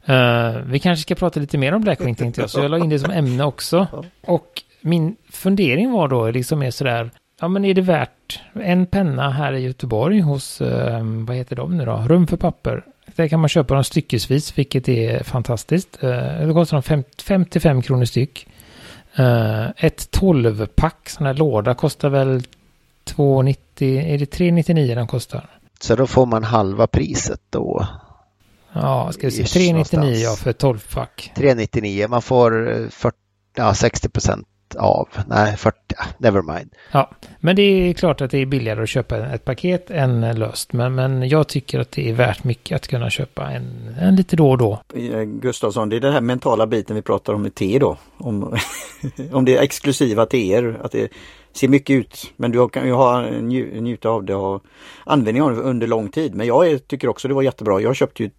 Uh, 0.09 0.63
vi 0.67 0.79
kanske 0.79 1.03
ska 1.03 1.15
prata 1.15 1.41
lite 1.41 1.59
mer 1.59 1.75
om 1.75 1.83
Blackwing 1.83 2.15
tänkte 2.15 2.41
jag, 2.41 2.51
så 2.51 2.61
jag 2.61 2.71
la 2.71 2.79
in 2.79 2.89
det 2.89 2.99
som 2.99 3.11
ämne 3.11 3.45
också. 3.45 3.87
Och 4.27 4.63
min 4.81 5.17
fundering 5.31 5.93
var 5.93 6.09
då 6.09 6.31
liksom 6.31 6.63
är 6.63 6.71
sådär, 6.71 7.11
ja 7.41 7.49
men 7.49 7.65
är 7.65 7.75
det 7.75 7.81
värt 7.81 8.41
en 8.53 8.87
penna 8.87 9.31
här 9.31 9.53
i 9.53 9.61
Göteborg 9.61 10.21
hos, 10.21 10.61
eh, 10.61 11.03
vad 11.03 11.37
heter 11.37 11.57
de 11.57 11.77
nu 11.77 11.85
då, 11.85 12.05
Rum 12.07 12.27
för 12.27 12.37
papper. 12.37 12.85
Där 13.17 13.29
kan 13.29 13.41
man 13.41 13.49
köpa 13.49 13.75
dem 13.75 13.85
styckesvis, 13.85 14.59
vilket 14.59 14.89
är 14.89 15.23
fantastiskt. 15.23 15.99
Uh, 16.05 16.47
det 16.47 16.53
kostar 16.53 16.77
de 16.77 16.83
fem, 16.83 17.05
55 17.23 17.83
kronor 17.83 18.05
styck. 18.05 18.47
Eh, 19.15 19.67
ett 19.77 20.19
12-pack, 20.19 21.09
sån 21.09 21.27
här 21.27 21.35
låda, 21.35 21.75
kostar 21.75 22.09
väl 22.09 22.43
2,90, 23.05 23.57
är 23.81 24.19
det 24.19 24.35
3,99 24.35 24.95
den 24.95 25.07
kostar? 25.07 25.51
Så 25.81 25.97
då 25.97 26.07
får 26.07 26.27
man 26.27 26.45
halva 26.45 26.87
priset 26.87 27.41
då. 27.51 27.87
Ja, 28.73 29.13
ska 29.13 29.27
vi 29.27 29.31
se, 29.31 29.43
Ish, 29.43 29.57
3,99 29.57 29.73
någonstans. 29.73 30.23
ja, 30.23 30.37
för 30.37 30.51
ett 30.51 30.63
12-pack. 30.63 31.33
399, 31.35 32.07
man 32.09 32.23
får 32.23 32.71
eh, 32.71 32.89
40, 32.89 33.17
ja, 33.57 33.75
60 33.75 34.09
procent 34.09 34.49
av. 34.75 35.09
Nej, 35.27 35.57
40, 35.57 35.77
ja, 35.89 36.05
never 36.19 36.43
mind. 36.43 36.71
Ja, 36.93 37.11
men 37.41 37.57
det 37.57 37.63
är 37.63 37.93
klart 37.93 38.21
att 38.21 38.31
det 38.31 38.39
är 38.39 38.47
billigare 38.47 38.83
att 38.83 38.89
köpa 38.89 39.17
ett 39.17 39.45
paket 39.45 39.91
än 39.91 40.39
löst. 40.39 40.73
Men, 40.73 40.95
men 40.95 41.29
jag 41.29 41.49
tycker 41.49 41.81
att 41.81 41.91
det 41.91 42.11
är 42.11 42.15
värt 42.15 42.45
mycket 42.45 42.77
att 42.77 42.89
kunna 42.89 43.11
köpa 43.11 43.51
en, 43.51 43.97
en 44.01 44.17
lite 44.17 44.37
då 44.37 44.51
och 44.51 44.59
då. 44.59 44.81
Eh, 44.95 45.23
Gustafsson, 45.23 45.89
det 45.89 45.97
är 45.97 46.01
den 46.01 46.13
här 46.13 46.21
mentala 46.21 46.67
biten 46.67 46.97
vi 46.97 47.03
pratar 47.03 47.35
om 47.35 47.43
med 47.43 47.55
te 47.55 47.79
då. 47.79 47.97
Om, 48.19 48.57
om 49.33 49.45
det 49.45 49.57
är 49.57 49.63
exklusiva 49.63 50.27
teer, 50.27 50.81
att 50.83 50.93
det 50.93 51.13
ser 51.53 51.69
mycket 51.69 51.95
ut. 51.95 52.33
Men 52.37 52.51
du 52.51 52.69
kan 52.69 52.87
ju 52.87 52.93
ha 52.93 53.21
nju, 53.21 53.81
njuta 53.81 54.09
av 54.09 54.25
det 54.25 54.35
och 54.35 54.43
ha 54.43 54.61
användning 55.05 55.43
av 55.43 55.57
det 55.57 55.63
under 55.63 55.87
lång 55.87 56.09
tid. 56.09 56.35
Men 56.35 56.47
jag 56.47 56.89
tycker 56.89 57.09
också 57.09 57.29
det 57.29 57.35
var 57.35 57.43
jättebra. 57.43 57.81
Jag 57.81 57.97
köpte 57.97 58.23
ju 58.23 58.31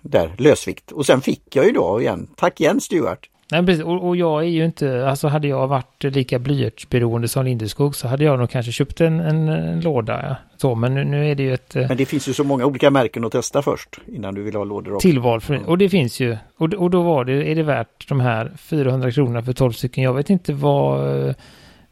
där 0.00 0.34
lösvikt 0.38 0.92
och 0.92 1.06
sen 1.06 1.20
fick 1.20 1.56
jag 1.56 1.66
ju 1.66 1.72
då 1.72 2.00
igen. 2.00 2.28
Tack 2.36 2.60
igen 2.60 2.80
Stuart! 2.80 3.28
Nej, 3.50 3.66
precis. 3.66 3.84
Och, 3.84 4.08
och 4.08 4.16
jag 4.16 4.42
är 4.42 4.48
ju 4.48 4.64
inte, 4.64 5.08
alltså 5.08 5.28
hade 5.28 5.48
jag 5.48 5.68
varit 5.68 6.04
lika 6.04 6.38
blyertsberoende 6.38 7.28
som 7.28 7.44
Lindeskog 7.44 7.96
så 7.96 8.08
hade 8.08 8.24
jag 8.24 8.38
nog 8.38 8.50
kanske 8.50 8.72
köpt 8.72 9.00
en, 9.00 9.20
en, 9.20 9.48
en 9.48 9.80
låda. 9.80 10.26
Ja. 10.28 10.36
Så, 10.56 10.74
men 10.74 10.94
nu, 10.94 11.04
nu 11.04 11.30
är 11.30 11.34
det 11.34 11.42
ju 11.42 11.54
ett 11.54 11.76
eh, 11.76 11.88
Men 11.88 11.96
det 11.96 12.06
finns 12.06 12.28
ju 12.28 12.32
så 12.32 12.44
många 12.44 12.66
olika 12.66 12.90
märken 12.90 13.24
att 13.24 13.32
testa 13.32 13.62
först 13.62 13.98
innan 14.06 14.34
du 14.34 14.42
vill 14.42 14.54
ha 14.54 14.64
lådor 14.64 14.94
också. 14.94 15.08
tillval. 15.08 15.40
För, 15.40 15.68
och 15.68 15.78
det 15.78 15.88
finns 15.88 16.20
ju. 16.20 16.36
Och, 16.58 16.74
och 16.74 16.90
då 16.90 17.02
var 17.02 17.24
det, 17.24 17.50
är 17.50 17.54
det 17.54 17.62
värt 17.62 18.08
de 18.08 18.20
här 18.20 18.52
400 18.58 19.10
kronorna 19.10 19.42
för 19.42 19.52
12 19.52 19.72
stycken. 19.72 20.04
Jag 20.04 20.14
vet 20.14 20.30
inte 20.30 20.52
vad, 20.52 21.18
eh, 21.28 21.34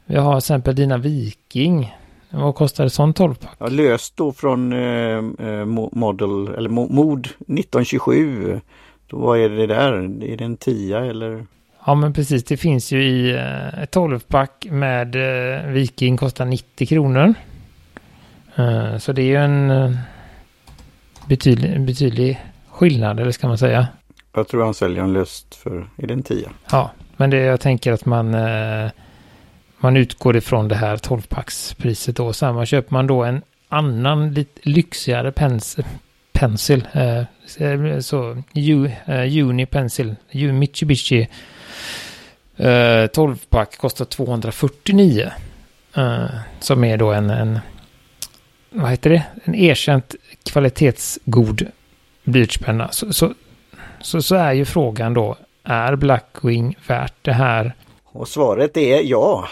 jag 0.05 0.21
har 0.21 0.33
till 0.33 0.37
exempel 0.37 0.75
dina 0.75 0.97
Viking. 0.97 1.93
Vad 2.29 2.55
kostar 2.55 2.85
ett 2.85 2.93
sånt 2.93 3.19
12-pack? 3.19 3.55
Ja, 3.59 3.67
löst 3.67 4.17
då 4.17 4.31
från 4.31 4.73
eh, 4.73 4.79
eh, 4.79 5.21
mo- 5.65 5.89
model, 5.91 6.47
eller 6.57 6.69
mo- 6.69 6.91
mod 6.93 7.27
1927. 7.47 8.59
Då 9.07 9.17
vad 9.17 9.39
är 9.39 9.49
det 9.49 9.67
där? 9.67 9.93
Är 10.23 10.37
det 10.37 10.43
en 10.43 10.57
tia 10.57 11.05
eller? 11.05 11.45
Ja 11.85 11.95
men 11.95 12.13
precis, 12.13 12.43
det 12.43 12.57
finns 12.57 12.91
ju 12.91 13.03
i 13.03 13.35
eh, 13.35 13.83
ett 13.83 13.95
12-pack 13.95 14.67
med 14.69 15.15
eh, 15.15 15.71
Viking 15.71 16.17
kostar 16.17 16.45
90 16.45 16.87
kronor. 16.87 17.33
Eh, 18.55 18.97
så 18.97 19.11
det 19.11 19.21
är 19.21 19.25
ju 19.25 19.35
en 19.35 19.97
betydlig, 21.27 21.81
betydlig 21.81 22.41
skillnad, 22.69 23.19
eller 23.19 23.31
ska 23.31 23.47
man 23.47 23.57
säga. 23.57 23.87
Jag 24.33 24.47
tror 24.47 24.63
han 24.63 24.73
säljer 24.73 25.03
en 25.03 25.13
löst 25.13 25.55
för, 25.55 25.89
är 25.97 26.07
det 26.07 26.13
en 26.13 26.23
tia? 26.23 26.49
Ja, 26.71 26.91
men 27.17 27.29
det 27.29 27.37
jag 27.37 27.59
tänker 27.59 27.91
att 27.91 28.05
man, 28.05 28.35
man 29.77 29.97
utgår 29.97 30.37
ifrån 30.37 30.67
det 30.67 30.75
här 30.75 30.97
12-packspriset 30.97 32.15
då. 32.15 32.33
Sen 32.33 32.65
köper 32.65 32.93
man 32.93 33.07
då 33.07 33.23
en 33.23 33.41
annan 33.69 34.33
lite 34.33 34.69
lyxigare 34.69 35.31
pens, 35.31 35.77
pencil. 36.39 36.87
Eh, 36.93 37.99
så 37.99 38.43
U, 38.53 38.91
eh, 39.05 39.37
Uni 39.47 39.65
Pencil, 39.65 40.15
U, 40.31 40.51
Mitsubishi 40.51 41.27
eh, 42.57 42.65
12-pack 42.65 43.77
kostar 43.77 44.05
249. 44.05 45.31
Som 46.59 46.83
är 46.83 46.97
då 46.97 47.11
en, 47.11 47.29
en, 47.29 47.59
vad 48.69 48.91
heter 48.91 49.09
det? 49.09 49.23
En 49.43 49.55
erkänt 49.55 50.15
kvalitetsgod 50.51 51.67
blyertspenna. 52.23 52.91
Så, 52.91 53.13
så, 53.13 53.33
så, 54.01 54.21
så 54.21 54.35
är 54.35 54.53
ju 54.53 54.65
frågan 54.65 55.13
då, 55.13 55.37
är 55.63 55.95
Blackwing 55.95 56.77
värt 56.87 57.13
det 57.21 57.33
här? 57.33 57.73
Och 58.05 58.27
svaret 58.27 58.77
är 58.77 59.01
ja. 59.03 59.47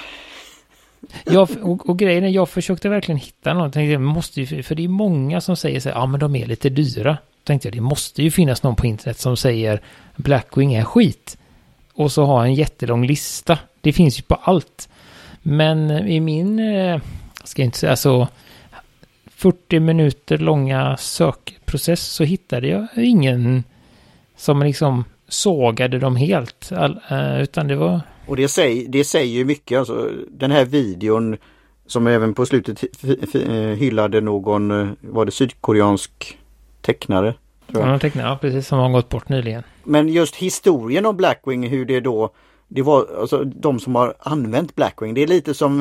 Jag, 1.23 1.49
och, 1.61 1.89
och 1.89 1.99
grejen 1.99 2.23
är, 2.23 2.29
jag 2.29 2.49
försökte 2.49 2.89
verkligen 2.89 3.19
hitta 3.19 3.53
någonting. 3.53 3.91
Jag 3.91 4.01
måste 4.01 4.41
ju, 4.41 4.63
för 4.63 4.75
det 4.75 4.83
är 4.83 4.87
många 4.87 5.41
som 5.41 5.55
säger 5.55 5.79
så 5.79 5.89
här, 5.89 5.95
ja 5.95 6.05
men 6.05 6.19
de 6.19 6.35
är 6.35 6.45
lite 6.45 6.69
dyra. 6.69 7.11
Då 7.11 7.43
tänkte 7.43 7.67
jag, 7.67 7.75
det 7.75 7.81
måste 7.81 8.23
ju 8.23 8.31
finnas 8.31 8.63
någon 8.63 8.75
på 8.75 8.85
internet 8.85 9.19
som 9.19 9.37
säger 9.37 9.81
Blackwing 10.15 10.73
är 10.73 10.83
skit. 10.83 11.37
Och 11.93 12.11
så 12.11 12.25
ha 12.25 12.45
en 12.45 12.53
jättelång 12.53 13.07
lista. 13.07 13.59
Det 13.81 13.93
finns 13.93 14.19
ju 14.19 14.23
på 14.23 14.35
allt. 14.35 14.89
Men 15.41 15.91
eh, 15.91 16.07
i 16.07 16.19
min, 16.19 16.59
jag 16.59 17.01
ska 17.43 17.61
jag 17.61 17.67
inte 17.67 17.77
säga 17.77 17.91
alltså, 17.91 18.25
så, 18.25 18.27
40 19.35 19.79
minuter 19.79 20.37
långa 20.37 20.97
sökprocess 20.97 22.01
så 22.01 22.23
hittade 22.23 22.67
jag 22.67 22.87
ingen 22.95 23.63
som 24.37 24.63
liksom 24.63 25.03
sågade 25.27 25.99
dem 25.99 26.15
helt. 26.15 26.71
All, 26.71 26.99
eh, 27.09 27.41
utan 27.41 27.67
det 27.67 27.75
var... 27.75 28.01
Och 28.27 28.35
det 28.35 28.47
säger, 28.47 28.87
det 28.87 29.03
säger 29.03 29.33
ju 29.33 29.45
mycket. 29.45 29.79
Alltså, 29.79 30.11
den 30.29 30.51
här 30.51 30.65
videon 30.65 31.37
som 31.87 32.07
även 32.07 32.33
på 32.33 32.45
slutet 32.45 32.83
eh, 33.35 33.53
hyllade 33.53 34.21
någon, 34.21 34.71
eh, 34.71 34.87
var 35.01 35.25
det 35.25 35.31
sydkoreansk 35.31 36.37
tecknare? 36.81 37.33
Tror 37.71 37.83
jag. 37.83 37.93
Ja, 37.93 37.99
tecknare, 37.99 38.37
precis, 38.41 38.67
som 38.67 38.79
har 38.79 38.89
gått 38.89 39.09
bort 39.09 39.29
nyligen. 39.29 39.63
Men 39.83 40.09
just 40.09 40.35
historien 40.35 41.05
om 41.05 41.17
Blackwing, 41.17 41.67
hur 41.69 41.85
det 41.85 41.99
då 41.99 42.29
det 42.67 42.81
var 42.81 43.07
alltså 43.19 43.43
de 43.43 43.79
som 43.79 43.95
har 43.95 44.13
använt 44.19 44.75
Blackwing. 44.75 45.13
Det 45.13 45.23
är 45.23 45.27
lite 45.27 45.53
som, 45.53 45.79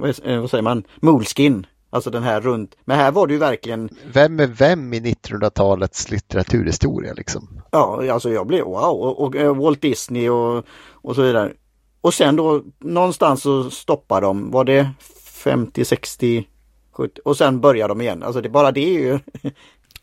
vad, 0.00 0.30
eh, 0.32 0.40
vad 0.40 0.50
säger 0.50 0.62
man, 0.62 0.82
Moleskin. 1.00 1.66
Alltså 1.90 2.10
den 2.10 2.22
här 2.22 2.40
runt. 2.40 2.76
Men 2.84 2.98
här 2.98 3.10
var 3.10 3.26
det 3.26 3.32
ju 3.32 3.38
verkligen, 3.38 3.88
Vem 4.12 4.40
är 4.40 4.46
vem 4.46 4.94
i 4.94 5.00
1900-talets 5.00 6.10
litteraturhistoria 6.10 7.12
liksom? 7.12 7.62
ja 7.70 8.12
alltså 8.12 8.30
jag 8.30 8.46
blev 8.46 8.64
wow. 8.64 9.00
Och, 9.00 9.24
och 9.24 9.36
eh, 9.36 9.56
Walt 9.56 9.82
Disney 9.82 10.28
och, 10.28 10.64
och 10.92 11.14
så 11.14 11.22
vidare. 11.22 11.52
Och 12.00 12.14
sen 12.14 12.36
då 12.36 12.62
någonstans 12.78 13.42
så 13.42 13.70
stoppar 13.70 14.20
de, 14.20 14.50
var 14.50 14.64
det 14.64 14.90
50, 15.24 15.84
60, 15.84 16.44
70 16.92 17.20
och 17.24 17.36
sen 17.36 17.60
börjar 17.60 17.88
de 17.88 18.00
igen. 18.00 18.22
Alltså 18.22 18.40
det 18.40 18.48
bara 18.48 18.72
det 18.72 18.96
är 18.96 19.00
ju 19.00 19.18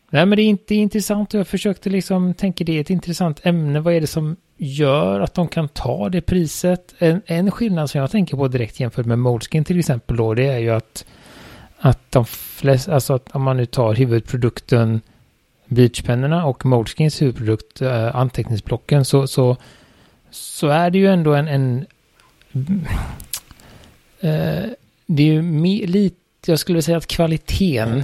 Nej, 0.10 0.26
men 0.26 0.36
det 0.36 0.42
är 0.42 0.48
inte 0.48 0.76
intressant 0.76 1.34
och 1.34 1.40
jag 1.40 1.48
försökte 1.48 1.90
liksom 1.90 2.34
tänka 2.34 2.64
det 2.64 2.78
är 2.78 2.82
ett 2.82 2.90
intressant 2.90 3.46
ämne. 3.46 3.80
Vad 3.80 3.94
är 3.94 4.02
det 4.02 4.08
som 4.08 4.36
gör 4.58 5.20
att 5.20 5.34
de 5.34 5.48
kan 5.48 5.70
ta 5.70 6.10
det 6.10 6.22
priset? 6.22 6.94
En, 6.98 7.22
en 7.26 7.52
skillnad 7.52 7.90
som 7.90 8.02
jag 8.02 8.12
tänker 8.12 8.38
på 8.38 8.48
direkt 8.48 8.80
jämfört 8.80 9.06
med 9.06 9.20
Moleskin 9.20 9.64
till 9.66 9.80
exempel 9.80 10.18
då, 10.18 10.34
det 10.34 10.46
är 10.46 10.58
ju 10.58 10.70
att 10.70 11.06
att 11.80 12.12
de 12.12 12.26
flesta, 12.26 12.94
alltså 12.94 13.14
att 13.14 13.36
om 13.36 13.44
man 13.44 13.58
nu 13.58 13.66
tar 13.66 13.94
huvudprodukten 13.94 15.02
blyertspennorna 15.66 16.46
och 16.46 16.66
Moleskins 16.66 17.22
huvudprodukt 17.22 17.82
eh, 17.82 18.16
anteckningsblocken 18.16 19.06
så, 19.06 19.28
så, 19.28 19.58
så 20.32 20.68
är 20.68 20.90
det 20.90 20.98
ju 20.98 21.08
ändå 21.08 21.34
en, 21.34 21.48
en 21.48 21.86
eh, 24.20 24.66
det 25.06 25.24
är 25.24 25.28
ju 25.28 25.42
me, 25.42 25.86
lite, 25.86 26.16
jag 26.46 26.60
skulle 26.60 26.82
säga 26.82 26.98
att 26.98 27.08
kvaliteten 27.08 28.04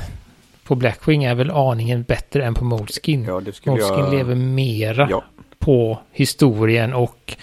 på 0.63 0.75
Blackwing 0.75 1.23
är 1.23 1.35
väl 1.35 1.51
aningen 1.51 2.03
bättre 2.03 2.45
än 2.45 2.53
på 2.53 2.65
Moleskin. 2.65 3.23
Ja, 3.23 3.33
Moleskin 3.33 3.75
jag... 3.75 4.13
lever 4.13 4.35
mera 4.35 5.07
Ja. 5.09 5.23
på 5.59 5.99
historien 6.11 6.93
och 6.93 7.37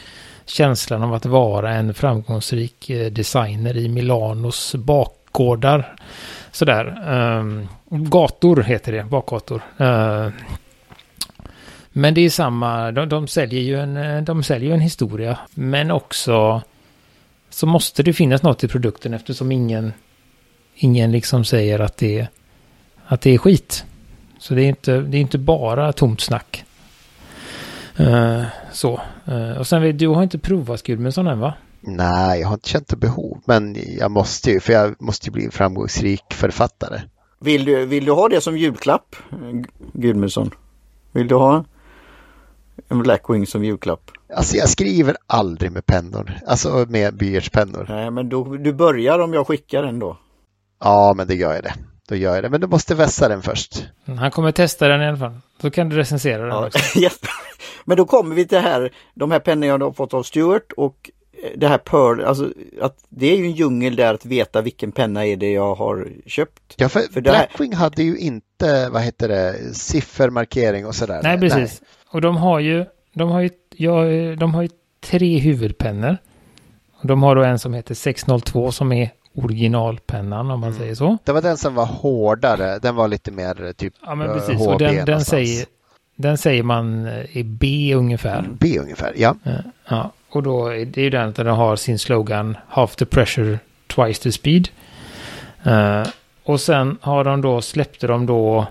känslan 0.46 1.02
av 1.02 1.14
att 1.14 1.26
vara 1.26 1.74
en 1.74 1.94
framgångsrik 1.94 2.90
eh, 2.90 3.12
designer 3.12 3.76
i 3.76 3.88
Milanos 3.88 4.74
bakgårdar. 5.32 5.94
Sådär. 6.52 7.08
Um, 7.38 7.68
gator 7.90 8.62
heter 8.62 8.92
det, 8.92 9.04
bakgator. 9.04 9.62
Uh, 9.80 10.28
men 11.92 12.14
det 12.14 12.20
är 12.20 12.30
samma, 12.30 12.92
de, 12.92 13.08
de, 13.08 13.28
säljer 13.28 13.60
ju 13.60 13.80
en, 13.80 13.96
eh, 13.96 14.22
de 14.22 14.42
säljer 14.42 14.68
ju 14.68 14.74
en 14.74 14.80
historia. 14.80 15.38
Men 15.54 15.90
också 15.90 16.62
så 17.50 17.66
måste 17.66 18.02
det 18.02 18.12
finnas 18.12 18.42
något 18.42 18.64
i 18.64 18.68
produkten 18.68 19.14
eftersom 19.14 19.52
ingen, 19.52 19.92
ingen 20.74 21.12
liksom 21.12 21.44
säger 21.44 21.78
att 21.78 21.96
det, 21.96 22.26
att 23.06 23.20
det 23.20 23.30
är 23.30 23.38
skit. 23.38 23.84
Så 24.38 24.54
det 24.54 24.62
är 24.62 24.68
inte, 24.68 25.00
det 25.00 25.16
är 25.16 25.20
inte 25.20 25.38
bara 25.38 25.92
tomt 25.92 26.20
snack. 26.20 26.64
Uh, 28.00 28.44
så. 28.72 29.00
Uh, 29.28 29.58
och 29.58 29.66
sen 29.66 29.82
vet 29.82 29.98
du 29.98 30.08
har 30.08 30.22
inte 30.22 30.38
provat 30.38 30.82
Gudmundsson 30.82 31.26
än 31.26 31.40
va? 31.40 31.54
Nej, 31.80 32.40
jag 32.40 32.48
har 32.48 32.54
inte 32.54 32.68
känt 32.68 32.92
ett 32.92 32.98
behov, 32.98 33.40
men 33.44 33.76
jag 33.98 34.10
måste 34.10 34.50
ju, 34.50 34.60
för 34.60 34.72
jag 34.72 35.02
måste 35.02 35.26
ju 35.26 35.32
bli 35.32 35.44
en 35.44 35.50
framgångsrik 35.50 36.24
författare. 36.32 37.00
Vill 37.40 37.64
du, 37.64 37.86
vill 37.86 38.04
du 38.04 38.12
ha 38.12 38.28
det 38.28 38.40
som 38.40 38.56
julklapp, 38.58 39.16
Gudmundsson? 39.92 40.50
Vill 41.12 41.28
du 41.28 41.34
ha 41.34 41.64
en 42.88 43.02
Blackwing 43.02 43.46
som 43.46 43.64
julklapp? 43.64 44.10
Alltså 44.36 44.56
jag 44.56 44.68
skriver 44.68 45.16
aldrig 45.26 45.72
med 45.72 45.86
pennor, 45.86 46.32
alltså 46.46 46.86
med 46.88 47.16
blyertspennor. 47.16 47.86
Nej, 47.88 48.10
men 48.10 48.28
då, 48.28 48.56
du 48.56 48.72
börjar 48.72 49.18
om 49.18 49.34
jag 49.34 49.46
skickar 49.46 49.82
den 49.82 49.98
då. 49.98 50.16
Ja, 50.80 51.14
men 51.16 51.26
det 51.26 51.34
gör 51.34 51.54
jag 51.54 51.62
det. 51.62 51.74
Då 52.08 52.16
gör 52.16 52.34
jag 52.34 52.44
det, 52.44 52.48
men 52.48 52.60
du 52.60 52.66
måste 52.66 52.94
vässa 52.94 53.28
den 53.28 53.42
först. 53.42 53.84
Han 54.18 54.30
kommer 54.30 54.52
testa 54.52 54.88
den 54.88 55.02
i 55.02 55.08
alla 55.08 55.16
fall. 55.16 55.34
Då 55.60 55.70
kan 55.70 55.88
du 55.88 55.96
recensera 55.96 56.42
den 56.42 56.48
Ja, 56.48 56.66
också. 56.66 56.78
Men 57.84 57.96
då 57.96 58.04
kommer 58.04 58.34
vi 58.34 58.46
till 58.46 58.58
här, 58.58 58.92
de 59.14 59.30
här 59.30 59.38
pennorna 59.38 59.66
jag 59.66 59.78
har 59.78 59.92
fått 59.92 60.14
av 60.14 60.22
Stuart 60.22 60.72
och 60.76 61.10
det 61.57 61.68
här 61.68 61.79
Pearl, 61.79 62.24
alltså 62.24 62.53
att 62.81 62.96
det 63.09 63.26
är 63.26 63.37
ju 63.37 63.44
en 63.44 63.53
djungel 63.53 63.96
där 63.96 64.14
att 64.14 64.26
veta 64.26 64.61
vilken 64.62 64.92
penna 64.92 65.26
är 65.26 65.37
det 65.37 65.53
jag 65.53 65.74
har 65.74 66.09
köpt. 66.26 66.74
Ja, 66.76 66.88
för, 66.88 67.00
För 67.00 67.20
det 67.20 67.31
här- 67.31 67.46
Blackwing 67.48 67.74
hade 67.74 68.03
ju 68.03 68.18
inte, 68.18 68.88
vad 68.88 69.03
heter 69.03 69.29
det, 69.29 69.74
siffermarkering 69.74 70.87
och 70.87 70.94
sådär. 70.94 71.20
Nej, 71.22 71.38
precis. 71.40 71.83
Och 72.11 72.20
de 72.20 72.37
har 72.37 72.59
ju, 72.61 72.85
de 73.12 73.31
har 73.31 73.40
ju, 73.40 73.50
ja, 73.76 74.05
de 74.37 74.55
har 74.55 74.62
ju 74.62 74.68
tre 75.00 75.38
huvudpennor. 75.38 76.16
Och 77.03 77.07
de 77.07 77.22
har 77.22 77.37
då 77.37 77.42
en 77.42 77.59
som 77.59 77.74
heter 77.74 77.94
602 77.94 78.72
som 78.72 78.92
är 78.92 79.11
originalpennan 79.35 80.50
om 80.50 80.61
man 80.61 80.74
säger 80.74 80.94
så. 80.94 81.18
Det 81.24 81.33
var 81.33 81.42
den 81.42 81.57
som 81.57 81.74
var 81.74 81.87
hårdare, 81.87 82.79
den 82.79 82.94
var 82.96 83.09
lite 83.09 83.31
mer 83.31 83.72
typ 83.72 83.94
Ja, 84.07 84.14
men 84.14 84.29
eh, 84.29 84.35
precis. 84.35 84.55
HB 84.59 84.66
Och 84.68 84.79
den, 84.79 85.05
den, 85.05 85.24
säger, 85.24 85.66
den 86.16 86.38
säger 86.38 86.62
man 86.62 87.07
är 87.07 87.42
B 87.42 87.94
ungefär. 87.94 88.48
B 88.61 88.79
ungefär, 88.79 89.12
ja. 89.16 89.35
Eh, 89.44 89.53
Ja, 89.88 90.12
och 90.30 90.42
då 90.42 90.66
är 90.68 90.84
det 90.84 91.02
ju 91.02 91.10
den 91.10 91.32
där 91.32 91.44
den 91.44 91.54
har 91.54 91.76
sin 91.76 91.98
slogan 91.98 92.56
Half 92.68 92.96
the 92.96 93.04
pressure, 93.06 93.58
twice 93.86 94.22
the 94.22 94.32
speed. 94.32 94.68
Eh, 95.62 96.02
och 96.44 96.60
sen 96.60 96.98
har 97.00 97.24
de 97.24 97.40
då, 97.40 97.60
släppte 97.60 98.06
de 98.06 98.26
då, 98.26 98.66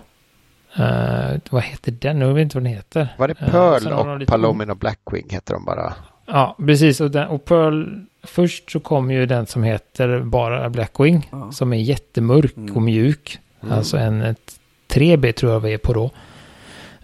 eh, 0.78 1.32
vad 1.50 1.64
heter 1.64 1.92
den? 1.92 2.22
Jag 2.22 2.34
vet 2.34 2.42
inte 2.44 2.58
vad 2.58 2.64
den 2.64 2.74
heter. 2.74 3.08
Var 3.18 3.28
det 3.28 3.36
Eh, 3.42 3.52
Pearl 3.52 3.82
sen 3.82 3.92
har 3.94 4.04
de 4.06 4.10
och 4.14 4.20
lite- 4.20 4.32
Palomino 4.32 4.76
Blackwing 4.76 5.26
heter 5.30 5.54
de 5.54 5.66
bara. 5.66 5.94
Ja, 6.26 6.56
precis. 6.66 7.02
Och, 7.02 7.12
den, 7.12 7.28
och 7.28 7.46
Pearl, 7.46 7.86
först 8.24 8.72
så 8.72 8.80
kom 8.80 9.12
ju 9.12 9.26
den 9.26 9.46
som 9.46 9.64
heter 9.64 10.20
bara 10.20 10.70
Blackwing, 10.70 11.30
Ja. 11.32 11.52
som 11.52 11.74
är 11.74 11.78
jättemörk 11.78 12.58
Mm. 12.58 12.76
och 12.76 12.82
mjuk. 12.82 13.40
Alltså 13.70 13.98
en 13.98 14.22
ett 14.22 14.54
3B 14.88 15.32
tror 15.34 15.52
jag 15.52 15.60
vi 15.60 15.74
är 15.74 15.78
på 15.78 15.94
då. 15.94 16.12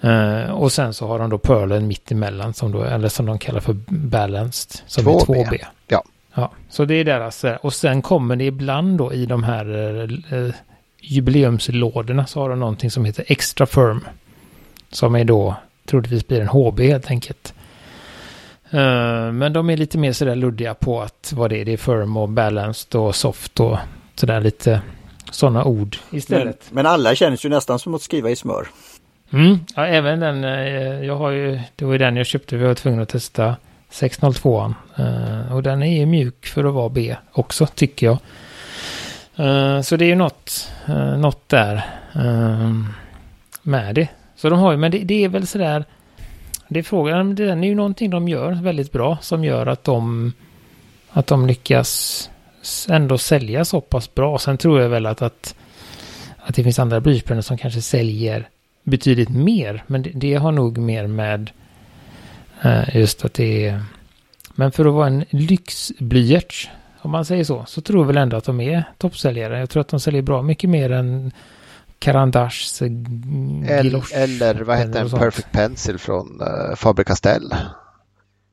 Eh, 0.05 0.51
och 0.51 0.71
sen 0.71 0.93
så 0.93 1.07
har 1.07 1.19
de 1.19 1.29
då 1.29 1.37
Pearlen 1.37 1.87
mitt 1.87 2.11
emellan, 2.11 2.53
som 2.53 2.71
då, 2.71 2.83
eller 2.83 3.09
som 3.09 3.25
de 3.25 3.39
kallar 3.39 3.59
för 3.59 3.75
Balanced, 3.87 4.81
som 4.87 5.03
2B. 5.03 5.35
är 5.35 5.45
2B. 5.45 5.57
Ja. 5.87 6.03
Ja, 6.33 6.51
så 6.69 6.85
det 6.85 6.95
är 6.95 7.03
deras, 7.03 7.43
eh, 7.43 7.55
och 7.55 7.73
sen 7.73 8.01
kommer 8.01 8.35
det 8.35 8.43
ibland 8.43 8.97
då 8.97 9.13
i 9.13 9.25
de 9.25 9.43
här 9.43 9.65
eh, 10.33 10.53
jubileumslådorna 11.01 12.25
så 12.25 12.41
har 12.41 12.49
de 12.49 12.59
någonting 12.59 12.91
som 12.91 13.05
heter 13.05 13.25
Extra 13.27 13.65
Firm. 13.65 14.05
Som 14.89 15.15
är 15.15 15.23
då, 15.23 15.55
troligtvis 15.85 16.27
blir 16.27 16.41
en 16.41 16.47
HB 16.47 16.79
helt 16.79 17.09
enkelt. 17.09 17.53
Eh, 18.69 19.31
men 19.31 19.53
de 19.53 19.69
är 19.69 19.77
lite 19.77 19.97
mer 19.97 20.13
sådär 20.13 20.35
luddiga 20.35 20.73
på 20.73 21.01
att 21.01 21.33
vad 21.35 21.49
det 21.49 21.61
är. 21.61 21.65
Det 21.65 21.73
är 21.73 21.77
firm 21.77 22.17
och 22.17 22.29
balanced 22.29 22.95
och 23.01 23.15
soft 23.15 23.59
och 23.59 23.77
sådär 24.15 24.41
lite 24.41 24.81
sådana 25.31 25.65
ord 25.65 25.97
Men, 26.09 26.17
istället. 26.17 26.67
men 26.69 26.85
alla 26.85 27.15
känns 27.15 27.45
ju 27.45 27.49
nästan 27.49 27.79
som 27.79 27.93
att 27.93 28.01
skriva 28.01 28.29
i 28.29 28.35
smör. 28.35 28.67
Mm. 29.33 29.59
Ja, 29.75 29.85
även 29.85 30.19
den, 30.19 30.43
eh, 30.43 31.05
jag 31.05 31.15
har 31.15 31.31
ju, 31.31 31.59
det 31.75 31.85
var 31.85 31.91
ju 31.91 31.97
den 31.97 32.15
jag 32.15 32.25
köpte, 32.25 32.57
vi 32.57 32.65
var 32.65 32.73
tvungna 32.73 33.01
att 33.01 33.09
testa 33.09 33.55
602an. 33.91 34.73
Eh, 34.97 35.55
och 35.55 35.63
den 35.63 35.83
är 35.83 35.99
ju 35.99 36.05
mjuk 36.05 36.45
för 36.45 36.63
att 36.63 36.73
vara 36.73 36.89
B 36.89 37.15
också, 37.31 37.65
tycker 37.65 38.05
jag. 38.05 38.17
Eh, 39.35 39.81
så 39.81 39.97
det 39.97 40.05
är 40.05 40.09
ju 40.09 40.15
något, 40.15 40.71
något 41.17 41.49
där 41.49 41.81
med 43.61 43.95
det. 43.95 44.07
Så 44.35 44.49
de 44.49 44.59
har 44.59 44.71
ju, 44.71 44.77
men 44.77 44.91
det, 44.91 44.97
det 44.97 45.23
är 45.23 45.29
väl 45.29 45.47
sådär, 45.47 45.85
det 46.67 46.79
är 46.79 46.83
frågan, 46.83 47.35
det 47.35 47.43
är 47.43 47.63
ju 47.63 47.75
någonting 47.75 48.09
de 48.09 48.27
gör 48.27 48.51
väldigt 48.51 48.91
bra 48.91 49.17
som 49.21 49.43
gör 49.43 49.65
att 49.65 49.83
de, 49.83 50.33
att 51.09 51.27
de 51.27 51.47
lyckas 51.47 52.29
ändå 52.89 53.17
sälja 53.17 53.65
så 53.65 53.81
pass 53.81 54.15
bra. 54.15 54.37
Sen 54.37 54.57
tror 54.57 54.81
jag 54.81 54.89
väl 54.89 55.05
att, 55.05 55.21
att, 55.21 55.55
att 56.37 56.55
det 56.55 56.63
finns 56.63 56.79
andra 56.79 57.01
blyertspennor 57.01 57.41
som 57.41 57.57
kanske 57.57 57.81
säljer 57.81 58.49
betydligt 58.85 59.29
mer. 59.29 59.83
Men 59.87 60.01
det, 60.01 60.11
det 60.13 60.33
har 60.35 60.51
nog 60.51 60.77
mer 60.77 61.07
med 61.07 61.51
eh, 62.61 62.95
just 62.95 63.25
att 63.25 63.33
det 63.33 63.67
är 63.67 63.83
Men 64.55 64.71
för 64.71 64.85
att 64.85 64.93
vara 64.93 65.07
en 65.07 65.25
lyxblyerts, 65.29 66.69
om 67.01 67.11
man 67.11 67.25
säger 67.25 67.43
så, 67.43 67.63
så 67.67 67.81
tror 67.81 67.99
jag 67.99 68.07
väl 68.07 68.17
ändå 68.17 68.37
att 68.37 68.43
de 68.43 68.61
är 68.61 68.83
toppsäljare. 68.97 69.59
Jag 69.59 69.69
tror 69.69 69.81
att 69.81 69.87
de 69.87 69.99
säljer 69.99 70.21
bra 70.21 70.41
mycket 70.41 70.69
mer 70.69 70.91
än 70.91 71.31
Carandachs 71.99 72.81
eller, 72.81 74.15
eller 74.15 74.63
vad 74.63 74.77
heter 74.77 75.01
en 75.01 75.09
Perfect 75.09 75.51
Pencil 75.51 75.97
från 75.97 76.41
uh, 76.41 76.75
Faber-Castell. 76.75 77.55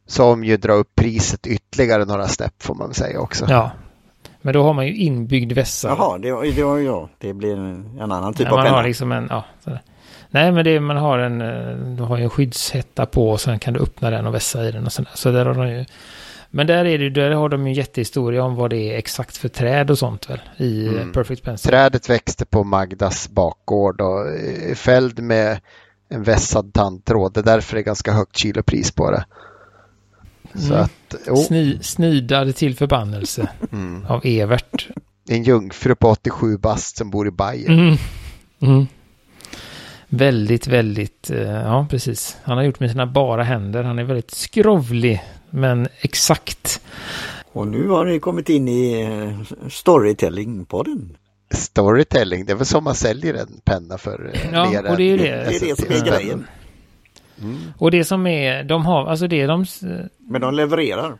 Som 0.07 0.45
ju 0.45 0.57
drar 0.57 0.75
upp 0.75 0.95
priset 0.95 1.47
ytterligare 1.47 2.05
några 2.05 2.29
snäpp 2.29 2.63
får 2.63 2.75
man 2.75 2.95
säga 2.95 3.21
också. 3.21 3.47
Ja, 3.49 3.71
men 4.43 4.55
då 4.55 4.63
har 4.63 4.75
man 4.75 4.87
ju 4.87 4.97
inbyggd 4.97 5.53
vässa. 5.53 5.89
Jaha, 5.89 6.19
det, 6.19 6.51
det 6.51 6.63
var 6.63 6.79
ja, 6.79 7.09
det 7.19 7.35
blir 7.35 7.57
en, 7.57 7.99
annan 8.01 8.35
typ 8.35 8.47
ja, 8.47 8.51
av 8.51 8.57
man 8.57 8.65
penna. 8.65 8.77
Har 8.77 8.85
liksom 8.85 9.13
en, 9.13 9.27
ja, 9.31 9.45
Nej, 10.35 10.53
men 10.53 10.65
det, 10.65 10.81
man 10.81 10.97
har 10.97 11.19
en, 11.19 11.41
eh, 11.41 11.77
du 11.97 12.03
har 12.03 12.19
ju 12.19 12.25
en 12.25 12.31
skyddshätta 12.31 13.07
på 13.07 13.31
och 13.31 13.41
sen 13.41 13.59
kan 13.59 13.75
du 13.75 13.81
öppna 13.81 14.11
den 14.11 14.27
och 14.27 14.35
vässa 14.35 14.69
i 14.69 14.73
den 14.73 14.87
och 14.87 14.93
sådär. 14.93 15.11
Så 15.15 15.31
där 15.31 15.47
har 15.47 15.55
de 15.55 15.69
ju, 15.69 15.85
men 16.51 16.67
där, 16.67 16.85
är 16.85 16.99
det, 16.99 17.11
där 17.11 17.31
har 17.31 17.49
de 17.49 17.67
ju 17.67 17.71
en 17.71 17.75
jättehistoria 17.75 18.45
om 18.45 18.55
vad 18.55 18.71
det 18.71 18.77
är 18.77 18.99
exakt 18.99 19.37
för 19.37 19.49
träd 19.49 19.91
och 19.91 19.99
sånt 19.99 20.31
väl 20.31 20.41
i 20.57 20.89
mm. 20.89 21.13
Perfect 21.13 21.43
Pencil. 21.43 21.71
Trädet 21.71 22.11
växte 22.11 22.45
på 22.45 22.65
Magdas 22.65 23.29
bakgård 23.29 24.01
och 24.01 24.27
fälld 24.77 25.23
med 25.23 25.61
en 26.09 26.23
vässad 26.23 26.73
tandtråd. 26.73 27.35
Det 27.35 27.41
är 27.41 27.45
därför 27.45 27.75
det 27.75 27.81
är 27.81 27.85
ganska 27.85 28.13
högt 28.13 28.37
kilopris 28.37 28.91
på 28.91 29.11
det. 29.11 29.25
Så 30.55 30.75
mm. 30.75 30.85
att, 30.85 31.29
oh. 31.29 31.43
Sni, 31.43 31.79
snidad 31.83 32.57
till 32.57 32.77
förbannelse 32.77 33.49
mm. 33.73 34.07
av 34.07 34.21
Evert. 34.25 34.89
En 35.29 35.43
jungfru 35.43 35.95
på 35.95 36.09
87 36.09 36.59
bast 36.59 36.97
som 36.97 37.11
bor 37.11 37.29
i 37.29 37.31
Bayern. 37.31 37.99
Mm. 38.61 38.87
Väldigt, 40.15 40.67
väldigt, 40.67 41.31
eh, 41.31 41.51
ja 41.51 41.87
precis. 41.91 42.37
Han 42.43 42.57
har 42.57 42.65
gjort 42.65 42.81
med 42.81 42.91
sina 42.91 43.07
bara 43.07 43.43
händer. 43.43 43.83
Han 43.83 43.99
är 43.99 44.05
väldigt 44.05 44.31
skrovlig, 44.31 45.23
men 45.51 45.89
exakt. 46.01 46.81
Och 47.53 47.67
nu 47.69 47.89
har 47.89 48.05
ni 48.05 48.19
kommit 48.19 48.49
in 48.49 48.69
i 48.69 49.03
eh, 49.03 49.69
storytelling-podden. 49.69 51.17
Storytelling, 51.51 52.47
det 52.47 52.53
är 52.53 52.57
väl 52.57 52.67
som 52.67 52.85
man 52.85 52.95
säljer 52.95 53.35
en 53.35 53.61
penna 53.65 53.99
för 53.99 54.31
eh, 54.35 54.41
ja, 54.53 54.71
mer 54.71 54.91
och 54.91 54.97
det 54.97 55.05
är 55.05 55.19
det. 55.19 55.25
Det 55.25 55.57
är 55.57 55.61
det 55.61 55.77
som 55.77 55.93
är 55.93 56.17
grejen. 56.17 56.47
Mm. 57.43 57.59
Och 57.79 57.91
det 57.91 58.05
som 58.05 58.27
är, 58.27 58.65
de 58.65 58.87
har, 58.87 59.07
alltså 59.07 59.27
det 59.27 59.47
de... 59.47 59.65
Men 60.19 60.41
de 60.41 60.55
levererar. 60.55 61.19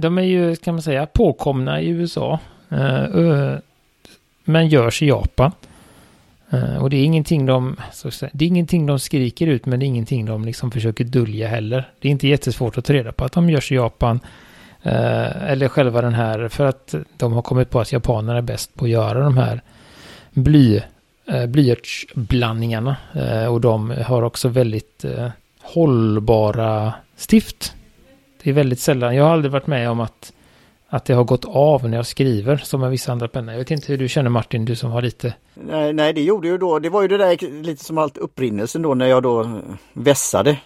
De 0.00 0.18
är 0.18 0.22
ju, 0.22 0.56
kan 0.56 0.74
man 0.74 0.82
säga, 0.82 1.06
påkomna 1.06 1.80
i 1.80 1.88
USA. 1.88 2.38
Men 4.44 4.68
görs 4.68 5.02
i 5.02 5.06
Japan. 5.06 5.52
Eh, 6.50 6.76
och 6.76 6.90
det 6.90 6.96
är 6.96 7.04
ingenting 7.04 7.46
de, 7.46 7.76
det 8.32 8.44
är 8.44 8.48
ingenting 8.48 8.86
de 8.86 8.98
skriker 8.98 9.46
ut, 9.46 9.66
men 9.66 9.80
det 9.80 9.84
är 9.84 9.88
ingenting 9.88 10.26
de 10.26 10.44
liksom 10.44 10.70
försöker 10.70 11.04
dölja 11.04 11.48
heller. 11.48 11.90
Det 11.98 12.08
är 12.08 12.12
inte 12.12 12.28
jättesvårt 12.28 12.78
att 12.78 12.84
ta 12.84 12.92
reda 12.92 13.12
på 13.12 13.24
att 13.24 13.32
de 13.32 13.50
görs 13.50 13.72
i 13.72 13.74
Japan. 13.74 14.20
Eh, 14.82 15.50
eller 15.50 15.68
själva 15.68 16.02
den 16.02 16.14
här, 16.14 16.48
för 16.48 16.66
att 16.66 16.94
de 17.16 17.32
har 17.32 17.42
kommit 17.42 17.70
på 17.70 17.80
att 17.80 17.92
japanerna 17.92 18.38
är 18.38 18.42
bäst 18.42 18.74
på 18.74 18.84
att 18.84 18.90
göra 18.90 19.20
de 19.20 19.36
här 19.36 19.60
bly, 20.30 20.80
eh, 21.26 21.46
blyertsblandningarna. 21.46 22.96
Och 23.50 23.60
de 23.60 23.90
har 23.90 24.22
också 24.22 24.48
väldigt 24.48 25.04
hållbara 25.62 26.92
stift. 27.16 27.74
Det 28.42 28.50
är 28.50 28.54
väldigt 28.54 28.80
sällan, 28.80 29.16
jag 29.16 29.24
har 29.24 29.32
aldrig 29.32 29.52
varit 29.52 29.66
med 29.66 29.90
om 29.90 30.00
att, 30.00 30.32
att 30.88 31.04
det 31.04 31.14
har 31.14 31.24
gått 31.24 31.44
av 31.44 31.88
när 31.88 31.96
jag 31.96 32.06
skriver 32.06 32.56
som 32.56 32.80
med 32.80 32.90
vissa 32.90 33.12
andra 33.12 33.28
pennor. 33.28 33.52
Jag 33.52 33.58
vet 33.58 33.70
inte 33.70 33.92
hur 33.92 33.98
du 33.98 34.08
känner 34.08 34.30
Martin, 34.30 34.64
du 34.64 34.76
som 34.76 34.90
har 34.90 35.02
lite... 35.02 35.34
Nej, 35.54 35.92
nej 35.92 36.12
det 36.12 36.22
gjorde 36.22 36.48
ju 36.48 36.58
då, 36.58 36.78
det 36.78 36.88
var 36.88 37.02
ju 37.02 37.08
det 37.08 37.18
där 37.18 37.62
lite 37.62 37.84
som 37.84 37.98
allt 37.98 38.16
upprinnelsen 38.16 38.82
då 38.82 38.94
när 38.94 39.06
jag 39.06 39.22
då 39.22 39.60
vässade 39.92 40.58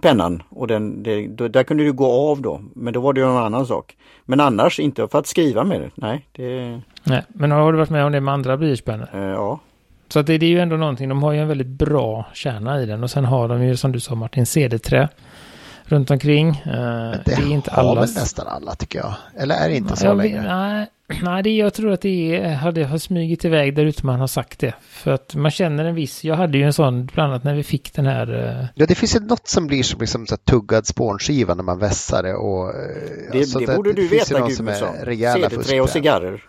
pennan 0.00 0.42
och 0.48 0.66
den, 0.66 1.02
det, 1.02 1.28
då, 1.28 1.48
där 1.48 1.62
kunde 1.62 1.84
du 1.84 1.92
gå 1.92 2.30
av 2.30 2.42
då. 2.42 2.60
Men 2.74 2.92
då 2.92 3.00
var 3.00 3.12
det 3.12 3.20
ju 3.20 3.26
en 3.26 3.36
annan 3.36 3.66
sak. 3.66 3.96
Men 4.24 4.40
annars 4.40 4.80
inte 4.80 5.08
för 5.08 5.18
att 5.18 5.26
skriva 5.26 5.64
med 5.64 5.80
det. 5.80 5.90
Nej, 5.94 6.26
det... 6.32 6.80
Nej, 7.02 7.22
men 7.28 7.50
har 7.50 7.72
du 7.72 7.78
varit 7.78 7.90
med 7.90 8.04
om 8.04 8.12
det 8.12 8.20
med 8.20 8.34
andra 8.34 8.56
blyertspennor? 8.56 9.08
Eh, 9.12 9.20
ja. 9.20 9.60
Så 10.08 10.18
att 10.18 10.26
det, 10.26 10.38
det, 10.38 10.46
är 10.46 10.50
ju 10.50 10.60
ändå 10.60 10.76
någonting, 10.76 11.08
de 11.08 11.22
har 11.22 11.32
ju 11.32 11.40
en 11.40 11.48
väldigt 11.48 11.66
bra 11.66 12.24
kärna 12.34 12.82
i 12.82 12.86
den 12.86 13.02
och 13.02 13.10
sen 13.10 13.24
har 13.24 13.48
de 13.48 13.64
ju 13.64 13.76
som 13.76 13.92
du 13.92 14.00
sa 14.00 14.14
Martin 14.14 14.46
cederträ 14.46 15.08
runt 15.86 16.10
omkring. 16.10 16.48
Eh, 16.48 16.64
det, 16.64 17.22
det 17.24 17.32
är 17.32 17.52
inte 17.52 17.70
har 17.70 17.82
allas... 17.82 18.16
väl 18.16 18.22
nästan 18.22 18.46
alla 18.46 18.74
tycker 18.74 18.98
jag. 18.98 19.14
Eller 19.36 19.54
är 19.54 19.68
det 19.68 19.76
inte 19.76 19.96
så 19.96 20.06
jag, 20.06 20.16
längre? 20.16 20.42
Nej, 20.42 20.86
nej 21.22 21.42
det, 21.42 21.56
jag 21.56 21.74
tror 21.74 21.92
att 21.92 22.00
det 22.00 22.36
är, 22.36 22.54
hade, 22.54 22.84
har 22.84 22.98
smugit 22.98 23.44
iväg 23.44 23.76
där 23.76 23.84
ute 23.84 24.06
man 24.06 24.20
har 24.20 24.26
sagt 24.26 24.58
det. 24.58 24.74
För 24.88 25.10
att 25.10 25.34
man 25.34 25.50
känner 25.50 25.84
en 25.84 25.94
viss, 25.94 26.24
jag 26.24 26.34
hade 26.34 26.58
ju 26.58 26.64
en 26.64 26.72
sån 26.72 27.06
bland 27.06 27.32
annat 27.32 27.44
när 27.44 27.54
vi 27.54 27.62
fick 27.62 27.94
den 27.94 28.06
här. 28.06 28.34
Uh... 28.34 28.66
Ja 28.74 28.86
det 28.86 28.94
finns 28.94 29.16
ju 29.16 29.20
något 29.20 29.48
som 29.48 29.66
blir 29.66 29.82
som 29.82 30.00
liksom 30.00 30.26
så 30.26 30.36
tuggad 30.36 30.86
spånskiva 30.86 31.54
när 31.54 31.64
man 31.64 31.78
vässar 31.78 32.22
det 32.22 32.34
och. 32.34 32.68
Eh, 32.68 32.74
det, 33.32 33.38
alltså, 33.38 33.58
det, 33.58 33.66
det 33.66 33.76
borde 33.76 33.92
du 33.92 34.08
veta 34.08 34.48
Gudmundsson. 34.48 34.88
Cederträ 35.04 35.80
och 35.80 35.90
cigarrer. 35.90 36.42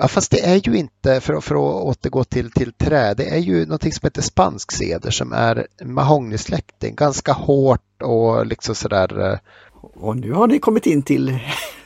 Ja, 0.00 0.08
fast 0.08 0.30
det 0.30 0.40
är 0.40 0.56
ju 0.68 0.76
inte, 0.76 1.20
för, 1.20 1.40
för 1.40 1.54
att 1.54 1.84
återgå 1.84 2.24
till, 2.24 2.50
till 2.50 2.72
trä, 2.72 3.14
det 3.14 3.34
är 3.34 3.38
ju 3.38 3.66
någonting 3.66 3.92
som 3.92 4.06
heter 4.06 4.22
spansk 4.22 4.72
ceder 4.72 5.10
som 5.10 5.32
är 5.32 5.66
mahognysläkting, 5.84 6.94
ganska 6.94 7.32
hårt 7.32 8.02
och 8.02 8.46
liksom 8.46 8.74
sådär. 8.74 9.30
Eh, 9.32 9.38
och 9.80 10.16
nu 10.16 10.32
har 10.32 10.46
ni 10.46 10.58
kommit 10.58 10.86
in 10.86 11.02
till 11.02 11.38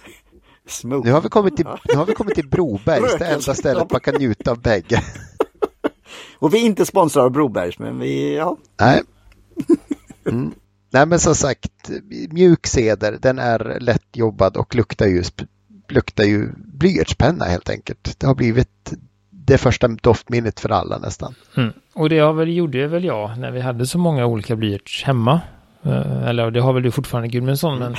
Smoke. 0.69 1.09
Nu 1.09 1.15
har 1.15 1.21
vi 1.21 1.29
kommit 1.29 1.57
till, 1.57 1.67
nu 1.89 1.95
har 1.95 2.07
vi 2.07 2.15
kommit 2.15 2.35
till 2.35 2.49
Brobergs, 2.49 3.19
det 3.19 3.27
enda 3.27 3.55
stället 3.55 3.91
man 3.91 4.01
kan 4.01 4.15
njuta 4.15 4.51
av 4.51 4.61
bägge. 4.63 5.03
Och 6.39 6.55
vi 6.55 6.59
är 6.59 6.67
inte 6.67 6.87
sponsrade 6.87 7.27
av 7.27 7.33
Brobergs, 7.33 7.79
men 7.79 7.99
vi, 7.99 8.37
ja. 8.37 8.57
Nej. 8.81 9.03
Mm. 10.29 10.55
Nej, 10.91 11.07
men 11.07 11.21
som 11.21 11.35
sagt, 11.35 11.91
mjuk 12.31 12.67
ceder, 12.67 13.19
den 13.23 13.39
är 13.39 13.81
lättjobbad 13.81 14.57
och 14.57 14.75
luktar 14.75 15.07
just 15.07 15.43
luktar 15.89 16.25
ju 16.25 16.49
blyertspenna 16.57 17.45
helt 17.45 17.71
enkelt. 17.71 18.17
Det 18.19 18.27
har 18.27 18.35
blivit 18.35 18.93
det 19.31 19.59
första 19.59 19.89
doftminnet 19.89 20.61
för 20.61 20.69
alla 20.69 20.99
nästan. 20.99 21.35
Mm. 21.57 21.73
Och 21.93 22.09
det 22.09 22.19
har 22.19 22.33
väl, 22.33 22.57
gjorde 22.57 22.87
väl 22.87 23.05
jag 23.05 23.39
när 23.39 23.51
vi 23.51 23.61
hade 23.61 23.87
så 23.87 23.99
många 23.99 24.27
olika 24.27 24.57
blyerts 24.57 25.05
hemma. 25.05 25.41
Eh, 25.83 26.29
eller 26.29 26.51
det 26.51 26.61
har 26.61 26.73
väl 26.73 26.83
du 26.83 26.91
fortfarande 26.91 27.29
Gudmundsson, 27.29 27.79
men, 27.79 27.95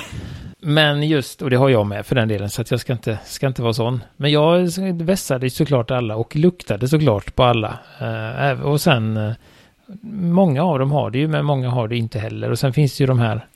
men 0.60 1.08
just, 1.08 1.42
och 1.42 1.50
det 1.50 1.56
har 1.56 1.70
jag 1.70 1.86
med 1.86 2.06
för 2.06 2.16
den 2.16 2.28
delen, 2.28 2.50
så 2.50 2.62
att 2.62 2.72
jag 2.72 2.80
ska 2.80 2.94
inte, 2.94 3.20
ska 3.26 3.48
inte 3.48 3.62
vara 3.62 3.74
sån. 3.74 4.04
Men 4.18 4.32
jag 4.32 4.70
vässade 4.94 5.50
såklart 5.50 5.92
alla 5.92 6.16
och 6.16 6.36
luktade 6.36 6.88
såklart 6.88 7.36
på 7.36 7.44
alla. 7.44 7.80
Eh, 8.00 8.62
och 8.62 8.82
sen, 8.82 9.18
eh, 9.18 9.34
många 10.12 10.64
av 10.64 10.80
dem 10.80 10.92
har 10.92 11.10
det 11.10 11.18
ju, 11.18 11.28
men 11.28 11.46
många 11.46 11.70
har 11.70 11.88
det 11.88 11.98
inte 11.98 12.20
heller. 12.20 12.52
Och 12.52 12.60
sen 12.60 12.74
finns 12.74 12.98
det 12.98 13.02
ju 13.02 13.08
de 13.08 13.20
här 13.20 13.48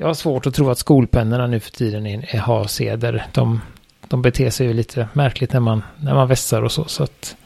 jag 0.00 0.06
har 0.06 0.14
svårt 0.14 0.46
att 0.46 0.54
tro 0.54 0.70
att 0.70 0.78
skolpennorna 0.78 1.46
nu 1.46 1.60
för 1.60 1.70
tiden 1.70 2.06
är, 2.06 2.34
är, 2.34 2.38
har 2.38 2.64
seder. 2.64 3.26
De, 3.32 3.60
de 4.08 4.22
beter 4.22 4.50
sig 4.50 4.66
ju 4.66 4.72
lite 4.72 5.08
märkligt 5.12 5.52
när 5.52 5.60
man, 5.60 5.82
när 5.96 6.14
man 6.14 6.28
vässar 6.28 6.62
och 6.62 6.72
så. 6.72 6.84
så 6.84 7.02
att 7.02 7.36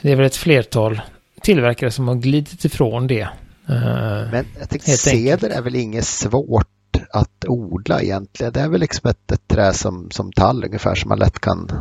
det 0.00 0.12
är 0.12 0.16
väl 0.16 0.26
ett 0.26 0.36
flertal 0.36 1.00
tillverkare 1.40 1.90
som 1.90 2.08
har 2.08 2.14
glidit 2.14 2.64
ifrån 2.64 3.06
det. 3.06 3.22
Uh, 3.22 4.30
Men 4.30 4.46
jag 4.58 4.68
tänkte 4.68 4.90
ceder 4.90 5.50
är 5.50 5.62
väl 5.62 5.74
inget 5.74 6.04
svårt 6.04 6.96
att 7.10 7.44
odla 7.48 8.02
egentligen. 8.02 8.52
Det 8.52 8.60
är 8.60 8.68
väl 8.68 8.80
liksom 8.80 9.10
ett, 9.10 9.32
ett 9.32 9.48
trä 9.48 9.72
som, 9.72 10.10
som 10.10 10.32
tall 10.32 10.64
ungefär 10.64 10.94
som 10.94 11.08
man 11.08 11.18
lätt 11.18 11.38
kan 11.38 11.72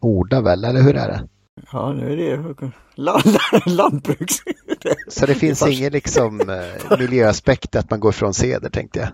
odla 0.00 0.40
väl, 0.40 0.64
eller 0.64 0.82
hur 0.82 0.96
är 0.96 1.08
det? 1.08 1.22
Ja, 1.72 1.92
nu 1.92 2.12
är 2.12 2.16
det 2.16 2.70
lantbruks... 3.70 4.34
Så 5.08 5.26
det 5.26 5.34
finns 5.34 5.66
ingen 5.68 5.92
liksom 5.92 6.40
eh, 6.40 6.98
miljöaspekt 6.98 7.76
att 7.76 7.90
man 7.90 8.00
går 8.00 8.12
från 8.12 8.34
ceder 8.34 8.70
tänkte 8.70 8.98
jag. 8.98 9.08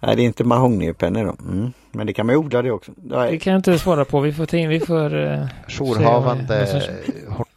Nej, 0.00 0.16
det 0.16 0.22
är 0.22 0.24
inte 0.24 0.44
mahognipennor 0.44 1.24
då. 1.24 1.36
Mm. 1.50 1.72
Men 1.92 2.06
det 2.06 2.12
kan 2.12 2.26
man 2.26 2.34
ju 2.34 2.38
odla 2.38 2.62
det 2.62 2.70
också. 2.70 2.92
Det 2.96 3.38
kan 3.38 3.52
jag 3.52 3.58
inte 3.58 3.78
svara 3.78 4.04
på. 4.04 4.20
Vi 4.20 4.32
får, 4.32 4.68
vi 4.68 4.80
får 4.80 5.14
uh, 5.14 5.46
Jourhavande 5.68 6.86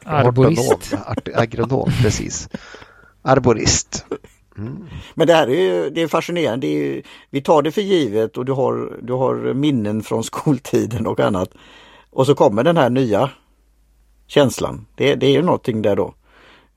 arborist. 0.06 0.94
agronom, 1.36 1.92
precis. 2.02 2.50
Arborist. 3.22 4.06
Mm. 4.58 4.88
Men 5.14 5.28
det 5.28 5.34
här 5.34 5.48
är 5.48 5.62
ju 5.62 5.90
det 5.90 6.02
är 6.02 6.08
fascinerande. 6.08 6.68
Det 6.68 6.98
är, 6.98 7.04
vi 7.30 7.42
tar 7.42 7.62
det 7.62 7.72
för 7.72 7.82
givet 7.82 8.38
och 8.38 8.46
du 8.46 8.52
har, 8.52 9.00
du 9.02 9.14
har 9.14 9.54
minnen 9.54 10.04
från 10.04 10.24
skoltiden 10.24 11.08
och 11.08 11.20
annat. 11.20 11.50
Och 12.12 12.26
så 12.26 12.36
kommer 12.36 12.64
den 12.64 12.78
här 12.78 12.90
nya 12.90 13.30
känslan. 14.30 14.86
Det, 14.96 15.16
det 15.16 15.26
är 15.26 15.32
ju 15.32 15.42
någonting 15.42 15.82
där 15.82 15.96
då. 15.96 16.14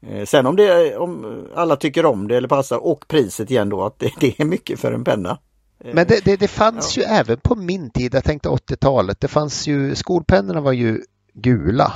Eh, 0.07 0.25
sen 0.25 0.47
om, 0.47 0.57
det, 0.57 0.97
om 0.97 1.45
alla 1.55 1.77
tycker 1.77 2.07
om 2.07 2.29
det 2.29 2.37
eller 2.37 2.49
passar 2.49 2.77
och 2.77 3.05
priset 3.09 3.51
igen 3.51 3.69
då 3.69 3.85
att 3.85 3.99
det, 3.99 4.13
det 4.21 4.41
är 4.41 4.45
mycket 4.45 4.81
för 4.81 4.93
en 4.93 5.05
penna. 5.05 5.39
Eh, 5.85 5.95
Men 5.95 6.07
det, 6.07 6.25
det, 6.25 6.37
det 6.37 6.49
fanns 6.49 6.97
ja. 6.97 7.03
ju 7.03 7.09
även 7.09 7.37
på 7.41 7.55
min 7.55 7.91
tid, 7.91 8.15
jag 8.15 8.25
tänkte 8.25 8.49
80-talet, 8.49 9.21
det 9.21 9.29
fanns 9.29 9.67
ju, 9.67 9.95
skolpennorna 9.95 10.61
var 10.61 10.73
ju 10.73 11.03
gula. 11.35 11.93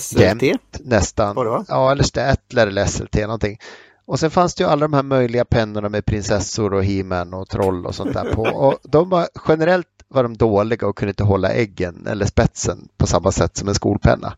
SLT? 0.00 0.42
Jämt, 0.42 0.80
nästan. 0.80 1.34
Var 1.34 1.44
det, 1.44 1.64
ja, 1.68 1.92
eller 1.92 2.02
Statler 2.02 2.66
eller 2.66 2.86
SLT 2.86 3.14
någonting. 3.14 3.58
Och 4.06 4.20
sen 4.20 4.30
fanns 4.30 4.54
det 4.54 4.64
ju 4.64 4.70
alla 4.70 4.80
de 4.80 4.92
här 4.92 5.02
möjliga 5.02 5.44
pennorna 5.44 5.88
med 5.88 6.04
prinsessor 6.04 6.74
och 6.74 6.84
he 6.84 7.24
och 7.32 7.48
troll 7.48 7.86
och 7.86 7.94
sånt 7.94 8.12
där 8.12 8.34
på. 8.34 8.42
Och 8.66 8.78
de 8.82 9.08
var 9.08 9.28
generellt 9.48 9.86
var 10.08 10.22
de 10.22 10.36
dåliga 10.36 10.86
och 10.86 10.96
kunde 10.96 11.10
inte 11.10 11.24
hålla 11.24 11.52
äggen 11.52 12.06
eller 12.06 12.26
spetsen 12.26 12.88
på 12.96 13.06
samma 13.06 13.32
sätt 13.32 13.56
som 13.56 13.68
en 13.68 13.74
skolpenna. 13.74 14.34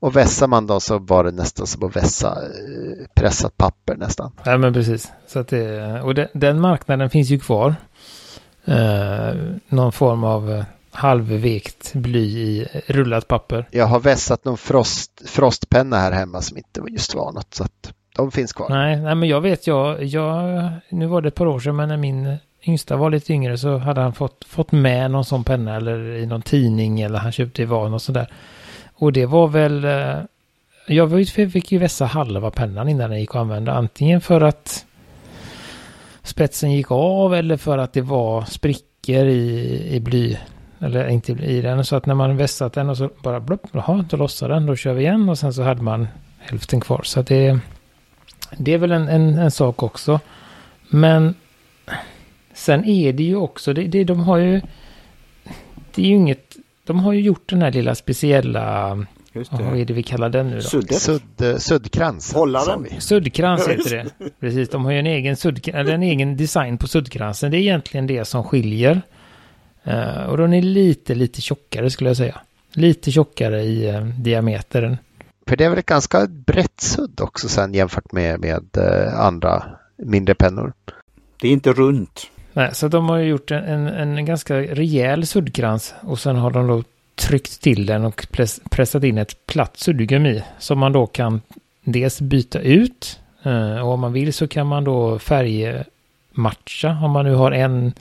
Och 0.00 0.16
vässar 0.16 0.46
man 0.46 0.66
då 0.66 0.80
så 0.80 0.98
var 0.98 1.24
det 1.24 1.30
nästan 1.30 1.66
som 1.66 1.84
att 1.84 1.96
vässa 1.96 2.28
eh, 2.28 3.06
pressat 3.14 3.56
papper 3.56 3.96
nästan. 3.96 4.32
Ja 4.44 4.56
men 4.58 4.72
precis. 4.72 5.12
Så 5.26 5.38
att 5.38 5.48
det, 5.48 6.00
och 6.00 6.14
det, 6.14 6.28
den 6.32 6.60
marknaden 6.60 7.10
finns 7.10 7.28
ju 7.28 7.38
kvar. 7.38 7.74
Eh, 8.64 9.34
någon 9.68 9.92
form 9.92 10.24
av 10.24 10.52
eh, 10.52 10.64
halvvekt 10.90 11.92
bly 11.94 12.20
i 12.20 12.68
rullat 12.86 13.28
papper. 13.28 13.68
Jag 13.70 13.86
har 13.86 14.00
vässat 14.00 14.44
någon 14.44 14.56
frost, 14.56 15.22
frostpenna 15.26 15.96
här 15.96 16.12
hemma 16.12 16.40
som 16.40 16.56
inte 16.56 16.82
just 16.88 17.14
var 17.14 17.32
något. 17.32 17.54
Så 17.54 17.64
att 17.64 17.92
de 18.16 18.30
finns 18.30 18.52
kvar. 18.52 18.68
Nej, 18.70 19.00
nej 19.00 19.14
men 19.14 19.28
jag 19.28 19.40
vet, 19.40 19.66
jag, 19.66 20.04
jag, 20.04 20.70
nu 20.88 21.06
var 21.06 21.22
det 21.22 21.28
ett 21.28 21.34
par 21.34 21.46
år 21.46 21.60
sedan, 21.60 21.76
men 21.76 21.88
när 21.88 21.96
min 21.96 22.36
yngsta 22.66 22.96
var 22.96 23.10
lite 23.10 23.32
yngre 23.32 23.58
så 23.58 23.78
hade 23.78 24.00
han 24.00 24.12
fått, 24.12 24.44
fått 24.48 24.72
med 24.72 25.10
någon 25.10 25.24
sån 25.24 25.44
penna 25.44 25.76
eller 25.76 26.16
i 26.16 26.26
någon 26.26 26.42
tidning 26.42 27.00
eller 27.00 27.18
han 27.18 27.32
köpte 27.32 27.62
i 27.62 27.64
van 27.64 27.94
och 27.94 28.02
sådär. 28.02 28.32
Och 28.94 29.12
det 29.12 29.26
var 29.26 29.48
väl, 29.48 29.84
eh, 29.84 30.18
jag 30.86 31.28
fick 31.28 31.72
ju 31.72 31.78
vässa 31.78 32.04
halva 32.04 32.50
pennan 32.50 32.88
innan 32.88 33.10
den 33.10 33.20
gick 33.20 33.30
att 33.30 33.36
använda. 33.36 33.72
Antingen 33.72 34.20
för 34.20 34.40
att 34.40 34.86
spetsen 36.22 36.72
gick 36.72 36.90
av 36.90 37.34
eller 37.34 37.56
för 37.56 37.78
att 37.78 37.92
det 37.92 38.00
var 38.00 38.44
sprickor 38.44 39.26
i, 39.26 39.82
i 39.90 40.00
bly. 40.00 40.36
Eller 40.78 41.08
inte 41.08 41.32
i 41.32 41.60
den. 41.60 41.84
Så 41.84 41.96
att 41.96 42.06
när 42.06 42.14
man 42.14 42.36
vässat 42.36 42.72
den 42.72 42.90
och 42.90 42.96
så 42.96 43.10
bara 43.22 43.40
blopp, 43.40 43.66
jaha, 43.72 44.04
då 44.10 44.16
lossar 44.16 44.48
den, 44.48 44.66
då 44.66 44.76
kör 44.76 44.92
vi 44.92 45.02
igen 45.02 45.28
och 45.28 45.38
sen 45.38 45.52
så 45.52 45.62
hade 45.62 45.82
man 45.82 46.08
hälften 46.38 46.80
kvar. 46.80 47.00
Så 47.04 47.20
att 47.20 47.26
det, 47.26 47.58
det 48.56 48.72
är 48.72 48.78
väl 48.78 48.92
en, 48.92 49.08
en, 49.08 49.38
en 49.38 49.50
sak 49.50 49.82
också. 49.82 50.20
Men 50.88 51.34
sen 52.54 52.84
är 52.84 53.12
det 53.12 53.22
ju 53.22 53.36
också, 53.36 53.72
det, 53.72 53.82
det, 53.82 54.04
de 54.04 54.20
har 54.20 54.36
ju, 54.36 54.60
det 55.94 56.02
är 56.02 56.06
ju 56.06 56.14
inget, 56.14 56.56
de 56.86 57.00
har 57.00 57.12
ju 57.12 57.20
gjort 57.20 57.48
den 57.48 57.62
här 57.62 57.72
lilla 57.72 57.94
speciella, 57.94 58.88
vad 59.50 59.78
är 59.78 59.84
det 59.84 59.92
vi 59.92 60.02
kallar 60.02 60.28
den 60.28 60.50
nu 60.50 60.56
då? 60.56 60.62
Suddet. 60.62 61.02
Sudd, 61.02 61.62
suddkrans. 61.62 62.32
Hållaren. 62.32 62.86
Suddkrans 62.98 63.68
heter 63.68 63.96
det. 63.96 64.30
Precis, 64.40 64.68
de 64.68 64.84
har 64.84 64.92
ju 64.92 64.98
en 64.98 65.06
egen, 65.06 65.36
sudd, 65.36 65.68
eller 65.68 65.94
en 65.94 66.02
egen 66.02 66.36
design 66.36 66.78
på 66.78 66.88
suddkransen. 66.88 67.50
Det 67.50 67.56
är 67.56 67.60
egentligen 67.60 68.06
det 68.06 68.24
som 68.24 68.44
skiljer. 68.44 69.02
Uh, 69.88 70.24
och 70.24 70.36
den 70.36 70.52
är 70.52 70.62
lite, 70.62 71.14
lite 71.14 71.40
tjockare 71.40 71.90
skulle 71.90 72.10
jag 72.10 72.16
säga. 72.16 72.40
Lite 72.72 73.10
tjockare 73.10 73.62
i 73.62 73.96
uh, 73.96 74.04
diametern. 74.04 74.96
För 75.46 75.56
det 75.56 75.64
är 75.64 75.68
väl 75.68 75.78
ett 75.78 75.86
ganska 75.86 76.26
brett 76.26 76.80
sudd 76.80 77.20
också 77.20 77.48
sen 77.48 77.74
jämfört 77.74 78.12
med, 78.12 78.40
med 78.40 78.64
uh, 78.78 79.20
andra 79.20 79.64
mindre 79.96 80.34
pennor. 80.34 80.72
Det 81.40 81.48
är 81.48 81.52
inte 81.52 81.72
runt. 81.72 82.30
Nej, 82.56 82.70
så 82.72 82.88
de 82.88 83.08
har 83.08 83.16
ju 83.16 83.28
gjort 83.28 83.50
en, 83.50 83.88
en, 83.88 84.18
en 84.18 84.24
ganska 84.24 84.54
rejäl 84.60 85.26
suddkrans 85.26 85.94
och 86.00 86.18
sen 86.18 86.36
har 86.36 86.50
de 86.50 86.66
då 86.66 86.82
tryckt 87.14 87.60
till 87.60 87.86
den 87.86 88.04
och 88.04 88.26
pressat 88.70 89.04
in 89.04 89.18
ett 89.18 89.46
platt 89.46 89.76
suddgummi 89.76 90.42
som 90.58 90.78
man 90.78 90.92
då 90.92 91.06
kan 91.06 91.40
dels 91.84 92.20
byta 92.20 92.60
ut 92.60 93.20
eh, 93.42 93.78
och 93.78 93.92
om 93.92 94.00
man 94.00 94.12
vill 94.12 94.32
så 94.32 94.48
kan 94.48 94.66
man 94.66 94.84
då 94.84 95.18
färgmatcha 95.18 96.98
om 97.02 97.10
man 97.10 97.24
nu 97.24 97.34
har 97.34 97.52
en 97.52 97.92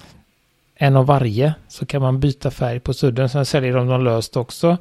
en 0.76 0.96
av 0.96 1.06
varje 1.06 1.54
så 1.68 1.86
kan 1.86 2.02
man 2.02 2.20
byta 2.20 2.52
färg 2.52 2.80
på 2.80 2.94
sudden. 2.94 3.30
Sen 3.30 3.46
säljer 3.46 3.74
de 3.74 3.88
dem 3.88 4.04
löst 4.04 4.38
också. 4.38 4.78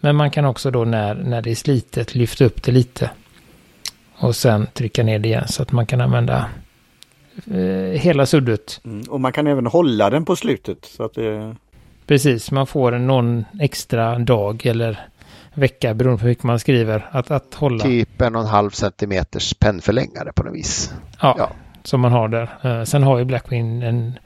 Men 0.00 0.16
man 0.16 0.30
kan 0.30 0.44
också 0.44 0.70
då 0.70 0.84
när, 0.84 1.14
när 1.14 1.42
det 1.42 1.50
är 1.50 1.54
slitet 1.54 2.14
lyfta 2.14 2.44
upp 2.44 2.62
det 2.62 2.72
lite. 2.72 3.10
Och 4.16 4.36
sen 4.36 4.66
trycka 4.72 5.02
ner 5.02 5.18
det 5.18 5.28
igen 5.28 5.48
så 5.48 5.62
att 5.62 5.72
man 5.72 5.86
kan 5.86 6.00
använda 6.00 6.48
hela 7.94 8.26
suddet. 8.26 8.80
Mm, 8.84 9.10
och 9.10 9.20
man 9.20 9.32
kan 9.32 9.46
även 9.46 9.66
hålla 9.66 10.10
den 10.10 10.24
på 10.24 10.36
slutet. 10.36 10.84
Så 10.84 11.04
att 11.04 11.14
det... 11.14 11.56
Precis, 12.06 12.50
man 12.50 12.66
får 12.66 12.92
en 12.92 13.06
någon 13.06 13.44
extra 13.60 14.18
dag 14.18 14.66
eller 14.66 15.08
vecka 15.54 15.94
beroende 15.94 16.18
på 16.18 16.22
hur 16.22 16.30
mycket 16.30 16.44
man 16.44 16.58
skriver 16.58 17.08
att, 17.10 17.30
att 17.30 17.54
hålla. 17.54 17.84
Typ 17.84 18.20
en 18.20 18.34
och 18.34 18.40
en 18.40 18.46
halv 18.46 18.70
centimeters 18.70 19.54
pennförlängare 19.54 20.32
på 20.32 20.42
något 20.42 20.54
vis. 20.54 20.94
Ja, 21.20 21.34
ja. 21.38 21.50
som 21.82 22.00
man 22.00 22.12
har 22.12 22.28
där. 22.28 22.50
Eh, 22.62 22.84
sen 22.84 23.02
har 23.02 23.18
ju 23.18 23.24
Blackwing 23.24 23.82
en 23.82 24.18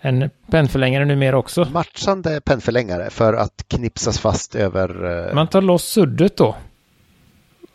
en 0.00 0.30
pennförlängare 0.50 1.04
numera 1.04 1.38
också. 1.38 1.64
Matchande 1.64 2.40
pennförlängare 2.40 3.10
för 3.10 3.34
att 3.34 3.64
knipsas 3.68 4.18
fast 4.18 4.54
över... 4.54 5.04
Uh... 5.04 5.34
Man 5.34 5.48
tar 5.48 5.62
loss 5.62 5.84
suddet 5.84 6.36
då. 6.36 6.56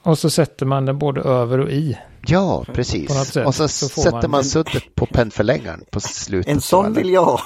Och 0.02 0.18
så 0.18 0.30
sätter 0.30 0.66
man 0.66 0.86
den 0.86 0.98
både 0.98 1.22
över 1.22 1.60
och 1.60 1.70
i. 1.70 1.98
Ja, 2.28 2.66
precis. 2.74 3.38
Och 3.46 3.56
så, 3.56 3.68
så 3.68 3.88
sätter 3.88 4.22
man, 4.22 4.32
man 4.32 4.44
suddet 4.44 4.96
på 4.96 5.06
pennförlängaren 5.06 5.84
på 5.92 6.00
slutet. 6.00 6.52
En 6.52 6.62
sån 6.62 6.94
vill 6.94 7.10
jag 7.10 7.26
ha. 7.26 7.42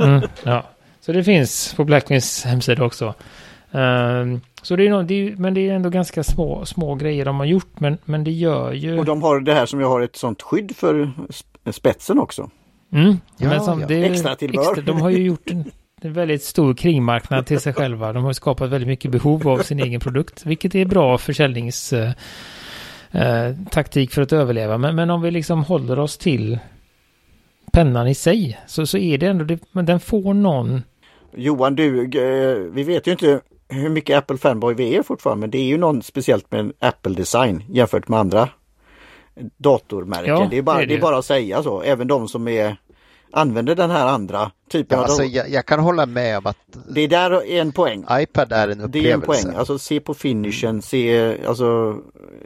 mm, 0.00 0.22
ja, 0.42 0.64
så 1.00 1.12
det 1.12 1.24
finns 1.24 1.74
på 1.74 1.84
Blackwings 1.84 2.44
hemsida 2.44 2.84
också. 2.84 3.14
Um, 3.70 4.40
så 4.62 4.76
det 4.76 4.86
är, 4.86 4.90
nog, 4.90 5.06
det 5.06 5.14
är, 5.14 5.36
men 5.36 5.54
det 5.54 5.68
är 5.68 5.74
ändå 5.74 5.90
ganska 5.90 6.24
små, 6.24 6.64
små 6.64 6.94
grejer 6.94 7.24
de 7.24 7.36
har 7.36 7.46
gjort, 7.46 7.80
men, 7.80 7.98
men 8.04 8.24
det 8.24 8.30
gör 8.30 8.72
ju... 8.72 8.98
Och 8.98 9.04
de 9.04 9.22
har 9.22 9.40
det 9.40 9.54
här 9.54 9.66
som 9.66 9.80
jag 9.80 9.88
har 9.88 10.00
ett 10.00 10.16
sånt 10.16 10.42
skydd 10.42 10.76
för 10.76 11.10
spetsen 11.72 12.18
också. 12.18 12.50
Mm. 12.92 13.20
Ja, 13.36 13.48
men 13.48 13.60
som, 13.60 13.80
ja. 13.80 13.86
Det 13.86 14.04
extra 14.04 14.36
tillbehör. 14.36 14.70
Extra, 14.72 14.82
de 14.82 15.00
har 15.00 15.10
ju 15.10 15.22
gjort 15.22 15.50
en, 15.50 15.70
en 16.00 16.12
väldigt 16.12 16.42
stor 16.42 16.74
kringmarknad 16.74 17.46
till 17.46 17.60
sig 17.60 17.72
själva. 17.72 18.12
De 18.12 18.24
har 18.24 18.32
skapat 18.32 18.70
väldigt 18.70 18.88
mycket 18.88 19.10
behov 19.10 19.48
av 19.48 19.58
sin 19.58 19.80
egen 19.80 20.00
produkt, 20.00 20.46
vilket 20.46 20.74
är 20.74 20.84
bra 20.84 21.18
försäljningstaktik 21.18 22.16
eh, 23.10 24.08
för 24.10 24.22
att 24.22 24.32
överleva. 24.32 24.78
Men, 24.78 24.96
men 24.96 25.10
om 25.10 25.22
vi 25.22 25.30
liksom 25.30 25.64
håller 25.64 25.98
oss 25.98 26.18
till 26.18 26.58
pennan 27.72 28.08
i 28.08 28.14
sig 28.14 28.60
så, 28.66 28.86
så 28.86 28.98
är 28.98 29.18
det 29.18 29.26
ändå, 29.26 29.44
det, 29.44 29.60
men 29.72 29.86
den 29.86 30.00
får 30.00 30.34
någon... 30.34 30.82
Johan, 31.34 31.74
du, 31.74 32.04
eh, 32.04 32.58
vi 32.58 32.82
vet 32.82 33.06
ju 33.06 33.12
inte 33.12 33.40
hur 33.68 33.88
mycket 33.88 34.18
Apple 34.18 34.38
fanboy 34.38 34.74
vi 34.74 34.96
är 34.96 35.02
fortfarande, 35.02 35.40
men 35.40 35.50
det 35.50 35.58
är 35.58 35.64
ju 35.64 35.78
något 35.78 36.04
speciellt 36.04 36.52
med 36.52 36.72
Apple 36.78 37.14
design 37.14 37.64
jämfört 37.68 38.08
med 38.08 38.18
andra 38.18 38.48
datormärken. 39.56 40.34
Ja, 40.34 40.48
det, 40.50 40.58
är 40.58 40.62
bara, 40.62 40.76
det, 40.76 40.82
är 40.82 40.86
det. 40.86 40.94
det 40.94 40.98
är 40.98 41.02
bara 41.02 41.18
att 41.18 41.24
säga 41.24 41.62
så. 41.62 41.82
Även 41.82 42.08
de 42.08 42.28
som 42.28 42.48
är 42.48 42.76
använder 43.30 43.74
den 43.74 43.90
här 43.90 44.06
andra 44.06 44.50
typen 44.70 44.98
ja, 44.98 45.04
av... 45.04 45.10
Alltså, 45.10 45.24
jag, 45.24 45.50
jag, 45.50 45.66
kan 45.66 45.80
hålla 45.80 46.06
med 46.06 46.38
om 46.38 46.46
att... 46.46 46.56
Det 46.88 47.00
är 47.00 47.08
där 47.08 47.50
en 47.52 47.72
poäng. 47.72 48.04
iPad 48.12 48.52
är 48.52 48.68
en 48.68 48.80
upplevelse. 48.80 48.98
Det 48.98 49.10
är 49.10 49.14
en 49.14 49.20
poäng. 49.20 49.56
Alltså 49.56 49.78
se 49.78 50.00
på 50.00 50.14
finishen, 50.14 50.82
se 50.82 51.36
alltså 51.46 51.96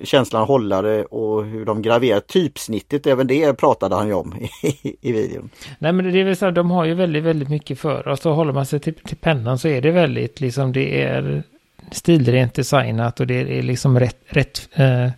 känslan 0.03 0.47
hållare 0.47 1.05
och 1.05 1.45
hur 1.45 1.65
de 1.65 1.83
graverar. 1.83 2.21
Typsnittet, 2.21 3.07
även 3.07 3.27
det 3.27 3.55
pratade 3.55 3.95
han 3.95 4.07
ju 4.07 4.15
om 4.15 4.35
i, 4.63 4.97
i 5.01 5.13
videon. 5.13 5.51
Nej 5.79 5.93
men 5.93 6.13
det 6.13 6.21
är 6.21 6.25
väl 6.25 6.37
så 6.37 6.51
de 6.51 6.71
har 6.71 6.85
ju 6.85 6.95
väldigt, 6.95 7.25
väldigt 7.25 7.49
mycket 7.49 7.79
för 7.79 8.09
oss. 8.09 8.27
Och 8.27 8.35
håller 8.35 8.53
man 8.53 8.67
sig 8.67 8.81
till, 8.81 8.95
till 8.95 9.17
pennan 9.17 9.59
så 9.59 9.69
är 9.69 9.81
det 9.81 9.91
väldigt 9.91 10.41
liksom 10.41 10.73
det 10.73 11.03
är 11.03 11.43
stilrent 11.91 12.55
designat 12.55 13.21
och 13.21 13.27
det 13.27 13.59
är 13.59 13.63
liksom 13.63 14.01
rätt, 14.01 14.19
rätt 14.27 14.69
eh, 14.73 15.11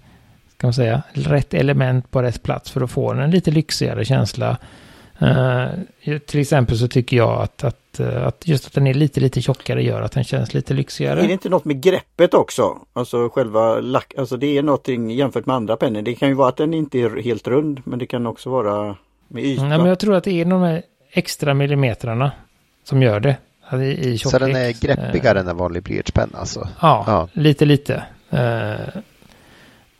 kan 0.57 0.69
man 0.69 0.75
säga, 0.75 1.03
rätt 1.13 1.55
element 1.55 2.11
på 2.11 2.23
rätt 2.23 2.43
plats 2.43 2.71
för 2.71 2.81
att 2.81 2.91
få 2.91 3.13
en 3.13 3.31
lite 3.31 3.51
lyxigare 3.51 4.05
känsla. 4.05 4.57
Uh, 5.23 6.19
till 6.27 6.41
exempel 6.41 6.79
så 6.79 6.89
tycker 6.89 7.17
jag 7.17 7.43
att, 7.43 7.65
att, 7.65 8.01
uh, 8.01 8.27
att 8.27 8.49
just 8.49 8.67
att 8.67 8.73
den 8.73 8.87
är 8.87 8.95
lite, 8.95 9.21
lite 9.21 9.43
tjockare 9.43 9.83
gör 9.83 10.03
att 10.03 10.13
den 10.13 10.25
känns 10.25 10.55
lite 10.55 10.75
lyxigare. 10.75 11.21
Är 11.21 11.27
det 11.27 11.33
inte 11.33 11.49
något 11.49 11.65
med 11.65 11.83
greppet 11.83 12.35
också? 12.35 12.79
Alltså 12.93 13.29
själva 13.29 13.81
lack, 13.81 14.15
alltså 14.19 14.37
det 14.37 14.59
är 14.59 14.63
någonting 14.63 15.11
jämfört 15.11 15.47
med 15.47 15.57
andra 15.57 15.77
pennor. 15.77 16.03
Det 16.03 16.15
kan 16.15 16.29
ju 16.29 16.35
vara 16.35 16.49
att 16.49 16.57
den 16.57 16.75
inte 16.75 16.99
är 16.99 17.23
helt 17.23 17.49
rund 17.49 17.81
men 17.85 17.99
det 17.99 18.07
kan 18.07 18.27
också 18.27 18.51
vara 18.51 18.97
med 19.29 19.45
yta. 19.45 19.65
Nej, 19.65 19.79
men 19.79 19.87
jag 19.87 19.99
tror 19.99 20.15
att 20.15 20.25
det 20.25 20.41
är 20.41 20.45
de 20.45 20.63
här 20.63 20.83
extra 21.11 21.55
millimetrarna 21.55 22.33
som 22.85 23.03
gör 23.03 23.21
det. 23.21 23.37
I, 23.73 24.09
i 24.09 24.19
så 24.19 24.39
den 24.39 24.57
är 24.57 24.81
greppigare 24.81 25.39
uh, 25.39 25.41
än 25.41 25.49
en 25.49 25.57
vanlig 25.57 25.83
blyertspenna 25.83 26.39
alltså? 26.39 26.69
Ja, 26.81 27.05
ja, 27.07 27.29
lite 27.33 27.65
lite. 27.65 28.05
Uh, 28.33 29.03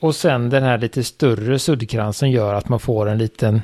och 0.01 0.15
sen 0.15 0.51
den 0.51 0.63
här 0.63 0.79
lite 0.79 1.05
större 1.05 1.59
suddkransen 1.59 2.31
gör 2.31 2.55
att 2.55 2.69
man 2.69 2.81
får 2.81 3.09
en 3.09 3.19
liten... 3.19 3.63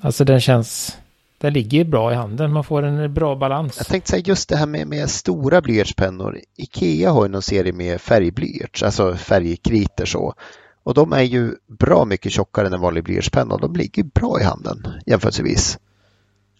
Alltså 0.00 0.24
den 0.24 0.40
känns... 0.40 0.98
Den 1.38 1.52
ligger 1.52 1.84
bra 1.84 2.12
i 2.12 2.14
handen. 2.14 2.52
Man 2.52 2.64
får 2.64 2.82
en 2.82 3.14
bra 3.14 3.36
balans. 3.36 3.74
Jag 3.78 3.86
tänkte 3.86 4.10
säga 4.10 4.22
just 4.26 4.48
det 4.48 4.56
här 4.56 4.66
med, 4.66 4.86
med 4.86 5.10
stora 5.10 5.60
blyertspennor. 5.60 6.40
Ikea 6.56 7.10
har 7.10 7.22
ju 7.24 7.28
någon 7.28 7.42
serie 7.42 7.72
med 7.72 8.00
färgblyerts, 8.00 8.82
alltså 8.82 9.14
färgkriter 9.16 10.04
så. 10.04 10.34
Och 10.82 10.94
de 10.94 11.12
är 11.12 11.22
ju 11.22 11.54
bra 11.66 12.04
mycket 12.04 12.32
tjockare 12.32 12.66
än 12.66 12.72
en 12.72 12.80
vanlig 12.80 13.04
blyertspenna. 13.04 13.56
De 13.56 13.76
ligger 13.76 14.04
bra 14.04 14.40
i 14.40 14.44
handen 14.44 14.86
jämförelsevis. 15.06 15.78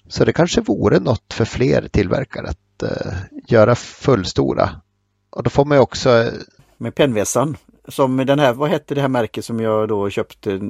Så 0.09 0.25
det 0.25 0.33
kanske 0.33 0.61
vore 0.61 0.99
något 0.99 1.33
för 1.33 1.45
fler 1.45 1.89
tillverkare 1.89 2.49
att 2.49 2.83
uh, 2.83 3.13
göra 3.47 3.75
fullstora. 3.75 4.71
Och 5.31 5.43
då 5.43 5.51
får 5.51 5.65
man 5.65 5.77
ju 5.77 5.83
också... 5.83 6.31
Med 6.79 6.95
pennvässan 6.95 7.57
som 7.89 8.17
den 8.17 8.39
här, 8.39 8.53
vad 8.53 8.71
hette 8.71 8.95
det 8.95 9.01
här 9.01 9.09
märket 9.09 9.45
som 9.45 9.61
jag 9.61 9.89
då 9.89 10.11
köpte? 10.11 10.61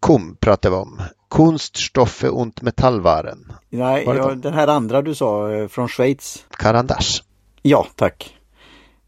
KOM 0.00 0.36
pratar 0.40 0.70
vi 0.70 0.76
om. 0.76 1.02
Kunststoffe 1.34 2.24
und 2.24 2.62
Metallwaren. 2.62 3.52
Nej, 3.70 4.04
ja, 4.06 4.34
den 4.34 4.54
här 4.54 4.68
andra 4.68 5.02
du 5.02 5.14
sa 5.14 5.52
eh, 5.52 5.68
från 5.68 5.88
Schweiz. 5.88 6.46
Karandash. 6.50 7.22
Ja, 7.62 7.86
tack. 7.96 8.36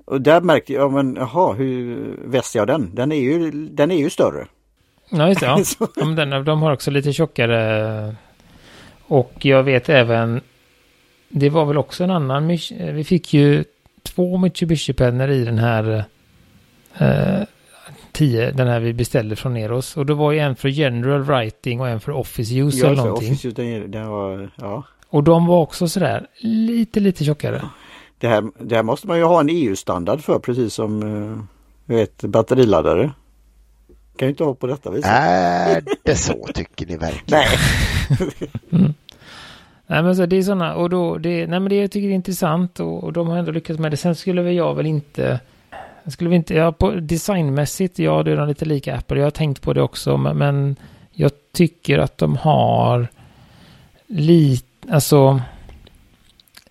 Och 0.04 0.20
där 0.20 0.40
märkte 0.40 0.72
jag, 0.72 0.92
men 0.92 1.16
jaha, 1.16 1.52
hur 1.52 2.16
vässar 2.24 2.60
jag 2.60 2.66
den? 2.66 2.94
Den 2.94 3.12
är 3.12 3.16
ju, 3.16 3.50
den 3.50 3.90
är 3.90 3.96
ju 3.96 4.10
större. 4.10 4.46
Ja, 5.10 5.28
just 5.28 5.40
det. 5.40 5.46
Ja. 5.46 5.62
ja 5.96 6.04
men 6.04 6.14
den, 6.14 6.44
de 6.44 6.62
har 6.62 6.72
också 6.72 6.90
lite 6.90 7.12
tjockare. 7.12 8.16
Och 9.06 9.32
jag 9.38 9.62
vet 9.62 9.88
även, 9.88 10.40
det 11.28 11.50
var 11.50 11.64
väl 11.64 11.78
också 11.78 12.04
en 12.04 12.10
annan, 12.10 12.48
vi 12.78 13.04
fick 13.04 13.34
ju 13.34 13.64
två 14.02 14.36
Mitsubishi-pennor 14.36 15.30
i 15.30 15.44
den 15.44 15.58
här 15.58 16.04
eh, 16.98 17.42
10, 18.16 18.50
den 18.50 18.68
här 18.68 18.80
vi 18.80 18.92
beställde 18.92 19.36
från 19.36 19.54
Neros. 19.54 19.96
Och 19.96 20.06
det 20.06 20.14
var 20.14 20.32
ju 20.32 20.38
en 20.38 20.56
för 20.56 20.68
general 20.68 21.22
writing 21.22 21.80
och 21.80 21.88
en 21.88 22.00
för 22.00 22.12
office 22.12 22.54
use 22.54 22.78
Ja, 22.78 22.86
eller 22.86 22.96
någonting. 22.96 23.32
Office, 23.32 23.50
den, 23.50 23.90
den 23.90 24.08
var, 24.08 24.50
ja. 24.56 24.84
Och 25.08 25.24
de 25.24 25.46
var 25.46 25.58
också 25.58 25.88
sådär 25.88 26.26
lite, 26.40 27.00
lite 27.00 27.24
tjockare. 27.24 27.62
Det 28.18 28.28
här, 28.28 28.44
det 28.58 28.76
här 28.76 28.82
måste 28.82 29.06
man 29.06 29.18
ju 29.18 29.24
ha 29.24 29.40
en 29.40 29.48
EU-standard 29.50 30.20
för 30.20 30.38
precis 30.38 30.74
som 30.74 31.02
eh, 31.02 31.94
vet, 31.96 32.22
batteriladdare. 32.22 33.10
Kan 34.16 34.28
ju 34.28 34.30
inte 34.30 34.44
ha 34.44 34.54
på 34.54 34.66
detta 34.66 34.90
viset. 34.90 35.10
Är 35.10 35.82
det 36.02 36.14
så 36.14 36.48
tycker 36.54 36.86
ni 36.86 36.96
verkligen? 36.96 37.44
Nej. 38.70 38.94
Nej 39.86 40.02
men 40.02 40.16
så 40.16 40.26
det 40.26 40.36
är 40.36 40.42
sådana, 40.42 40.74
och 40.74 40.90
då, 40.90 41.18
det, 41.18 41.46
nej 41.46 41.60
men 41.60 41.68
det 41.68 41.76
jag 41.76 41.90
tycker 41.90 42.06
jag 42.06 42.10
är 42.10 42.14
intressant 42.14 42.80
och, 42.80 43.04
och 43.04 43.12
de 43.12 43.28
har 43.28 43.38
ändå 43.38 43.52
lyckats 43.52 43.80
med 43.80 43.90
det. 43.90 43.96
Sen 43.96 44.14
skulle 44.14 44.42
väl 44.42 44.54
jag 44.54 44.74
väl 44.74 44.86
inte, 44.86 45.40
skulle 46.08 46.30
vi 46.30 46.36
inte, 46.36 46.54
ja 46.54 46.72
på 46.72 46.90
designmässigt, 46.90 47.98
ja 47.98 48.22
det 48.22 48.32
är 48.32 48.36
de 48.36 48.48
lite 48.48 48.64
lika 48.64 48.96
Apple, 48.96 49.18
jag 49.18 49.26
har 49.26 49.30
tänkt 49.30 49.62
på 49.62 49.72
det 49.72 49.82
också, 49.82 50.16
men, 50.16 50.36
men 50.38 50.76
jag 51.12 51.30
tycker 51.52 51.98
att 51.98 52.18
de 52.18 52.36
har 52.36 53.08
lite, 54.06 54.66
alltså 54.90 55.40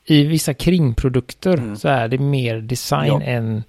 i 0.05 0.23
vissa 0.23 0.53
kringprodukter 0.53 1.53
Mm. 1.57 1.75
så 1.75 1.87
är 1.87 2.07
det 2.07 2.17
mer 2.17 2.57
design 2.61 3.07
Ja. 3.07 3.21
än 3.21 3.63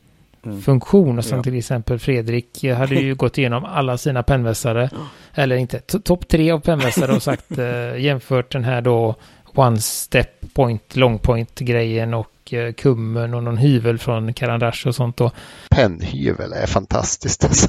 Mm. 0.45 0.63
funktion. 0.63 1.19
Och 1.19 1.25
som 1.25 1.37
Ja. 1.39 1.43
till 1.43 1.57
exempel 1.59 1.99
Fredrik 1.99 2.65
hade 2.65 2.95
ju 2.95 3.15
gått 3.25 3.39
igenom 3.39 3.65
alla 3.65 3.99
sina 3.99 4.23
pennvässare. 4.23 4.91
Eller 5.35 5.57
inte, 5.57 5.79
to- 5.79 6.03
topp 6.03 6.29
tre 6.29 6.51
av 6.51 6.59
pennvässare 6.61 7.13
och 7.13 7.23
sagt 7.23 7.51
eh, 7.59 7.97
jämfört 7.99 8.53
den 8.53 8.65
här 8.65 8.81
då 8.81 9.15
One 9.55 9.79
Step 9.79 10.55
Point, 10.55 10.97
Long 10.97 11.19
Point 11.19 11.59
grejen 11.59 12.15
och 12.47 12.55
eh, 12.55 12.73
kummen 12.73 13.35
och 13.35 13.43
någon 13.43 13.57
hyvel 13.57 13.99
från 13.99 14.33
Carandash 14.35 14.87
och 14.87 14.95
sånt 14.95 15.17
då. 15.17 15.31
Pennhyvel 15.71 16.53
är 16.53 16.67
fantastiskt 16.67 17.45
alltså. 17.45 17.69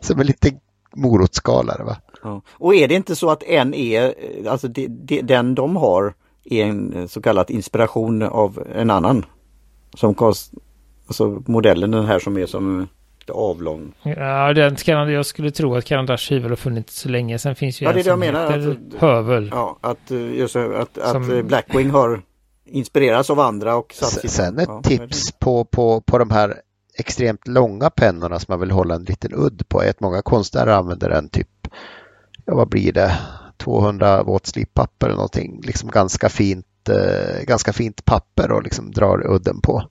Som 0.00 0.20
en 0.20 0.26
liten 0.26 0.52
morotsskalare 0.96 1.84
va? 1.84 1.96
Ja. 2.22 2.42
Och 2.52 2.74
är 2.74 2.88
det 2.88 2.94
inte 2.94 3.16
så 3.16 3.30
att 3.30 3.42
en 3.42 3.74
är, 3.74 4.02
eh, 4.04 4.52
alltså 4.52 4.68
det, 4.68 4.86
det, 4.88 5.20
den 5.22 5.54
de 5.54 5.76
har 5.76 6.14
är 6.44 6.64
en 6.66 6.92
eh, 6.92 7.06
så 7.06 7.22
kallad 7.22 7.50
inspiration 7.50 8.22
av 8.22 8.66
en 8.74 8.90
annan? 8.90 9.24
Som 9.94 10.14
kost, 10.14 10.52
alltså 11.06 11.42
modellen 11.46 11.90
den 11.90 12.04
här 12.04 12.18
som 12.18 12.36
är 12.38 12.46
som 12.46 12.88
avlång. 13.28 13.92
Ja, 14.02 14.52
den 14.52 14.76
Caran- 14.76 15.08
jag 15.10 15.26
skulle 15.26 15.50
tro 15.50 15.74
att 15.76 15.84
Carandash 15.84 16.30
hyvel 16.30 16.50
har 16.50 16.56
funnits 16.56 17.00
så 17.00 17.08
länge. 17.08 17.38
Sen 17.38 17.54
finns 17.56 17.80
ju 17.82 17.84
Ja, 17.84 17.90
en 17.90 17.96
det 17.96 18.02
som 18.02 18.10
jag 18.10 18.18
menar, 18.18 18.50
heter 18.50 18.68
alltså- 18.68 19.06
Hövel. 19.06 19.48
Ja, 19.52 19.78
att, 19.80 20.10
just, 20.10 20.56
att, 20.56 20.98
att 20.98 21.10
Som- 21.12 21.42
Blackwing 21.46 21.90
har 21.90 22.22
inspirerats 22.66 23.30
av 23.30 23.40
andra 23.40 23.76
och 23.76 23.92
satt 23.94 24.08
S- 24.12 24.20
sitt- 24.20 24.30
Sen 24.30 24.58
ett 24.58 24.68
ja, 24.68 24.82
tips 24.82 25.32
på, 25.32 25.64
på, 25.64 26.00
på 26.00 26.18
de 26.18 26.30
här 26.30 26.54
extremt 26.98 27.48
långa 27.48 27.90
pennorna 27.90 28.38
som 28.38 28.52
man 28.52 28.60
vill 28.60 28.70
hålla 28.70 28.94
en 28.94 29.04
liten 29.04 29.30
udd 29.34 29.68
på 29.68 29.82
är 29.82 29.90
att 29.90 30.00
många 30.00 30.22
konstnärer 30.22 30.72
använder 30.72 31.10
en 31.10 31.28
typ, 31.28 31.68
ja 32.44 32.54
vad 32.54 32.68
blir 32.68 32.92
det, 32.92 33.18
200 33.56 34.22
watt 34.22 34.46
slippapper 34.46 35.06
eller 35.06 35.16
någonting, 35.16 35.60
liksom 35.64 35.90
ganska 35.90 36.28
fint, 36.28 36.88
eh, 36.88 37.44
ganska 37.44 37.72
fint 37.72 38.04
papper 38.04 38.50
och 38.52 38.62
liksom 38.62 38.90
drar 38.90 39.26
udden 39.34 39.60
på. 39.60 39.82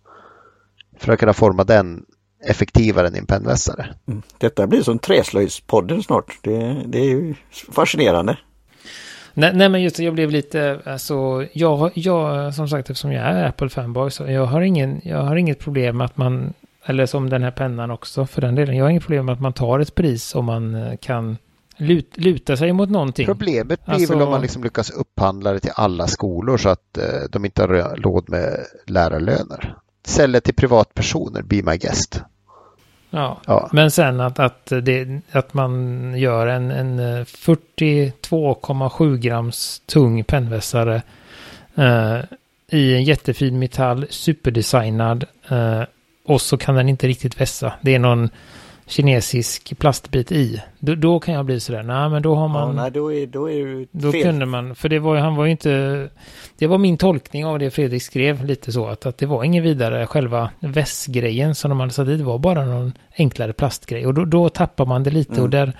För 0.99 1.13
att 1.13 1.19
kunna 1.19 1.33
forma 1.33 1.63
den 1.63 2.05
effektivare 2.45 3.07
än 3.07 3.15
en 3.15 3.25
pennvässare. 3.25 3.95
Mm. 4.07 4.21
Detta 4.37 4.67
blir 4.67 4.81
som 4.81 4.99
Träslöjdspodden 4.99 6.03
snart. 6.03 6.39
Det, 6.41 6.83
det 6.87 6.99
är 6.99 7.05
ju 7.09 7.35
fascinerande. 7.71 8.37
Nej, 9.37 9.51
nej 9.55 9.69
men 9.69 9.81
just 9.81 9.95
det, 9.95 10.03
jag 10.03 10.13
blev 10.13 10.31
lite, 10.31 10.79
alltså, 10.85 11.45
jag, 11.53 11.91
jag, 11.93 12.53
som 12.53 12.67
sagt 12.67 12.89
eftersom 12.89 13.11
jag 13.11 13.23
är 13.25 13.45
Apple 13.45 13.69
fanboy 13.69 14.11
så 14.11 14.23
jag 14.23 14.45
har 14.45 14.61
ingen, 14.61 15.01
jag 15.03 15.21
har 15.23 15.35
inget 15.35 15.59
problem 15.59 15.97
med 15.97 16.05
att 16.05 16.17
man, 16.17 16.53
eller 16.85 17.05
som 17.05 17.29
den 17.29 17.43
här 17.43 17.51
pennan 17.51 17.91
också 17.91 18.25
för 18.25 18.41
den 18.41 18.55
delen, 18.55 18.77
jag 18.77 18.85
har 18.85 18.89
inget 18.89 19.03
problem 19.03 19.25
med 19.25 19.33
att 19.33 19.41
man 19.41 19.53
tar 19.53 19.79
ett 19.79 19.95
pris 19.95 20.35
om 20.35 20.45
man 20.45 20.75
eh, 20.75 20.97
kan 20.97 21.37
lut, 21.77 22.17
luta 22.17 22.57
sig 22.57 22.73
mot 22.73 22.89
någonting. 22.89 23.25
Problemet 23.25 23.85
blir 23.85 23.93
Alltså- 23.95 24.13
väl 24.13 24.21
om 24.21 24.29
man 24.29 24.41
liksom 24.41 24.63
lyckas 24.63 24.89
upphandla 24.89 25.53
det 25.53 25.59
till 25.59 25.71
alla 25.75 26.07
skolor 26.07 26.57
så 26.57 26.69
att 26.69 26.97
eh, 26.97 27.03
de 27.31 27.45
inte 27.45 27.61
har 27.61 27.95
råd 28.01 28.29
med 28.29 28.59
lärarlöner. 28.87 29.75
Sälja 30.05 30.41
till 30.41 30.55
privatpersoner, 30.55 31.41
be 31.41 31.55
my 31.63 31.77
guest. 31.77 32.21
Ja. 33.09 33.37
Ja. 33.47 33.69
Men 33.71 33.91
sen 33.91 34.19
att, 34.21 34.39
att, 34.39 34.65
det, 34.65 35.21
att 35.31 35.53
man 35.53 36.13
gör 36.17 36.47
en, 36.47 36.71
en 36.71 36.99
eh, 36.99 37.23
42,7 37.23 39.17
grams 39.17 39.81
tung 39.85 40.23
pennvässare 40.23 41.01
eh, 41.75 42.17
i 42.69 42.95
en 42.95 43.03
jättefin 43.03 43.59
metall, 43.59 44.05
superdesignad 44.09 45.25
eh, 45.49 45.81
och 46.25 46.41
så 46.41 46.57
kan 46.57 46.75
den 46.75 46.89
inte 46.89 47.07
riktigt 47.07 47.41
vässa. 47.41 47.73
Det 47.81 47.95
är 47.95 47.99
någon 47.99 48.29
kinesisk 48.87 49.77
plastbit 49.79 50.31
i. 50.31 50.61
Då, 50.79 50.95
då 50.95 51.19
kan 51.19 51.33
jag 51.33 51.45
bli 51.45 51.59
sådär, 51.59 51.83
nej 51.83 52.09
men 52.09 52.21
då 52.21 52.35
har 52.35 52.41
Ja, 52.43 52.47
man... 52.47 52.75
nej, 52.75 52.91
då 52.91 53.13
är, 53.13 53.27
då 53.27 53.49
är 53.51 53.65
det 53.65 53.87
Då 53.91 54.11
fel. 54.11 54.23
kunde 54.23 54.45
man, 54.45 54.75
för 54.75 54.89
det 54.89 54.99
var 54.99 55.15
han 55.17 55.35
var 55.35 55.45
ju 55.45 55.51
inte, 55.51 56.09
det 56.57 56.67
var 56.67 56.77
min 56.77 56.97
tolkning 56.97 57.45
av 57.45 57.59
det 57.59 57.71
Fredrik 57.71 58.03
skrev 58.03 58.45
lite 58.45 58.71
så 58.71 58.87
att, 58.87 59.05
att 59.05 59.17
det 59.17 59.25
var 59.25 59.43
ingen 59.43 59.63
vidare 59.63 60.07
själva 60.07 60.49
vässgrejen 60.59 61.55
som 61.55 61.69
de 61.69 61.79
hade 61.79 61.91
satt 61.93 62.07
dit, 62.07 62.17
det 62.17 62.23
var 62.23 62.39
bara 62.39 62.65
någon 62.65 62.93
enklare 63.17 63.53
plastgrej 63.53 64.07
och 64.07 64.13
då, 64.13 64.25
då 64.25 64.49
tappar 64.49 64.85
man 64.85 65.03
det 65.03 65.11
lite 65.11 65.31
Mm. 65.31 65.43
och 65.43 65.49
där 65.49 65.73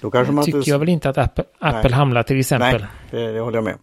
Då 0.00 0.10
kanske 0.10 0.32
man 0.32 0.44
tycker 0.44 0.58
inte... 0.58 0.70
jag 0.70 0.78
väl 0.78 0.88
inte 0.88 1.08
att 1.10 1.18
Apple, 1.18 1.44
Apple 1.58 1.82
Nej. 1.90 1.92
hamnar 1.92 2.22
till 2.22 2.40
exempel. 2.40 2.80
Nej, 2.80 3.24
det, 3.26 3.32
det 3.32 3.40
håller 3.40 3.56
jag 3.56 3.64
med. 3.64 3.76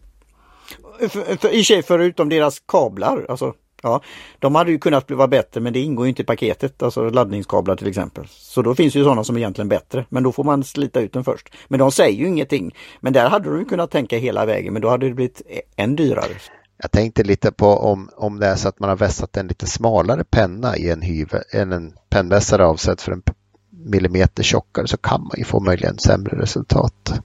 För, 1.09 1.37
för, 1.37 1.53
I 1.55 1.63
sig 1.63 1.83
förutom 1.83 2.29
deras 2.29 2.59
kablar, 2.67 3.25
alltså 3.29 3.53
ja, 3.83 4.01
de 4.39 4.55
hade 4.55 4.71
ju 4.71 4.79
kunnat 4.79 5.07
bli 5.07 5.15
vara 5.15 5.27
bättre 5.27 5.61
men 5.61 5.73
det 5.73 5.79
ingår 5.79 6.05
ju 6.05 6.09
inte 6.09 6.21
i 6.21 6.25
paketet, 6.25 6.83
alltså 6.83 7.09
laddningskablar 7.09 7.75
till 7.75 7.87
exempel. 7.87 8.25
Så 8.29 8.61
då 8.61 8.75
finns 8.75 8.95
ju 8.95 9.03
sådana 9.03 9.23
som 9.23 9.35
är 9.35 9.39
egentligen 9.39 9.69
bättre, 9.69 10.05
men 10.09 10.23
då 10.23 10.31
får 10.31 10.43
man 10.43 10.63
slita 10.63 10.99
ut 10.99 11.13
den 11.13 11.23
först. 11.23 11.49
Men 11.67 11.79
de 11.79 11.91
säger 11.91 12.19
ju 12.19 12.27
ingenting. 12.27 12.75
Men 12.99 13.13
där 13.13 13.29
hade 13.29 13.49
de 13.49 13.59
ju 13.59 13.65
kunnat 13.65 13.91
tänka 13.91 14.17
hela 14.17 14.45
vägen, 14.45 14.73
men 14.73 14.81
då 14.81 14.89
hade 14.89 15.07
det 15.07 15.13
blivit 15.13 15.41
e- 15.47 15.61
än 15.75 15.95
dyrare. 15.95 16.33
Jag 16.81 16.91
tänkte 16.91 17.23
lite 17.23 17.51
på 17.51 17.67
om, 17.67 18.09
om 18.15 18.39
det 18.39 18.47
är 18.47 18.55
så 18.55 18.67
att 18.69 18.79
man 18.79 18.89
har 18.89 18.97
vässat 18.97 19.37
en 19.37 19.47
lite 19.47 19.67
smalare 19.67 20.23
penna 20.23 20.77
i 20.77 20.89
en 20.89 21.01
hyvel 21.01 21.43
än 21.53 21.71
en 21.71 21.93
pennvässare 22.09 22.65
avsedd 22.65 23.01
för 23.01 23.11
en 23.11 23.23
millimeter 23.69 24.43
tjockare 24.43 24.87
så 24.87 24.97
kan 24.97 25.21
man 25.21 25.31
ju 25.37 25.43
få 25.43 25.59
möjligen 25.59 25.99
sämre 25.99 26.41
resultat. 26.41 27.21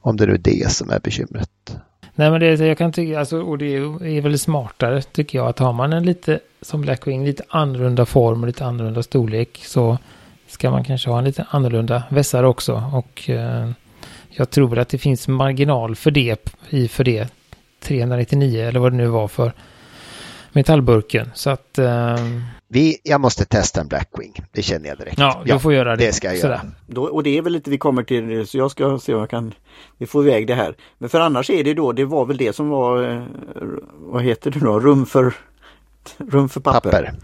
Om 0.00 0.16
det 0.16 0.26
nu 0.26 0.34
är 0.34 0.38
det 0.38 0.72
som 0.72 0.90
är 0.90 1.00
bekymret. 1.00 1.76
Nej 2.18 2.30
men 2.30 2.40
det 2.40 2.66
jag 2.66 2.78
kan 2.78 2.92
tycka, 2.92 3.18
alltså, 3.18 3.40
och 3.40 3.58
det 3.58 3.76
är, 3.76 4.06
är 4.06 4.20
väl 4.20 4.38
smartare 4.38 5.02
tycker 5.02 5.38
jag 5.38 5.48
att 5.48 5.58
har 5.58 5.72
man 5.72 5.92
en 5.92 6.06
lite, 6.06 6.40
som 6.60 6.80
Blackwing, 6.80 7.24
lite 7.24 7.42
annorlunda 7.48 8.06
form 8.06 8.40
och 8.40 8.46
lite 8.46 8.64
annorlunda 8.64 9.02
storlek 9.02 9.60
så 9.64 9.98
ska 10.46 10.70
man 10.70 10.84
kanske 10.84 11.10
ha 11.10 11.18
en 11.18 11.24
lite 11.24 11.46
annorlunda 11.50 12.02
vässare 12.08 12.46
också. 12.46 12.82
Och 12.92 13.30
eh, 13.30 13.70
jag 14.28 14.50
tror 14.50 14.78
att 14.78 14.88
det 14.88 14.98
finns 14.98 15.28
marginal 15.28 15.96
för 15.96 16.10
det 16.10 16.52
i 16.70 16.88
för 16.88 17.04
det 17.04 17.28
399 17.80 18.64
eller 18.64 18.80
vad 18.80 18.92
det 18.92 18.96
nu 18.96 19.06
var 19.06 19.28
för 19.28 19.52
metallburken. 20.52 21.30
Så 21.34 21.50
att 21.50 21.78
eh, 21.78 22.16
vi, 22.68 22.96
jag 23.02 23.20
måste 23.20 23.44
testa 23.44 23.80
en 23.80 23.88
Blackwing, 23.88 24.34
det 24.52 24.62
känner 24.62 24.88
jag 24.88 24.98
direkt. 24.98 25.18
ja, 25.18 25.42
du 25.44 25.58
får 25.58 25.72
göra 25.74 25.96
det. 25.96 26.06
det 26.06 26.12
ska 26.12 26.28
jag 26.28 26.38
Sådär. 26.38 26.54
göra. 26.54 26.62
Då, 26.86 27.04
och 27.04 27.22
det 27.22 27.38
är 27.38 27.42
väl 27.42 27.52
lite 27.52 27.70
vi 27.70 27.78
kommer 27.78 28.02
till, 28.02 28.28
det, 28.28 28.46
så 28.46 28.58
jag 28.58 28.70
ska 28.70 28.98
se 28.98 29.14
om 29.14 29.20
jag 29.20 29.30
kan 29.30 29.54
vi 29.98 30.06
får 30.06 30.26
iväg 30.28 30.46
det 30.46 30.54
här. 30.54 30.76
Men 30.98 31.08
för 31.08 31.20
annars 31.20 31.50
är 31.50 31.64
det 31.64 31.74
då, 31.74 31.92
det 31.92 32.04
var 32.04 32.26
väl 32.26 32.36
det 32.36 32.52
som 32.52 32.68
var, 32.68 33.10
eh, 33.10 33.22
vad 33.92 34.22
heter 34.22 34.50
det 34.50 34.58
då, 34.60 34.80
rum 34.80 35.06
för, 35.06 35.34
rum 36.18 36.48
för 36.48 36.60
papper. 36.60 36.90
Papper. 36.90 37.14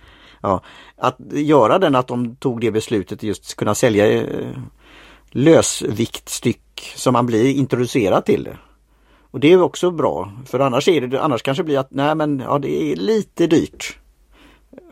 Ja, 0.41 0.63
att 0.97 1.17
göra 1.33 1.79
den 1.79 1.95
att 1.95 2.09
de 2.09 2.37
tog 2.37 2.61
det 2.61 2.71
beslutet 2.71 3.23
just 3.23 3.55
kunna 3.57 3.75
sälja 3.75 4.13
eh, 4.13 4.25
lösviktstyck 5.31 6.93
som 6.97 7.13
man 7.13 7.27
blir 7.27 7.51
introducerad 7.57 8.25
till 8.25 8.45
det. 8.45 8.57
Och 9.31 9.41
det 9.41 9.53
är 9.53 9.63
också 9.63 9.91
bra 9.91 10.33
för 10.47 10.61
annars 10.61 10.89
är 10.89 11.01
det 11.01 11.23
annars 11.23 11.43
kanske 11.43 11.65
blir 11.65 11.79
att 11.79 11.91
nej 11.91 12.15
men 12.15 12.41
ja 12.41 12.59
det 12.59 12.83
är 12.93 12.97
lite 12.97 13.47
dyrt 13.47 13.99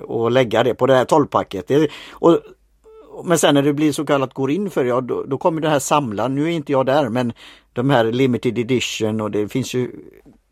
och 0.00 0.30
lägga 0.30 0.62
det 0.62 0.74
på 0.74 0.86
det 0.86 0.94
här 0.94 1.04
12-packet. 1.04 1.68
Det, 1.68 1.90
och, 2.10 2.38
men 3.24 3.38
sen 3.38 3.54
när 3.54 3.62
det 3.62 3.72
blir 3.72 3.92
så 3.92 4.06
kallat 4.06 4.34
går 4.34 4.50
in 4.50 4.70
för 4.70 4.84
ja 4.84 5.00
då, 5.00 5.22
då 5.22 5.38
kommer 5.38 5.60
det 5.60 5.68
här 5.68 5.78
samla, 5.78 6.28
nu 6.28 6.44
är 6.44 6.48
inte 6.48 6.72
jag 6.72 6.86
där 6.86 7.08
men 7.08 7.32
de 7.72 7.90
här 7.90 8.04
limited 8.04 8.58
edition 8.58 9.20
och 9.20 9.30
det 9.30 9.48
finns 9.48 9.74
ju 9.74 9.90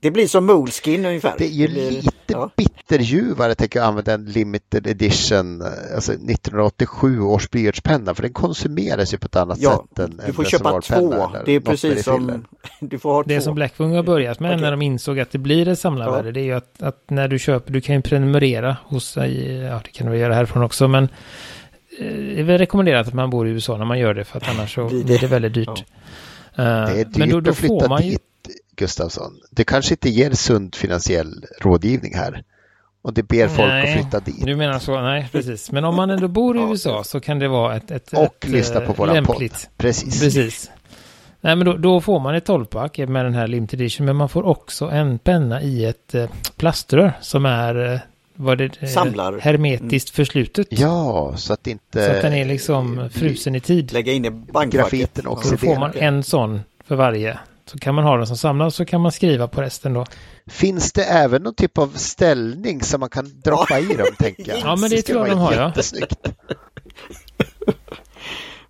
det 0.00 0.10
blir 0.10 0.26
som 0.26 0.46
Moleskin 0.46 1.04
ungefär. 1.04 1.34
Det 1.38 1.44
är 1.44 1.48
ju 1.48 1.68
blir- 1.68 1.90
lite 1.90 2.10
ja. 2.26 2.50
bitterljuvare 2.56 3.54
tänker 3.54 3.78
jag 3.78 3.86
använda 3.86 4.12
en 4.14 4.24
limited 4.24 4.86
edition, 4.86 5.60
eh, 5.62 5.66
alltså 5.94 6.12
1987 6.12 7.20
års 7.20 7.50
blyertspenna 7.50 8.14
för 8.14 8.22
den 8.22 8.32
konsumeras 8.32 9.14
ju 9.14 9.18
på 9.18 9.26
ett 9.26 9.36
annat 9.36 9.58
Ja, 9.60 9.84
sätt 9.88 9.98
än 9.98 10.16
du 10.16 10.22
en 10.24 10.32
får 10.34 10.44
köpa 10.44 10.78
reservoarpenna 10.78 11.26
två. 11.28 11.36
Det 11.46 11.52
är 11.52 11.60
precis 11.60 12.04
som 12.04 12.44
du 12.80 12.98
får 12.98 13.10
ha 13.12 13.22
Det 13.22 13.34
två. 13.38 13.44
som 13.44 13.54
Blackwing 13.54 13.94
har 13.96 14.02
börjat 14.02 14.40
med 14.40 14.50
Okej. 14.50 14.60
när 14.62 14.70
de 14.70 14.82
insåg 14.82 15.20
att 15.20 15.30
det 15.30 15.38
blir 15.38 15.68
ett 15.68 15.78
samlarvärde, 15.78 16.28
Ja. 16.28 16.32
det 16.32 16.40
är 16.40 16.44
ju 16.44 16.52
att, 16.52 16.82
att 16.82 17.02
när 17.10 17.28
du 17.28 17.38
köper, 17.38 17.72
du 17.72 17.80
kan 17.80 17.94
ju 17.94 18.02
prenumerera 18.02 18.76
hos, 18.84 19.16
ja 19.16 19.80
det 19.84 19.90
kan 19.92 20.10
du 20.10 20.18
göra 20.18 20.34
härifrån 20.34 20.62
också, 20.62 20.88
men 20.88 21.04
eh, 21.04 22.06
det 22.12 22.40
är 22.40 22.44
väl 22.44 22.58
rekommenderat 22.58 23.06
att 23.08 23.14
man 23.14 23.30
bor 23.30 23.48
i 23.48 23.50
USA 23.50 23.76
när 23.76 23.84
man 23.84 23.98
gör 23.98 24.14
det, 24.14 24.24
för 24.24 24.36
att 24.38 24.48
annars 24.48 24.74
så 24.74 24.88
Blir 25.04 25.18
det- 25.18 25.26
väldigt 25.26 25.54
dyrt. 25.54 25.68
Eh, 25.68 25.74
Det 26.54 26.62
är 26.62 27.04
dyrt 27.04 27.16
men 27.16 27.28
då, 27.30 27.40
då 27.40 27.50
att 27.50 27.56
flytta 27.56 27.80
får 27.80 27.88
man 27.88 28.02
ju, 28.02 28.10
dit, 28.10 28.22
Gustavsson. 28.78 29.40
Det 29.50 29.64
kanske 29.64 29.94
inte 29.94 30.08
ger 30.08 30.30
sund 30.30 30.74
finansiell 30.74 31.44
rådgivning 31.60 32.16
här. 32.16 32.42
Och 33.02 33.14
det 33.14 33.22
ber 33.22 33.48
folk 33.48 33.68
Nej, 33.68 33.94
att 33.94 34.00
flytta 34.00 34.20
dit. 34.20 34.46
Du 34.46 34.56
menar 34.56 34.78
så, 34.78 35.00
nej 35.00 35.28
precis. 35.32 35.72
Men 35.72 35.84
om 35.84 35.94
man 35.94 36.10
ändå 36.10 36.28
bor 36.28 36.56
i 36.58 36.60
USA 36.60 37.04
så 37.04 37.20
kan 37.20 37.38
det 37.38 37.48
vara 37.48 37.76
ett, 37.76 37.90
ett, 37.90 38.12
Och 38.12 38.44
ett, 38.44 38.48
lyssna 38.48 38.80
på 38.80 38.92
eh, 38.92 38.96
våran 38.98 39.14
lämpligt. 39.14 39.52
podd. 39.52 39.76
Precis. 39.76 40.20
Precis. 40.20 40.70
Nej 41.40 41.56
men 41.56 41.66
då, 41.66 41.76
då 41.76 42.00
får 42.00 42.20
man 42.20 42.34
ett 42.34 42.48
12-pack 42.48 42.98
med 42.98 43.24
den 43.24 43.34
här 43.34 43.46
limited 43.46 43.80
edition. 43.80 44.06
Men 44.06 44.16
man 44.16 44.28
får 44.28 44.42
också 44.46 44.84
en 44.90 45.18
penna 45.18 45.62
i 45.62 45.84
ett 45.84 46.14
eh, 46.14 46.30
plaströr 46.56 47.12
som 47.20 47.46
är 47.46 47.92
eh, 47.94 48.00
vad 48.34 48.58
det, 48.58 48.88
Samlar. 48.94 49.38
hermetiskt 49.38 50.10
förslutet. 50.10 50.66
Ja, 50.70 51.32
så 51.36 51.52
att 51.52 51.66
inte... 51.66 52.04
Så 52.06 52.10
att 52.10 52.22
den 52.22 52.32
är 52.32 52.44
liksom 52.44 53.08
frusen 53.12 53.54
i 53.54 53.60
tid. 53.60 53.92
Lägga 53.92 54.12
in 54.12 54.24
i 54.24 54.30
bankfacket. 54.30 54.72
Grafiten 54.72 55.24
Så 55.24 55.30
också. 55.30 55.50
då 55.50 55.56
får 55.56 55.78
man 55.78 55.92
en 55.94 56.22
sån 56.22 56.60
för 56.84 56.96
varje. 56.96 57.38
Så 57.70 57.78
kan 57.78 57.94
man 57.94 58.04
ha 58.04 58.16
den 58.16 58.26
som 58.26 58.36
samlar 58.36 58.70
så 58.70 58.84
kan 58.84 59.00
man 59.00 59.12
skriva 59.12 59.48
på 59.48 59.62
resten 59.62 59.92
då. 59.94 60.04
Finns 60.46 60.92
det 60.92 61.04
även 61.04 61.42
någon 61.42 61.54
typ 61.54 61.78
av 61.78 61.88
ställning 61.94 62.80
som 62.82 63.00
man 63.00 63.08
kan 63.08 63.40
droppa 63.44 63.78
i 63.78 63.86
dem, 63.86 64.06
tänker 64.18 64.48
jag? 64.48 64.58
Ja, 64.58 64.76
men 64.76 64.90
det 64.90 64.96
skulle 64.98 65.02
tror 65.02 65.28
jag 65.28 65.36
de 65.36 65.40
har, 65.40 65.52
ja. 65.52 65.72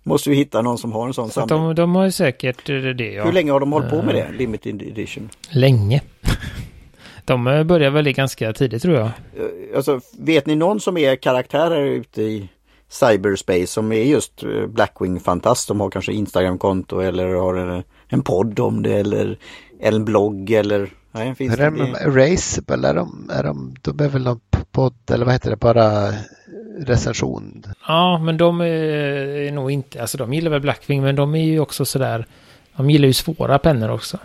Måste 0.03 0.29
ju 0.29 0.35
hitta 0.35 0.61
någon 0.61 0.77
som 0.77 0.91
har 0.91 1.07
en 1.07 1.13
sån 1.13 1.29
samling. 1.29 1.59
de, 1.59 1.75
de 1.75 1.95
har 1.95 2.05
ju 2.05 2.11
säkert 2.11 2.69
eh, 2.69 2.75
det 2.75 3.11
ja. 3.11 3.25
Hur 3.25 3.31
länge 3.31 3.51
har 3.51 3.59
de 3.59 3.71
hållit 3.71 3.89
på 3.89 4.01
med 4.01 4.15
Eh. 4.15 4.25
det? 4.31 4.37
Limited 4.37 4.81
edition. 4.81 5.29
Länge. 5.49 6.01
De 7.25 7.47
eh, 7.47 7.63
börjar 7.63 7.89
väl 7.89 8.11
ganska 8.13 8.53
tidigt 8.53 8.81
tror 8.81 8.95
jag. 8.95 9.05
Eh, 9.05 9.75
Alltså, 9.75 9.99
vet 10.19 10.45
ni 10.45 10.55
någon 10.55 10.79
som 10.79 10.97
är 10.97 11.15
karaktärer 11.15 11.85
ute 11.85 12.21
i 12.21 12.49
cyberspace 12.89 13.67
som 13.67 13.91
är 13.91 14.03
just 14.03 14.43
eh, 14.43 14.49
Blackwing-fantast? 14.67 15.67
De 15.67 15.79
har 15.79 15.89
kanske 15.89 16.11
Instagram-konto 16.13 16.99
eller 16.99 17.27
har 17.27 17.55
en, 17.55 17.83
en 18.09 18.21
podd 18.21 18.59
om 18.59 18.83
det 18.83 18.93
eller 18.93 19.37
en 19.79 20.05
blogg 20.05 20.51
eller... 20.51 20.89
Nej, 21.11 21.35
finns 21.35 21.53
Hur 21.53 21.61
är 21.61 21.71
det? 21.71 21.77
de 21.77 21.91
med 21.91 22.01
Erasable? 22.01 22.87
Är 22.87 22.93
de, 22.93 23.29
är 23.33 23.43
de, 23.43 23.75
de 23.81 24.03
är 24.05 24.09
väl 24.09 24.23
någon 24.23 24.39
podd, 24.71 25.11
eller 25.11 25.25
vad 25.25 25.33
heter 25.33 25.49
det, 25.49 25.55
bara 25.55 26.13
recension? 26.79 27.63
Ja, 27.87 28.17
men 28.17 28.37
de 28.37 28.61
är, 28.61 29.51
nog 29.51 29.71
inte, 29.71 30.01
alltså 30.01 30.17
de 30.17 30.33
gillar 30.33 30.51
väl 30.51 30.61
Blackwing, 30.61 31.01
men 31.01 31.15
de 31.15 31.35
är 31.35 31.43
ju 31.43 31.59
också 31.59 31.85
sådär, 31.85 32.25
de 32.75 32.89
gillar 32.89 33.07
ju 33.07 33.13
svåra 33.13 33.59
pennor 33.59 33.89
också. 33.89 34.17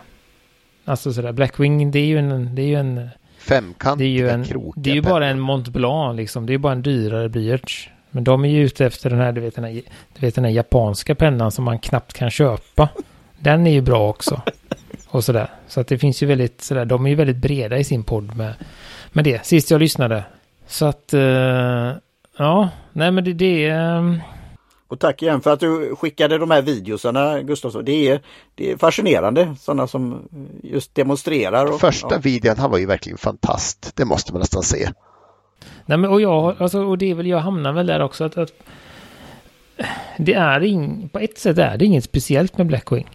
Alltså 0.85 1.13
sådär, 1.13 1.31
Blackwing, 1.31 1.91
det 1.91 1.99
är 1.99 2.05
ju 2.05 2.17
en, 2.17 2.55
det 2.55 2.61
är 2.61 2.67
ju 2.67 2.75
en, 2.75 3.09
Femkantiga, 3.37 3.97
det 3.97 4.05
är 4.05 4.19
ju 4.19 4.29
en, 4.29 4.73
det 4.75 4.89
är 4.89 4.95
ju 4.95 5.01
bara 5.01 5.27
en 5.27 5.39
Mont 5.39 5.69
Blanc 5.69 6.17
liksom, 6.17 6.45
det 6.45 6.51
är 6.51 6.55
ju 6.55 6.59
bara 6.59 6.73
en 6.73 6.81
dyrare 6.81 7.29
blyerts. 7.29 7.89
Men 8.11 8.23
de 8.23 8.45
är 8.45 8.49
ju 8.49 8.65
ute 8.65 8.85
efter 8.85 9.09
den 9.09 9.19
här, 9.19 9.31
du 9.31 9.41
vet 9.41 9.55
den 9.55 9.63
här, 9.63 9.73
du 10.13 10.21
vet 10.21 10.35
den 10.35 10.43
här 10.43 10.51
japanska 10.51 11.15
pennan 11.15 11.51
som 11.51 11.65
man 11.65 11.79
knappt 11.79 12.13
kan 12.13 12.31
köpa. 12.31 12.89
Den 13.45 13.67
är 13.67 13.71
ju 13.71 13.81
bra 13.81 14.09
också. 14.09 14.41
Och 15.07 15.23
sådär. 15.23 15.49
Så 15.67 15.81
att 15.81 15.87
det 15.87 15.97
finns 15.97 16.23
ju 16.23 16.27
väldigt 16.27 16.61
sådär, 16.61 16.85
de 16.85 17.05
är 17.05 17.09
ju 17.09 17.15
väldigt 17.15 17.37
breda 17.37 17.77
i 17.77 17.83
sin 17.83 18.03
podd 18.03 18.37
med, 18.37 18.53
med 19.11 19.23
det. 19.23 19.45
Sist 19.45 19.71
jag 19.71 19.79
lyssnade. 19.79 20.23
Så 20.67 20.85
att, 20.85 21.13
eh, 21.13 21.91
ja, 22.37 22.69
nej 22.93 23.11
men 23.11 23.23
det, 23.23 23.33
det 23.33 23.65
är... 23.65 23.97
ehm, 23.97 24.19
Och 24.87 24.99
tack 24.99 25.21
igen 25.21 25.41
för 25.41 25.53
att 25.53 25.59
du 25.59 25.95
skickade 25.95 26.37
de 26.37 26.51
här 26.51 26.61
videosarna 26.61 27.41
Gustafsson. 27.41 27.85
Det 27.85 28.07
är, 28.09 28.19
det 28.55 28.71
är 28.71 28.77
fascinerande 28.77 29.55
sådana 29.59 29.87
som 29.87 30.29
just 30.63 30.95
demonstrerar. 30.95 31.65
Och, 31.65 31.79
Första 31.79 32.07
ja. 32.11 32.17
videon, 32.17 32.57
han 32.57 32.71
var 32.71 32.77
ju 32.77 32.85
verkligen 32.85 33.17
fantast. 33.17 33.91
Det 33.95 34.05
måste 34.05 34.33
man 34.33 34.39
nästan 34.39 34.63
se. 34.63 34.89
Nej 35.85 35.97
men 35.97 36.09
och 36.09 36.21
jag, 36.21 36.55
alltså, 36.59 36.79
och 36.79 36.97
det 36.97 37.11
är 37.11 37.15
väl, 37.15 37.27
jag 37.27 37.39
hamnar 37.39 37.73
väl 37.73 37.87
där 37.87 37.99
också 37.99 38.23
att, 38.23 38.37
att 38.37 38.51
det 40.17 40.33
är 40.33 40.63
ing, 40.63 41.09
på 41.09 41.19
ett 41.19 41.37
sätt 41.37 41.57
är 41.57 41.77
det 41.77 41.85
inget 41.85 42.03
speciellt 42.03 42.57
med 42.57 42.67
Blackwing. 42.67 43.07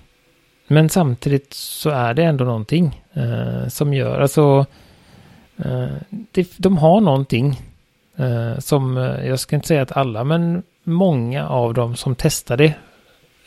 Men 0.72 0.88
samtidigt 0.88 1.54
så 1.54 1.90
är 1.90 2.14
det 2.14 2.22
ändå 2.22 2.44
någonting 2.44 3.02
eh, 3.12 3.68
som 3.68 3.94
gör, 3.94 4.20
alltså 4.20 4.66
eh, 5.56 5.88
det, 6.32 6.48
de 6.56 6.78
har 6.78 7.00
någonting 7.00 7.60
eh, 8.16 8.58
som, 8.58 8.96
eh, 8.96 9.26
jag 9.26 9.40
ska 9.40 9.56
inte 9.56 9.68
säga 9.68 9.82
att 9.82 9.96
alla, 9.96 10.24
men 10.24 10.62
många 10.84 11.48
av 11.48 11.74
dem 11.74 11.96
som 11.96 12.14
testar 12.14 12.56
det, 12.56 12.74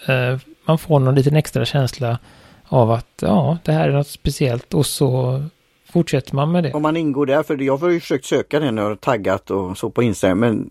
eh, 0.08 0.40
man 0.66 0.78
får 0.78 1.00
någon 1.00 1.16
liten 1.16 1.36
extra 1.36 1.66
känsla 1.66 2.20
av 2.68 2.92
att 2.92 3.22
ja, 3.22 3.58
det 3.64 3.72
här 3.72 3.90
är 3.90 3.94
något 3.94 4.08
speciellt 4.08 4.74
och 4.74 4.86
så 4.86 5.44
fortsätter 5.92 6.36
man 6.36 6.52
med 6.52 6.64
det. 6.64 6.74
Om 6.74 6.82
man 6.82 6.98
ingår 6.98 7.26
där, 7.26 7.44
för 7.44 7.58
jag 7.58 7.78
har 7.78 7.90
ju 7.90 8.00
försökt 8.00 8.26
söka 8.26 8.60
det 8.60 8.72
när 8.72 8.82
jag 8.82 8.90
har 8.90 8.96
taggat 8.96 9.52
och 9.52 9.78
så 9.78 9.90
på 9.90 10.04
Instagram. 10.04 10.40
Men 10.40 10.70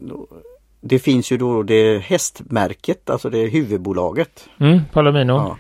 det 0.81 0.99
finns 0.99 1.33
ju 1.33 1.37
då 1.39 1.63
det 1.63 1.99
hästmärket, 1.99 3.11
alltså 3.11 3.31
det 3.31 3.47
huvudbolaget. 3.47 4.49
Mm, 4.61 4.81
Palomino. 4.93 5.33
Ja. 5.33 5.57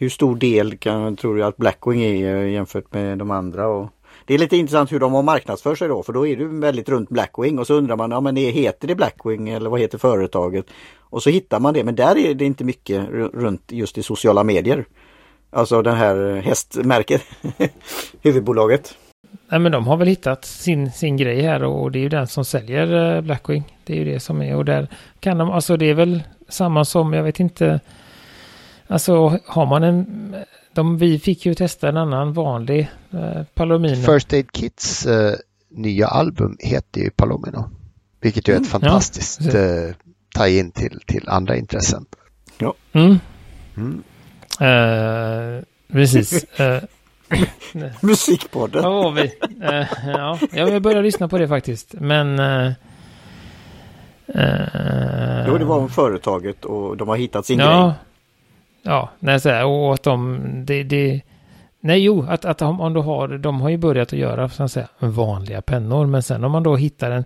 Hur 0.00 0.08
stor 0.08 0.36
del 0.36 0.76
kan, 0.76 1.16
tror 1.16 1.36
du 1.36 1.44
att 1.44 1.56
Blackwing 1.56 2.02
är 2.02 2.36
eh, 2.36 2.50
jämfört 2.50 2.92
med 2.92 3.18
de 3.18 3.30
andra? 3.30 3.68
Och 3.68 3.88
det 4.24 4.34
är 4.34 4.38
lite 4.38 4.56
intressant 4.56 4.92
hur 4.92 5.00
de 5.00 5.12
har 5.12 5.22
marknadsför 5.22 5.74
sig 5.74 5.88
då, 5.88 6.02
för 6.02 6.12
då 6.12 6.26
är 6.26 6.36
du 6.36 6.60
väldigt 6.60 6.88
runt 6.88 7.08
Blackwing 7.08 7.58
och 7.58 7.66
så 7.66 7.74
undrar 7.74 7.96
man, 7.96 8.10
ja 8.10 8.20
men 8.20 8.36
heter 8.36 8.88
det 8.88 8.94
Blackwing 8.94 9.48
eller 9.48 9.70
vad 9.70 9.80
heter 9.80 9.98
företaget? 9.98 10.66
Och 10.98 11.22
så 11.22 11.30
hittar 11.30 11.60
man 11.60 11.74
det, 11.74 11.84
men 11.84 11.94
där 11.94 12.18
är 12.18 12.34
det 12.34 12.44
inte 12.44 12.64
mycket 12.64 13.08
runt 13.10 13.62
just 13.72 13.98
i 13.98 14.02
sociala 14.02 14.44
medier. 14.44 14.84
Alltså 15.50 15.82
den 15.82 15.96
här 15.96 16.40
hästmärket, 16.44 17.22
huvudbolaget. 18.22 18.94
Nej 19.48 19.60
men 19.60 19.72
de 19.72 19.86
har 19.86 19.96
väl 19.96 20.08
hittat 20.08 20.44
sin, 20.44 20.92
sin 20.92 21.16
grej 21.16 21.40
här 21.40 21.64
och 21.64 21.92
det 21.92 21.98
är 21.98 22.02
ju 22.02 22.08
den 22.08 22.26
som 22.26 22.44
säljer 22.44 23.16
eh, 23.16 23.20
Blackwing. 23.20 23.64
Det 23.84 23.92
är 23.92 23.96
ju 23.96 24.04
det 24.04 24.20
som 24.20 24.42
är 24.42 24.56
och 24.56 24.64
där 24.64 24.88
kan 25.20 25.38
de, 25.38 25.50
alltså 25.50 25.76
det 25.76 25.90
är 25.90 25.94
väl 25.94 26.22
samma 26.48 26.84
som, 26.84 27.12
jag 27.12 27.22
vet 27.22 27.40
inte. 27.40 27.80
Alltså 28.88 29.38
har 29.46 29.66
man 29.66 29.82
en, 29.84 30.34
de, 30.72 30.98
vi 30.98 31.18
fick 31.18 31.46
ju 31.46 31.54
testa 31.54 31.88
en 31.88 31.96
annan 31.96 32.32
vanlig 32.32 32.90
eh, 33.12 33.42
Palomino. 33.54 34.12
First 34.12 34.32
Aid 34.32 34.52
Kits 34.52 35.06
eh, 35.06 35.34
nya 35.70 36.06
album 36.06 36.56
heter 36.60 37.00
ju 37.00 37.10
Palomino. 37.10 37.70
Vilket 38.20 38.48
ju 38.48 38.52
är 38.52 38.56
ett 38.56 38.60
Mm, 38.60 38.70
fantastiskt 38.70 39.38
precis. 39.38 39.54
eh, 39.54 39.94
tie-in 40.38 40.70
till, 40.70 41.00
till 41.06 41.28
andra 41.28 41.56
intressen. 41.56 42.04
Mm. 42.92 43.18
Mm. 43.76 44.02
Eh, 44.60 45.64
precis. 45.92 46.44
Eh, 46.58 46.82
Musikpodden. 48.02 48.82
var 48.82 49.10
vi? 49.10 49.22
Eh, 49.62 49.86
ja, 50.06 50.38
jag 50.52 50.82
började 50.82 51.02
lyssna 51.02 51.28
på 51.28 51.38
det 51.38 51.48
faktiskt. 51.48 51.94
Men... 52.00 52.38
Eh, 52.38 52.66
eh, 54.34 55.44
Jo, 55.48 55.58
det 55.58 55.64
var 55.64 55.78
om 55.78 55.88
företaget 55.88 56.64
och 56.64 56.96
de 56.96 57.08
har 57.08 57.16
hittat 57.16 57.46
sin 57.46 57.58
ja, 57.58 57.66
grej. 57.84 57.92
Ja, 58.82 59.10
nej, 59.18 59.40
så 59.40 59.48
här, 59.48 59.64
och 59.64 59.94
att 59.94 60.02
de, 60.02 60.40
det, 60.66 60.82
det, 60.82 61.20
nej 61.80 62.04
jo, 62.04 62.26
att, 62.28 62.44
att 62.44 62.62
om, 62.62 62.80
om 62.80 62.92
du 62.92 63.00
har, 63.00 63.28
de 63.28 63.60
har 63.60 63.68
ju 63.68 63.76
börjat 63.76 64.12
att 64.12 64.18
göra, 64.18 64.48
så 64.48 64.62
att 64.62 64.72
säga, 64.72 64.88
vanliga 64.98 65.62
pennor, 65.62 66.06
men 66.06 66.22
sen 66.22 66.44
om 66.44 66.52
man 66.52 66.62
då 66.62 66.76
hittar 66.76 67.10
en, 67.10 67.24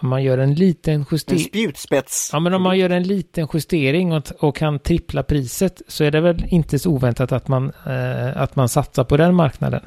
om 0.00 0.08
man 0.08 0.22
gör 0.22 0.38
en 0.38 0.54
liten 0.54 0.94
En 0.94 1.06
justering, 1.10 1.40
spjutspets. 1.40 2.30
ja 2.32 2.40
men 2.40 2.54
om 2.54 2.62
man 2.62 2.78
gör 2.78 2.90
en 2.90 3.02
liten 3.02 3.48
justering 3.54 4.12
och, 4.12 4.30
och 4.38 4.56
kan 4.56 4.78
trippla 4.78 5.22
priset, 5.22 5.82
så 5.88 6.04
är 6.04 6.10
det 6.10 6.20
väl 6.20 6.44
inte 6.48 6.78
så 6.78 6.90
oväntat 6.90 7.32
att 7.32 7.48
man, 7.48 7.72
eh, 7.86 8.42
att 8.42 8.56
man 8.56 8.68
satsar 8.68 9.04
på 9.04 9.16
den 9.16 9.34
marknaden. 9.34 9.82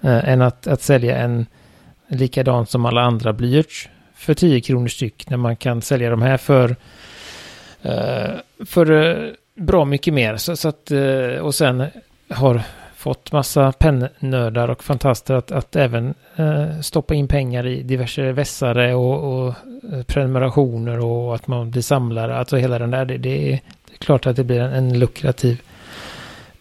Eh, 0.00 0.28
än 0.28 0.42
att, 0.42 0.66
att 0.66 0.82
sälja 0.82 1.18
en 1.18 1.46
likadan 2.08 2.66
som 2.66 2.86
alla 2.86 3.00
andra 3.00 3.32
blyerts 3.32 3.88
för 4.14 4.34
10 4.34 4.60
kronor 4.60 4.88
styck, 4.88 5.30
när 5.30 5.36
man 5.36 5.56
kan 5.56 5.82
sälja 5.82 6.10
de 6.10 6.22
här 6.22 6.36
för 6.36 6.76
eh, 7.82 8.30
för 8.64 8.90
eh, 8.90 9.32
bra 9.62 9.84
mycket 9.84 10.14
mer. 10.14 10.36
Så, 10.36 10.56
så 10.56 10.68
att, 10.68 10.90
eh, 10.90 11.38
och 11.40 11.54
sen 11.54 11.84
har 12.30 12.62
fått 12.96 13.32
massa 13.32 13.72
pennnördar 13.72 14.68
och 14.68 14.84
fantaster 14.84 15.34
att, 15.34 15.52
att 15.52 15.76
även 15.76 16.14
eh, 16.36 16.80
stoppa 16.80 17.14
in 17.14 17.28
pengar 17.28 17.66
i 17.66 17.82
diverse 17.82 18.32
vässare 18.32 18.94
och, 18.94 19.44
och 19.44 19.54
eh, 19.92 20.02
prenumerationer 20.06 21.04
och 21.04 21.34
att 21.34 21.46
man 21.46 21.70
blir 21.70 21.82
samlare. 21.82 22.36
Alltså 22.36 22.56
hela 22.56 22.78
den 22.78 22.90
där, 22.90 23.04
det, 23.04 23.18
det, 23.18 23.52
är, 23.52 23.60
det 23.88 23.94
är 23.94 23.98
klart 23.98 24.26
att 24.26 24.36
det 24.36 24.44
blir 24.44 24.60
en, 24.60 24.72
en 24.72 24.98
lukrativ 24.98 25.62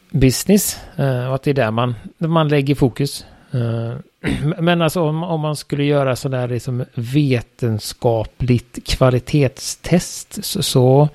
business 0.09 0.79
eh, 0.95 1.27
och 1.27 1.35
att 1.35 1.43
det 1.43 1.49
är 1.49 1.53
där 1.53 1.71
man, 1.71 1.95
man 2.17 2.47
lägger 2.47 2.75
fokus. 2.75 3.25
Eh, 3.51 3.97
men 4.59 4.81
alltså 4.81 5.01
om, 5.01 5.23
om 5.23 5.39
man 5.39 5.55
skulle 5.55 5.83
göra 5.83 6.15
sådär 6.15 6.47
liksom 6.47 6.85
vetenskapligt 6.93 8.87
kvalitetstest 8.87 10.45
så, 10.45 10.63
så, 10.63 11.09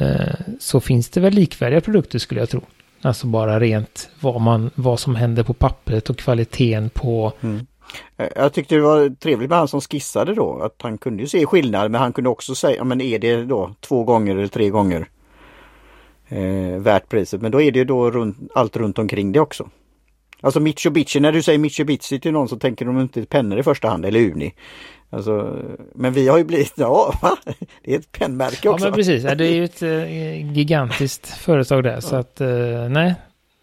Eh, 0.00 0.34
så 0.60 0.80
finns 0.80 1.08
det 1.08 1.20
väl 1.20 1.32
likvärdiga 1.32 1.80
produkter 1.80 2.18
skulle 2.18 2.40
jag 2.40 2.48
tro. 2.48 2.60
Alltså 3.02 3.26
bara 3.26 3.60
rent 3.60 4.08
vad, 4.20 4.40
man, 4.40 4.70
vad 4.74 5.00
som 5.00 5.14
händer 5.14 5.42
på 5.42 5.54
pappret 5.54 6.10
och 6.10 6.18
kvaliteten 6.18 6.90
på... 6.90 7.32
Mm. 7.40 7.66
Eh, 8.16 8.28
jag 8.36 8.52
tyckte 8.52 8.74
det 8.74 8.80
var 8.80 9.14
trevligt 9.14 9.50
med 9.50 9.58
han 9.58 9.68
som 9.68 9.80
skissade 9.80 10.34
då. 10.34 10.62
Att 10.62 10.82
han 10.82 10.98
kunde 10.98 11.22
ju 11.22 11.28
se 11.28 11.46
skillnad 11.46 11.90
men 11.90 12.00
han 12.00 12.12
kunde 12.12 12.30
också 12.30 12.54
säga, 12.54 12.84
men 12.84 13.00
är 13.00 13.18
det 13.18 13.44
då 13.44 13.74
två 13.80 14.04
gånger 14.04 14.36
eller 14.36 14.48
tre 14.48 14.70
gånger 14.70 15.08
eh, 16.28 16.78
värt 16.78 17.08
priset? 17.08 17.42
Men 17.42 17.52
då 17.52 17.62
är 17.62 17.72
det 17.72 17.78
ju 17.78 17.84
då 17.84 18.10
runt, 18.10 18.38
allt 18.54 18.76
runt 18.76 18.98
omkring 18.98 19.32
det 19.32 19.40
också. 19.40 19.68
Alltså 20.40 20.60
Mitsubishi, 20.60 21.20
när 21.20 21.32
du 21.32 21.42
säger 21.42 21.58
Mitsubishi 21.58 22.20
till 22.20 22.32
någon 22.32 22.48
så 22.48 22.56
tänker 22.58 22.84
de 22.84 23.00
inte 23.00 23.24
pennor 23.26 23.58
i 23.58 23.62
första 23.62 23.88
hand, 23.88 24.04
eller 24.06 24.20
Uni. 24.20 24.54
Alltså, 25.10 25.56
men 25.94 26.12
vi 26.12 26.28
har 26.28 26.38
ju 26.38 26.44
blivit, 26.44 26.72
ja, 26.76 27.14
va? 27.22 27.36
det 27.84 27.94
är 27.94 27.98
ett 27.98 28.12
pennmärke 28.12 28.58
Ja 28.62 28.70
också. 28.70 28.84
men 28.84 28.92
precis, 28.94 29.24
Ja, 29.24 29.34
det 29.34 29.46
är 29.46 29.52
ju 29.54 29.64
ett 29.64 29.82
eh, 29.82 30.52
gigantiskt 30.52 31.26
företag 31.28 31.82
där 31.84 32.00
så 32.00 32.16
att 32.16 32.40
eh, 32.40 32.48
nej. 32.90 33.14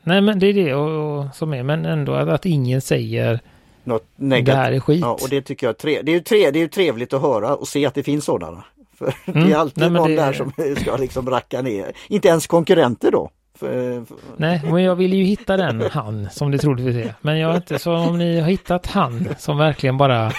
Nej 0.03 0.21
men 0.21 0.39
det 0.39 0.47
är 0.47 0.53
det 0.53 0.73
och, 0.73 1.19
och, 1.19 1.35
som 1.35 1.53
är, 1.53 1.63
men 1.63 1.85
ändå 1.85 2.13
att, 2.13 2.27
att 2.29 2.45
ingen 2.45 2.81
säger 2.81 3.39
något 3.83 4.03
det 4.15 4.25
negativt. 4.25 4.55
här 4.55 4.71
är 4.71 4.79
skit. 4.79 5.01
Ja, 5.01 5.11
och 5.21 5.29
det 5.29 5.41
tycker 5.41 5.67
jag 5.67 5.73
är, 5.73 5.77
tre, 5.77 6.01
det 6.01 6.11
är, 6.11 6.13
ju 6.13 6.19
tre, 6.19 6.51
det 6.51 6.61
är 6.61 6.67
trevligt 6.67 7.13
att 7.13 7.21
höra 7.21 7.55
och 7.55 7.67
se 7.67 7.85
att 7.85 7.93
det 7.93 8.03
finns 8.03 8.25
sådana. 8.25 8.63
För 8.97 9.13
det 9.25 9.31
Mm. 9.39 9.51
är 9.51 9.55
alltid 9.55 9.81
Nej, 9.83 9.89
någon 9.91 10.09
det- 10.09 10.15
där 10.15 10.33
som 10.33 10.51
ska 10.81 10.97
liksom 10.97 11.29
racka 11.29 11.61
ner. 11.61 11.91
Inte 12.07 12.27
ens 12.27 12.47
konkurrenter 12.47 13.11
då. 13.11 13.29
För, 13.55 14.05
för, 14.05 14.17
Nej, 14.37 14.61
men 14.65 14.83
jag 14.83 14.95
vill 14.95 15.13
ju 15.13 15.23
hitta 15.23 15.57
den 15.57 15.81
han 15.91 16.27
som 16.31 16.51
det 16.51 16.57
troligtvis 16.57 17.05
är. 17.05 17.13
Men 17.21 17.39
jag 17.39 17.51
är 17.51 17.55
inte 17.55 17.79
så 17.79 17.93
om 17.95 18.17
ni 18.17 18.39
har 18.39 18.49
hittat 18.49 18.85
han 18.87 19.27
som 19.39 19.57
verkligen 19.57 19.97
bara 19.97 20.31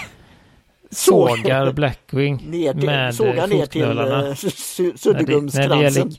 sågar 0.90 1.72
Blackwing 1.72 2.44
ner 2.50 2.72
till, 2.72 2.86
med 2.86 3.14
såga 3.14 3.32
ner 3.32 3.46
till 3.46 3.58
fotknölarna. 3.60 4.26
eh, 4.28 4.32
su- 4.32 4.82
När 4.82 4.92
det, 4.92 4.98
suddgumskransen. 4.98 5.68
när 5.70 5.76
det 5.76 5.82
gäller, 5.82 6.12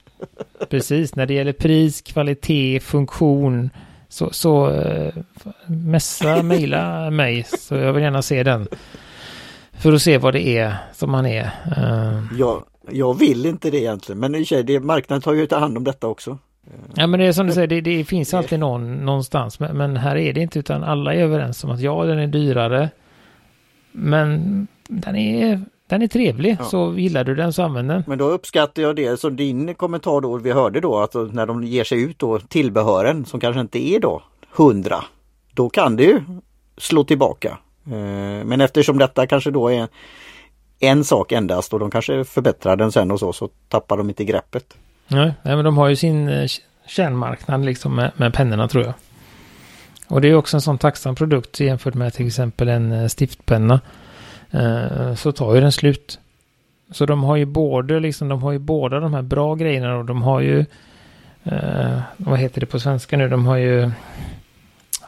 precis, 0.70 1.16
när 1.16 1.26
det 1.26 1.34
gäller 1.34 1.54
pris, 1.54 2.02
kvalitet, 2.02 2.80
funktion. 2.80 3.70
Så, 4.10 4.30
så 4.34 4.70
eh, 4.72 5.14
messa, 5.68 6.44
mejla 6.44 7.10
mig 7.10 7.44
så 7.44 7.76
jag 7.76 7.94
vill 7.94 8.04
gärna 8.04 8.22
se 8.22 8.44
den. 8.44 8.68
För 9.74 9.94
att 9.94 10.02
se 10.02 10.18
vad 10.18 10.34
det 10.34 10.48
är 10.58 10.76
som 10.94 11.14
han 11.14 11.26
är. 11.26 11.44
Eh, 11.78 12.24
Jag, 12.40 12.64
jag 12.92 13.20
vill 13.20 13.46
inte 13.46 13.70
det 13.70 13.78
egentligen 13.78 14.20
men 14.20 14.36
i 14.36 14.44
och 14.44 14.48
för 14.48 14.56
sig, 14.56 14.64
det, 14.64 14.80
marknaden 14.80 15.22
tar 15.22 15.34
ju 15.34 15.48
ta 15.48 15.58
hand 15.60 15.78
om 15.78 15.84
detta 15.84 16.08
också. 16.08 16.38
Ja 16.96 17.08
men 17.08 17.20
det 17.20 17.26
är 17.26 17.32
som 17.32 17.48
du 17.48 17.54
säger, 17.54 17.68
det, 17.68 17.82
det 17.82 18.04
finns 18.04 18.34
alltid 18.34 18.60
någon 18.60 19.06
någonstans. 19.06 19.60
Men, 19.60 19.78
men 19.78 19.98
här 19.98 20.16
är 20.16 20.34
det 20.34 20.42
inte 20.42 20.60
utan 20.60 20.84
alla 20.84 21.14
är 21.14 21.20
överens 21.20 21.64
om 21.64 21.72
att 21.72 21.80
ja, 21.80 22.06
den 22.06 22.20
är 22.20 22.28
dyrare. 22.28 22.90
Men 23.92 24.68
den 24.88 25.16
är, 25.16 25.62
den 25.88 26.02
är 26.02 26.08
trevlig. 26.08 26.58
Ja. 26.60 26.66
Så 26.66 26.94
gillar 26.98 27.24
du 27.24 27.36
den 27.36 27.54
så 27.54 27.64
använd 27.64 27.90
den. 27.90 28.04
Men 28.08 28.18
då 28.18 28.26
uppskattar 28.26 28.82
jag 28.82 28.96
det 28.96 29.20
som 29.20 29.36
din 29.36 29.76
kommentar 29.76 30.22
då 30.22 30.38
vi 30.38 30.52
hörde 30.52 30.80
då 30.80 31.00
att 31.00 31.14
när 31.14 31.46
de 31.46 31.64
ger 31.64 31.84
sig 31.84 32.02
ut 32.04 32.20
då 32.20 32.40
tillbehören 32.40 33.26
som 33.26 33.40
kanske 33.40 33.62
inte 33.62 33.80
är 33.80 34.00
då 34.00 34.22
100. 34.58 35.04
Då 35.54 35.70
kan 35.70 35.96
det 35.96 36.04
ju 36.04 36.22
slå 36.78 37.04
tillbaka. 37.04 37.58
Eh, 37.86 38.46
Men 38.46 38.62
eftersom 38.62 38.98
detta 38.98 39.28
kanske 39.28 39.52
då 39.52 39.72
är 39.72 39.88
en 40.80 41.04
sak 41.04 41.32
endast 41.32 41.74
och 41.74 41.80
de 41.80 41.92
kanske 41.92 42.24
förbättrar 42.24 42.76
den 42.76 42.92
sen 42.92 43.12
och 43.12 43.20
så 43.20 43.34
så 43.34 43.50
tappar 43.70 43.98
de 43.98 44.10
inte 44.10 44.24
greppet. 44.24 44.78
Nej, 45.08 45.34
men 45.44 45.66
de 45.66 45.78
har 45.78 45.88
ju 45.88 45.96
sin 45.96 46.30
eh, 46.30 46.50
kärnmarknad 46.86 47.66
liksom 47.66 47.96
med, 47.96 48.12
med 48.16 48.34
pennorna 48.34 48.68
tror 48.68 48.84
jag. 48.84 48.94
Och 50.08 50.22
det 50.22 50.28
är 50.28 50.36
också 50.36 50.58
en 50.58 50.62
sån 50.62 50.78
tacksam 50.78 51.16
produkt 51.16 51.60
jämfört 51.60 51.94
med 51.94 52.14
till 52.14 52.28
exempel 52.28 52.68
en 52.68 52.92
eh, 52.92 53.08
stiftpenna. 53.08 53.80
Eh, 54.52 55.14
så 55.16 55.32
tar 55.32 55.56
ju 55.56 55.62
den 55.62 55.72
slut. 55.72 56.20
Så 56.92 57.06
de 57.06 57.24
har 57.24 57.36
ju 57.36 57.46
både 57.46 58.00
liksom, 58.00 58.28
de 58.28 58.44
har 58.44 58.52
ju 58.52 58.60
båda 58.60 59.00
de 59.00 59.14
här 59.14 59.22
bra 59.22 59.56
grejerna 59.56 59.98
och 59.98 60.06
de 60.06 60.22
har 60.22 60.40
ju 60.40 60.66
eh, 61.44 62.00
vad 62.18 62.40
heter 62.40 62.60
det 62.60 62.66
på 62.66 62.80
svenska 62.80 63.18
nu? 63.18 63.30
De 63.30 63.46
har 63.46 63.58
ju 63.58 63.92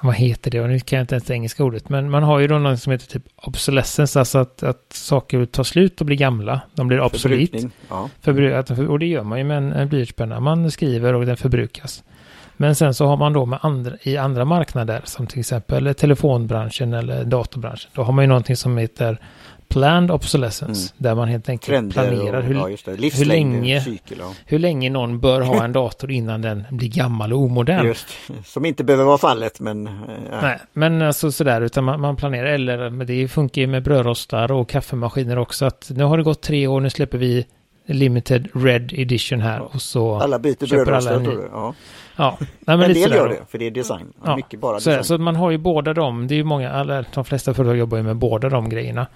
vad 0.01 0.15
heter 0.15 0.51
det? 0.51 0.61
Och 0.61 0.69
nu 0.69 0.79
kan 0.79 0.97
jag 0.97 1.03
inte 1.03 1.15
ens 1.15 1.23
det 1.23 1.33
engelska 1.33 1.63
ordet. 1.63 1.89
Men 1.89 2.09
man 2.09 2.23
har 2.23 2.39
ju 2.39 2.47
då 2.47 2.59
något 2.59 2.79
som 2.79 2.91
heter 2.91 3.07
typ 3.07 3.23
obsolescence. 3.35 4.19
Alltså 4.19 4.37
att, 4.37 4.63
att 4.63 4.93
saker 4.93 5.45
tar 5.45 5.63
slut 5.63 5.99
och 5.99 6.05
blir 6.05 6.17
gamla. 6.17 6.61
De 6.75 6.87
blir 6.87 7.01
obsolet. 7.01 7.49
Ja. 7.89 8.09
Förbru- 8.23 8.87
och 8.87 8.99
det 8.99 9.05
gör 9.05 9.23
man 9.23 9.37
ju 9.37 9.43
med 9.43 9.57
en, 9.57 9.73
en 9.73 9.89
blyertspenna. 9.89 10.39
Man 10.39 10.71
skriver 10.71 11.13
och 11.13 11.25
den 11.25 11.37
förbrukas. 11.37 12.03
Men 12.57 12.75
sen 12.75 12.93
så 12.93 13.05
har 13.05 13.17
man 13.17 13.33
då 13.33 13.45
med 13.45 13.59
andra, 13.61 13.91
i 14.01 14.17
andra 14.17 14.45
marknader 14.45 15.01
som 15.03 15.27
till 15.27 15.39
exempel 15.39 15.95
telefonbranschen 15.95 16.93
eller 16.93 17.23
datorbranschen. 17.23 17.91
Då 17.93 18.03
har 18.03 18.13
man 18.13 18.23
ju 18.23 18.27
någonting 18.27 18.55
som 18.55 18.77
heter 18.77 19.19
planned 19.69 20.11
obsolescence. 20.11 20.93
Där 20.97 21.15
man 21.15 21.27
helt 21.27 21.49
enkelt 21.49 21.77
Mm. 21.77 21.91
Trender 21.91 22.15
planerar 22.17 22.37
och 22.37 22.43
hur, 22.43 22.55
ja, 22.55 22.69
just 22.69 22.85
det. 22.85 22.97
livslängd, 22.97 23.53
länge- 23.53 23.81
cykel. 23.81 24.17
Ja. 24.21 24.33
hur 24.45 24.59
länge 24.59 24.89
någon 24.89 25.19
bör 25.19 25.41
ha 25.41 25.63
en 25.63 25.71
dator 25.81 26.11
innan 26.11 26.41
den 26.41 26.63
blir 26.69 26.89
gammal 26.89 27.33
och 27.33 27.39
omodern. 27.39 27.85
Just, 27.87 28.07
som 28.45 28.65
inte 28.65 28.83
behöver 28.83 29.03
vara 29.03 29.17
fallet 29.17 29.59
men 29.59 29.87
eh, 29.87 29.93
Nej, 30.41 30.59
men 30.73 31.01
alltså 31.01 31.31
sådär, 31.31 31.61
utan 31.61 31.83
man, 31.83 32.01
man 32.01 32.15
planerar, 32.15 32.45
eller 32.47 32.89
men 32.89 33.07
det 33.07 33.27
funkar 33.27 33.61
ju 33.61 33.67
med 33.67 33.83
brödrostar 33.83 34.51
och 34.51 34.69
kaffemaskiner 34.69 35.37
också, 35.37 35.65
att 35.65 35.91
nu 35.95 36.03
har 36.03 36.17
det 36.17 36.23
gått 36.23 36.41
tre 36.41 36.67
år, 36.67 36.79
nu 36.81 36.89
släpper 36.89 37.17
vi 37.17 37.45
limited 37.85 38.47
red 38.53 38.93
edition 38.93 39.41
här 39.41 39.59
och 39.61 39.81
så 39.81 40.15
alla 40.15 40.39
byter 40.39 40.67
brödrostar 40.69 41.19
tror 41.23 41.35
du? 41.37 41.49
Ja. 41.51 41.73
Ja, 42.15 42.37
nej, 42.39 42.47
men 42.77 42.81
En 42.81 42.93
del 42.93 43.11
gör 43.11 43.29
det 43.29 43.39
för 43.49 43.57
det 43.57 43.67
är 43.67 43.71
design. 43.71 44.13
Ja, 44.25 44.35
Mycket 44.35 44.59
bara 44.59 44.79
Så, 44.79 44.89
design. 44.89 45.03
så 45.03 45.17
man 45.17 45.35
har 45.35 45.51
ju 45.51 45.57
båda 45.57 45.93
dem, 45.93 46.27
det 46.27 46.33
är 46.33 46.37
ju 46.37 46.43
många, 46.43 46.71
alla, 46.71 47.05
de 47.13 47.25
flesta 47.25 47.53
företag 47.53 47.77
jobbar 47.77 47.97
ju 47.97 48.03
med 48.03 48.15
båda 48.15 48.49
de 48.49 48.69
grejerna. 48.69 49.07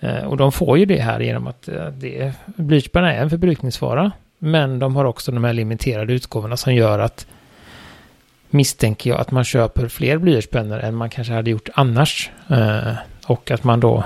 Eh, 0.00 0.24
och 0.24 0.36
de 0.36 0.52
får 0.52 0.78
ju 0.78 0.84
det 0.84 1.00
här 1.00 1.20
genom 1.20 1.46
att 1.46 1.68
eh, 1.68 1.86
det, 1.86 2.32
blyertspenna 2.44 3.14
är 3.14 3.22
en 3.22 3.30
förbrukningsvara. 3.30 4.12
Men 4.38 4.78
de 4.78 4.96
har 4.96 5.04
också 5.04 5.32
de 5.32 5.44
här 5.44 5.52
limiterade 5.52 6.12
utgåvorna 6.12 6.56
som 6.56 6.74
gör 6.74 6.98
att 6.98 7.26
misstänker 8.50 9.10
jag 9.10 9.20
att 9.20 9.30
man 9.30 9.44
köper 9.44 9.88
fler 9.88 10.18
blyertspennor 10.18 10.78
än 10.78 10.94
man 10.94 11.10
kanske 11.10 11.32
hade 11.32 11.50
gjort 11.50 11.68
annars. 11.74 12.30
Eh, 12.50 12.92
och 13.26 13.50
att 13.50 13.64
man 13.64 13.80
då 13.80 14.04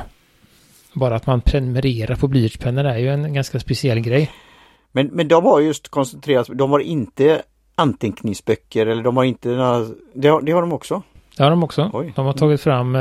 bara 0.93 1.16
att 1.16 1.26
man 1.26 1.41
prenumererar 1.41 2.16
på 2.16 2.28
blyertspennor 2.28 2.84
är 2.84 2.99
ju 2.99 3.09
en 3.09 3.34
ganska 3.34 3.61
speciell 3.61 4.01
grej. 4.01 4.30
Men, 4.93 5.07
men 5.07 5.28
de 5.28 5.45
har 5.45 5.61
just 5.61 5.88
koncentrerat 5.88 6.49
de 6.53 6.70
har 6.70 6.80
inte 6.80 7.43
anteckningsböcker 7.74 8.86
eller 8.86 9.03
de 9.03 9.16
har 9.16 9.24
inte 9.24 9.49
några, 9.49 9.86
det 10.14 10.28
har, 10.28 10.43
det 10.43 10.53
har 10.53 10.61
de 10.61 10.72
också. 10.72 11.03
Det 11.36 11.43
har 11.43 11.51
de 11.51 11.62
också. 11.62 11.91
Oj. 11.93 12.12
De 12.16 12.26
har 12.26 12.32
tagit 12.32 12.61
fram, 12.61 12.97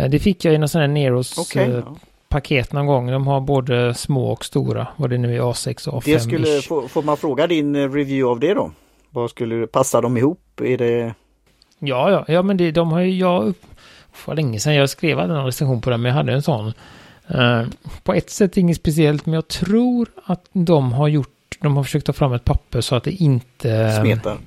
det 0.00 0.18
fick 0.18 0.44
jag 0.44 0.54
i 0.54 0.58
någon 0.58 0.68
sån 0.68 0.80
här 0.80 0.88
Neros 0.88 1.38
Okej. 1.38 1.70
eh, 1.70 1.70
ja. 1.70 1.96
paket 2.28 2.72
någon 2.72 2.86
gång. 2.86 3.10
De 3.10 3.26
har 3.26 3.40
både 3.40 3.94
små 3.94 4.32
och 4.32 4.44
stora. 4.44 4.86
Vad 4.96 5.10
det 5.10 5.18
nu 5.18 5.36
är 5.36 5.40
A6 5.40 5.88
och 5.88 6.02
A5. 6.02 6.12
Det 6.12 6.20
skulle, 6.20 6.62
får 6.88 7.02
man 7.02 7.16
fråga 7.16 7.46
din 7.46 7.76
eh, 7.76 7.92
review 7.92 8.24
av 8.24 8.40
det 8.40 8.54
då? 8.54 8.70
Vad 9.10 9.30
skulle 9.30 9.66
passa 9.66 10.00
dem 10.00 10.16
ihop? 10.16 10.60
Är 10.60 10.78
det 10.78 11.14
Ja, 11.78 12.10
ja, 12.10 12.24
ja, 12.28 12.42
men 12.42 12.56
det, 12.56 12.70
de 12.70 12.92
har 12.92 13.00
ju, 13.00 13.18
jag, 13.18 13.54
för 14.12 14.34
länge 14.34 14.60
sedan 14.60 14.74
jag 14.74 14.90
skrev 14.90 15.28
någon 15.28 15.44
recension 15.44 15.80
på 15.80 15.90
det, 15.90 15.96
men 15.96 16.08
jag 16.08 16.16
hade 16.16 16.32
en 16.32 16.42
sån. 16.42 16.72
Eh, 17.28 17.62
på 18.02 18.14
ett 18.14 18.30
sätt 18.30 18.56
inget 18.56 18.76
speciellt, 18.76 19.26
men 19.26 19.34
jag 19.34 19.48
tror 19.48 20.08
att 20.24 20.44
de 20.52 20.92
har 20.92 21.08
gjort, 21.08 21.56
de 21.60 21.76
har 21.76 21.84
försökt 21.84 22.06
ta 22.06 22.12
fram 22.12 22.32
ett 22.32 22.44
papper 22.44 22.80
så 22.80 22.94
att 22.94 23.04
det 23.04 23.12
inte 23.12 23.92
smetar? 24.00 24.38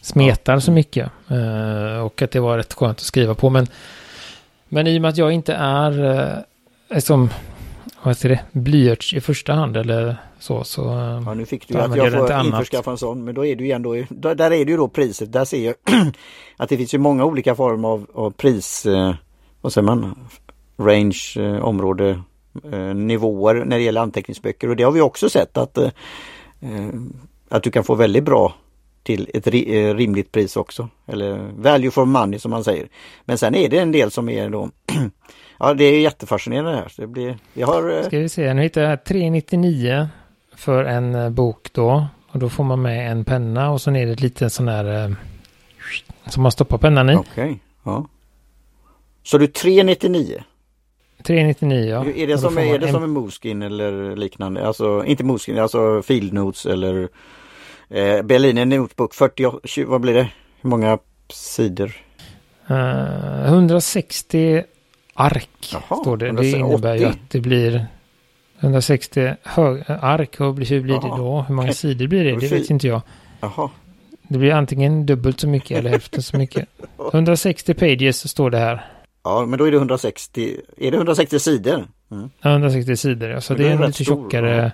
smetar 0.00 0.58
så 0.58 0.72
mycket. 0.72 1.10
Eh, 1.28 2.04
och 2.04 2.22
att 2.22 2.30
det 2.30 2.40
var 2.40 2.56
rätt 2.58 2.72
skönt 2.72 2.98
att 2.98 3.04
skriva 3.04 3.34
på, 3.34 3.50
men, 3.50 3.66
men 4.72 4.86
i 4.86 4.98
och 4.98 5.02
med 5.02 5.08
att 5.08 5.16
jag 5.16 5.32
inte 5.32 5.54
är 5.54 6.00
uh, 6.92 6.98
som, 6.98 7.30
vad 8.02 8.14
heter 8.16 8.28
det, 8.28 8.40
blyerts 8.52 9.14
i 9.14 9.20
första 9.20 9.52
hand 9.52 9.76
eller 9.76 10.16
så, 10.38 10.64
så 10.64 10.82
eh, 10.90 11.22
Ja 11.26 11.34
nu 11.34 11.46
fick 11.46 11.68
du 11.68 11.78
att 11.78 11.96
jag 11.96 12.12
får 12.12 12.46
införskaffa 12.46 12.90
en 12.90 12.98
sån 12.98 13.24
men 13.24 13.34
då 13.34 13.46
är 13.46 13.56
det 13.56 13.64
ju 13.64 13.70
ändå, 13.70 13.96
då- 14.08 14.34
där 14.34 14.50
är 14.50 14.64
det 14.64 14.70
ju 14.70 14.76
då 14.76 14.88
priset. 14.88 15.32
Där 15.32 15.44
ser 15.44 15.64
jag 15.66 15.74
att 16.56 16.68
det 16.68 16.76
finns 16.76 16.94
ju 16.94 16.98
många 16.98 17.24
olika 17.24 17.54
former 17.54 17.88
av, 17.88 18.06
av 18.14 18.30
pris, 18.30 18.86
eh, 18.86 19.14
vad 19.60 19.72
säger 19.72 19.86
man, 19.86 20.14
range, 20.78 21.34
eh, 21.36 21.64
område, 21.64 22.22
eh, 22.72 22.78
nivåer 22.94 23.54
när 23.54 23.76
det 23.76 23.82
gäller 23.82 24.00
anteckningsböcker. 24.00 24.68
Och 24.68 24.76
det 24.76 24.82
har 24.82 24.92
vi 24.92 25.00
också 25.00 25.28
sett 25.30 25.56
att, 25.56 25.78
eh, 25.78 25.90
eh, 26.60 26.88
att 27.48 27.62
du 27.62 27.70
kan 27.70 27.84
få 27.84 27.94
väldigt 27.94 28.24
bra 28.24 28.54
till 29.02 29.30
ett 29.34 29.46
eh, 29.46 29.94
rimligt 29.94 30.32
pris 30.32 30.56
också. 30.56 30.88
Eller 31.06 31.50
value 31.56 31.90
for 31.90 32.04
money 32.04 32.38
som 32.38 32.50
man 32.50 32.64
säger. 32.64 32.88
Men 33.24 33.38
sen 33.38 33.54
är 33.54 33.68
det 33.68 33.78
en 33.78 33.92
del 33.92 34.10
som 34.10 34.28
är 34.28 34.50
då 34.50 34.70
Ja 35.58 35.74
det 35.74 35.84
är 35.84 36.00
jättefascinerande 36.00 36.76
här. 36.76 36.88
Så 36.88 37.02
det 37.02 37.08
blir, 37.08 37.38
jag 37.54 37.66
har 37.66 37.98
eh, 37.98 38.06
Ska 38.06 38.18
vi 38.18 38.28
se, 38.28 38.54
nu 38.54 38.62
hittar 38.62 38.80
jag 38.80 38.88
här 38.88 38.96
399 38.96 40.08
för 40.56 40.84
en 40.84 41.14
eh, 41.14 41.30
bok 41.30 41.68
då. 41.72 42.06
Och 42.28 42.38
då 42.38 42.48
får 42.48 42.64
man 42.64 42.82
med 42.82 43.12
en 43.12 43.24
penna 43.24 43.70
och 43.70 43.80
så 43.80 43.90
är 43.90 44.06
det 44.06 44.12
ett 44.12 44.20
litet 44.20 44.52
sån 44.52 44.68
eh, 44.68 45.10
som 46.26 46.42
man 46.42 46.52
stoppar 46.52 46.78
pennan 46.78 47.10
i. 47.10 47.14
Okej, 47.16 47.60
ja. 47.84 48.06
Så 49.22 49.38
du 49.38 49.46
399? 49.46 50.42
399 51.22 51.90
ja. 51.90 52.04
är 52.16 52.26
det 52.26 52.38
som, 52.38 52.58
är 52.58 52.78
det 52.78 52.86
en- 52.86 52.92
som 52.92 53.02
en 53.04 53.10
Moleskin 53.10 53.62
eller 53.62 54.16
liknande? 54.16 54.66
Alltså 54.66 55.04
inte 55.04 55.24
Moleskin, 55.24 55.58
alltså 55.58 56.02
Field 56.02 56.32
Notes 56.32 56.66
eller 56.66 57.08
eh, 57.92 58.22
Berliner 58.22 58.64
Notebook 58.64 59.14
40, 59.14 59.50
20, 59.64 59.84
vad 59.90 60.00
blir 60.00 60.14
det? 60.14 60.28
Hur 60.60 60.70
många 60.70 60.98
sidor? 61.32 61.92
Eh, 62.68 63.44
160 63.46 64.62
ark 65.14 65.48
Jaha, 65.72 66.00
står 66.02 66.16
det. 66.16 66.24
Det 66.24 66.30
180. 66.30 66.58
innebär 66.60 66.94
ju 66.96 67.04
att 67.04 67.30
det 67.30 67.40
blir 67.40 67.86
160 68.60 69.34
hög, 69.42 69.82
ark. 69.88 70.40
Och 70.40 70.46
hur 70.46 70.80
blir 70.82 71.00
det 71.00 71.06
Jaha. 71.06 71.16
då? 71.16 71.44
Hur 71.48 71.54
många 71.54 71.72
sidor 71.82 72.06
blir 72.06 72.24
det? 72.24 72.36
Det 72.40 72.48
vet 72.52 72.70
inte 72.70 72.86
jag. 72.86 73.02
Jaha, 73.40 73.70
Det 74.28 74.38
blir 74.38 74.52
antingen 74.52 75.06
dubbelt 75.06 75.40
så 75.40 75.48
mycket 75.48 75.78
eller 75.78 75.90
hälften 75.90 76.22
så 76.22 76.36
mycket. 76.36 76.68
160 77.12 77.74
pages 77.74 78.28
står 78.30 78.50
det 78.50 78.58
här. 78.58 78.84
ja 79.24 79.46
men 79.46 79.58
då 79.58 79.64
är 79.64 79.70
det 79.70 79.76
160, 79.76 80.56
är 80.76 80.90
det 80.90 80.96
160 80.96 81.38
sidor? 81.38 81.84
Mm. 82.10 82.30
Ja, 82.40 82.50
160 82.50 82.96
sidor 82.96 83.30
ja. 83.30 83.40
Så 83.40 83.52
Men 83.52 83.62
det 83.62 83.68
är 83.68 83.72
en 83.72 83.80
lite 83.80 83.92
stor, 83.92 84.04
tjockare. 84.04 84.72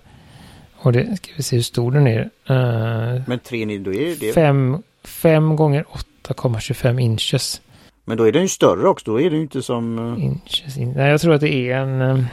Och 0.82 0.92
det 0.92 1.16
ska 1.16 1.30
vi 1.36 1.42
se 1.42 1.56
hur 1.56 1.62
stor 1.62 1.92
den 1.92 2.06
är. 2.06 2.20
Uh, 2.20 3.22
Men 3.26 3.38
399, 3.38 3.82
då 3.84 3.94
är 3.94 4.16
det, 4.20 4.32
fem, 4.32 4.82
fem 5.04 5.56
gånger 5.56 5.84
8,25 6.28 7.00
inches. 7.00 7.60
men 8.04 8.16
då 8.16 8.24
är 8.28 8.32
den 8.32 8.42
ju 8.42 8.48
större 8.48 8.88
också, 8.88 9.10
då 9.10 9.20
är 9.20 9.30
det 9.30 9.36
ju 9.36 9.42
inte 9.42 9.62
som 9.62 9.98
eh, 10.16 10.24
inches 10.24 10.76
in. 10.78 10.92
Nej, 10.96 11.10
jag 11.10 11.20
tror 11.20 11.34
att 11.34 11.40
det 11.40 11.54
är 11.70 11.76
en... 11.78 12.00
eh, 12.00 12.24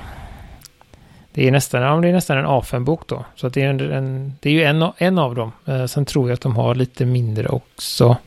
Det 1.34 1.48
är 1.48 1.52
nästan, 1.52 1.82
ja, 1.82 1.96
det 2.02 2.08
är 2.10 2.14
nästan 2.14 2.38
en 2.38 2.46
A5-bok 2.46 3.08
då. 3.08 3.26
Så 3.36 3.50
det 3.50 3.62
är, 3.62 3.70
en, 3.70 3.80
en, 3.80 4.34
det 4.42 4.50
är 4.50 4.54
ju 4.54 4.64
en, 4.64 4.86
en 4.98 5.18
av 5.20 5.36
dem. 5.36 5.52
Eh, 5.66 5.86
sen 5.86 6.06
tror 6.06 6.30
jag 6.30 6.34
att 6.34 6.42
de 6.42 6.56
har 6.56 6.76
lite 6.76 7.06
mindre 7.06 7.48
också. 7.50 8.18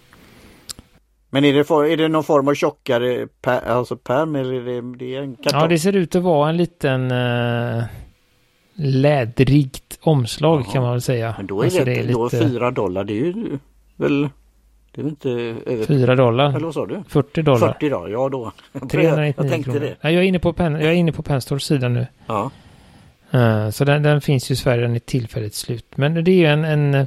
Men 1.31 1.45
är 1.45 1.53
det, 1.53 1.65
for, 1.65 1.87
är 1.87 1.97
det 1.97 2.09
någon 2.09 2.25
form 2.25 2.49
av 2.49 2.55
tjockare 2.55 3.27
per, 3.43 3.61
alltså 3.69 3.97
perm 3.97 4.37
eller 4.37 4.53
är 4.53 4.61
det, 4.83 4.97
det 4.99 5.15
är 5.17 5.23
en 5.23 5.37
kartong? 5.37 5.61
Ja, 5.61 5.67
det 5.67 5.79
ser 5.79 5.97
ut 5.97 6.15
att 6.17 6.23
vara 6.23 6.49
en 6.49 6.57
liten 6.57 7.13
uh, 7.13 7.85
lädrigt 8.81 9.99
omslag 10.01 10.61
Jaha. 10.61 10.73
kan 10.73 10.83
man 10.83 10.93
väl 10.93 11.01
säga. 11.01 11.35
Men 11.37 11.47
då 11.47 11.61
är 11.61 11.65
Alltså, 11.65 11.85
det, 11.85 12.03
då 12.03 12.25
lite 12.25 12.49
4 12.49 12.71
dollar, 12.71 13.05
det 13.05 13.13
är 13.13 13.25
ju 13.25 13.59
väl... 13.97 14.29
Det 14.93 15.01
är 15.01 15.03
väl 15.03 15.11
inte 15.11 15.31
över... 15.73 15.85
4 15.85 16.17
dollar. 16.17 16.49
Eller 16.49 16.61
vad 16.61 16.75
sa 16.75 16.87
du? 16.87 17.03
40 17.09 17.43
dollar. 17.43 17.73
40 17.73 17.89
dollar, 17.89 18.09
ja 18.09 18.29
då. 18.29 18.53
Jag 18.73 18.91
399 18.91 19.51
tänkte 19.51 19.71
kronor. 19.71 19.81
det. 19.87 19.97
Ja, 20.01 20.11
jag 20.11 20.23
är 20.25 20.29
inne 20.29 20.39
på, 20.39 20.53
pen, 20.53 20.73
jag 20.73 20.83
är 20.85 20.93
inne 20.93 21.13
på 21.13 21.23
Penstores 21.23 21.65
sida 21.65 21.89
nu. 21.89 22.07
Ja. 22.27 22.51
Eh, 23.31 23.71
så 23.71 23.85
den, 23.85 24.03
den 24.03 24.21
finns 24.21 24.51
ju 24.51 24.53
i 24.53 24.57
Sverige, 24.57 24.83
den 24.83 24.95
är 24.95 24.99
tillfälligt 24.99 25.55
slut. 25.55 25.87
Men 25.95 26.25
det 26.25 26.31
är 26.31 26.35
ju 26.35 26.47
en, 26.47 26.65
en, 26.65 27.07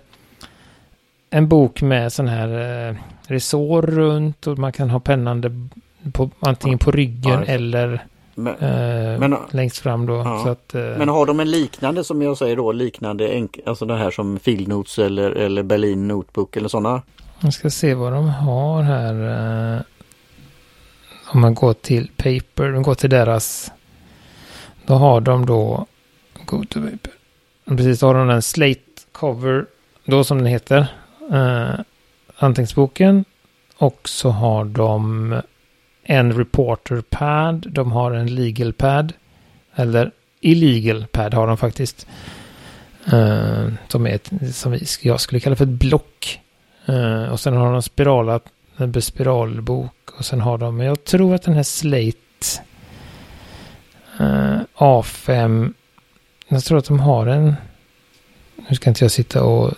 en 1.29 1.47
bok 1.47 1.81
med 1.81 2.13
sån 2.13 2.27
här 2.27 2.89
uh, 2.89 2.97
resår 3.27 3.81
runt 3.81 4.47
och 4.47 4.57
man 4.57 4.71
kan 4.71 4.89
ha 4.89 4.99
pennande 4.99 5.67
på, 6.13 6.29
antingen 6.39 6.79
på 6.79 6.91
ryggen 6.91 7.31
Ja, 7.31 7.39
det. 7.39 7.45
eller 7.45 8.05
Men, 8.35 8.55
eh, 8.55 9.19
Men- 9.19 9.37
längst 9.51 9.77
fram 9.79 10.05
då. 10.05 10.13
Ja. 10.13 10.49
Att, 10.51 10.75
eh, 10.75 10.81
men 10.81 11.09
har 11.09 11.25
de 11.25 11.39
en 11.39 11.51
liknande 11.51 12.03
som 12.03 12.21
jag 12.21 12.37
säger 12.37 12.55
då, 12.55 12.71
liknande, 12.71 13.47
alltså 13.65 13.85
det 13.85 13.95
här 13.97 14.11
som 14.11 14.39
Field 14.39 14.67
Notes 14.67 14.99
eller, 14.99 15.31
eller 15.31 15.63
Berlin 15.63 16.07
Notebook 16.07 16.55
eller 16.57 16.69
sådana? 16.69 17.01
Jag 17.39 17.53
ska 17.53 17.69
se 17.69 17.93
vad 17.93 18.13
de 18.13 18.29
har 18.29 18.81
här. 18.81 19.75
eh, 19.75 19.81
Om 21.33 21.41
man 21.41 21.53
går 21.55 21.73
till 21.73 22.07
Paper, 22.17 22.71
de 22.71 22.83
går 22.83 22.95
till 22.95 23.09
deras. 23.09 23.71
Då 24.85 24.93
har 24.93 25.21
de 25.21 25.45
då 25.45 25.85
Go 26.45 26.63
to 26.69 26.79
Paper. 26.81 27.11
Precis, 27.77 27.99
då 27.99 28.07
har 28.07 28.13
de 28.13 28.27
den 28.27 28.41
Slate 28.41 28.79
Cover, 29.11 29.65
då 30.05 30.23
som 30.23 30.37
den 30.37 30.47
heter. 30.47 30.87
Uh, 31.31 31.79
anteckningsboken. 32.37 33.25
Och 33.77 34.09
så 34.09 34.29
har 34.29 34.65
de 34.65 35.35
en 36.11 36.33
Reporter 36.33 37.01
Pad. 37.09 37.65
De 37.69 37.91
har 37.91 38.11
en 38.11 38.35
Legal 38.35 38.73
Pad. 38.73 39.13
Eller 39.75 40.11
Illegal 40.39 41.05
Pad 41.11 41.33
har 41.33 41.47
de 41.47 41.57
faktiskt. 41.57 42.07
Uh, 43.13 43.73
som 43.87 44.07
är 44.07 44.11
ett, 44.11 44.31
som 44.55 44.71
vi, 44.71 44.85
jag 45.01 45.21
skulle 45.21 45.39
kalla 45.39 45.55
för 45.55 45.65
ett 45.65 45.69
block. 45.69 46.39
Uh, 46.89 47.23
och 47.23 47.39
sen 47.39 47.53
har 47.53 47.73
de 47.73 47.81
spiralat, 47.81 48.43
en 48.77 49.01
spiralbok. 49.01 49.93
Och 50.17 50.25
sen 50.25 50.41
har 50.41 50.57
de, 50.57 50.77
men 50.77 50.85
jag 50.85 51.03
tror 51.03 51.35
att 51.35 51.43
den 51.43 51.53
här 51.53 51.63
Slate 51.63 52.17
eh, 54.19 54.25
uh, 54.25 54.61
A5. 54.75 55.73
Jag 56.47 56.63
tror 56.63 56.77
att 56.77 56.85
de 56.85 56.99
har 56.99 57.27
en. 57.27 57.55
Nu 58.69 58.75
ska 58.75 58.89
inte 58.89 59.03
jag 59.03 59.11
sitta 59.11 59.43
och. 59.43 59.73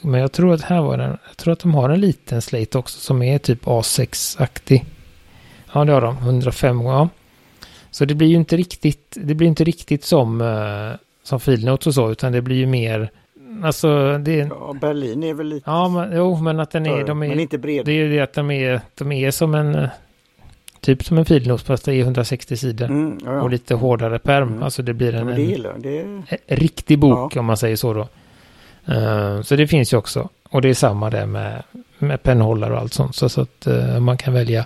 Men 0.00 0.20
jag 0.20 0.32
tror 0.32 0.54
att 0.54 0.62
här 0.62 0.80
var 0.80 0.98
den. 0.98 1.18
Jag 1.28 1.36
tror 1.36 1.52
att 1.52 1.60
de 1.60 1.74
har 1.74 1.90
en 1.90 2.00
liten 2.00 2.42
Slate 2.42 2.78
också 2.78 3.00
som 3.00 3.22
är 3.22 3.38
typ 3.38 3.64
A6-aktig. 3.64 4.84
Ja, 5.78 5.84
det 5.84 5.92
har 5.92 6.00
de. 6.00 6.16
105 6.18 6.80
ja. 6.80 7.08
Så 7.90 8.04
det 8.04 8.14
blir 8.14 8.28
ju 8.28 8.36
inte 8.36 8.56
riktigt. 8.56 9.16
Det 9.20 9.34
blir 9.34 9.48
inte 9.48 9.64
riktigt 9.64 10.04
som. 10.04 10.40
eh, 10.40 10.98
som 11.26 11.40
filnotes 11.40 11.86
och 11.86 11.94
så. 11.94 12.10
Utan 12.10 12.32
det 12.32 12.42
blir 12.42 12.56
ju 12.56 12.66
mer. 12.66 13.10
Alltså 13.64 14.18
det 14.18 14.40
är. 14.40 14.46
Ja, 14.46 14.74
Berlin 14.80 15.22
är 15.22 15.34
väl 15.34 15.46
lite 15.46 15.70
Ja, 15.70 15.88
men, 15.88 16.16
jo, 16.16 16.36
men 16.36 16.60
att 16.60 16.70
den 16.70 16.86
är, 16.86 17.04
de 17.04 17.22
är, 17.22 17.28
men 17.28 17.40
inte 17.40 17.58
bred. 17.58 17.84
det 17.84 17.92
är 17.92 17.96
ju 17.96 18.10
det 18.10 18.20
att 18.20 18.32
de 18.32 18.50
är, 18.50 18.80
de 18.94 19.12
är 19.12 19.30
som 19.30 19.54
en, 19.54 19.74
eh, 19.74 19.88
typ 20.80 21.04
som 21.04 21.18
en 21.18 21.24
filnos 21.24 21.62
fast 21.62 21.84
det 21.84 21.94
är 21.94 22.00
160 22.00 22.56
sidor. 22.56 22.86
Mm, 22.86 23.18
ja, 23.24 23.32
ja. 23.34 23.42
Och 23.42 23.50
lite 23.50 23.74
hårdare 23.74 24.18
perm. 24.18 24.48
Mm. 24.48 24.62
Alltså 24.62 24.82
det 24.82 24.94
blir 24.94 25.12
Ja, 25.12 25.18
en, 25.18 25.26
men 25.26 25.36
det 25.36 25.42
jag. 25.42 25.82
Det 25.82 25.98
är... 26.00 26.04
en 26.04 26.56
riktig 26.56 26.98
bok 26.98 27.36
om 27.36 27.44
man 27.46 27.56
säger 27.56 27.76
så 27.76 27.92
då. 27.94 28.08
Eh, 28.94 29.40
så 29.42 29.56
det 29.56 29.66
finns 29.66 29.92
ju 29.92 29.96
också. 29.96 30.28
Och 30.50 30.62
det 30.62 30.68
är 30.68 30.74
samma 30.74 31.10
där 31.10 31.26
med, 31.26 31.62
med 31.98 32.22
pennhållare 32.22 32.72
och 32.72 32.78
allt 32.78 32.92
sånt. 32.94 33.14
Så, 33.14 33.28
så 33.28 33.40
att 33.40 33.66
eh, 33.66 34.00
man 34.00 34.16
kan 34.16 34.34
välja 34.34 34.64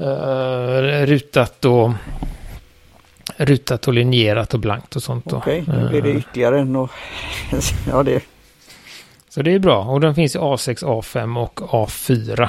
uh, 0.00 1.06
rutat 1.06 1.64
och 1.64 1.90
rutat 3.36 3.88
och 3.88 3.94
linjerat 3.94 4.54
och 4.54 4.60
blankt 4.60 4.96
och 4.96 5.02
sånt. 5.02 5.32
Okej, 5.32 5.64
nu 5.66 5.88
blir 5.88 6.02
det 6.02 6.10
Eh, 6.10 6.16
ytterligare 6.16 6.60
en 6.60 6.76
och... 6.76 6.90
Ja, 7.88 8.02
det... 8.02 8.22
Så 9.28 9.42
det 9.42 9.54
är 9.54 9.58
bra. 9.58 9.84
Och 9.84 10.00
den 10.00 10.14
finns 10.14 10.36
i 10.36 10.38
A6, 10.38 10.84
A5 10.84 11.42
och 11.42 11.60
A4. 11.60 12.48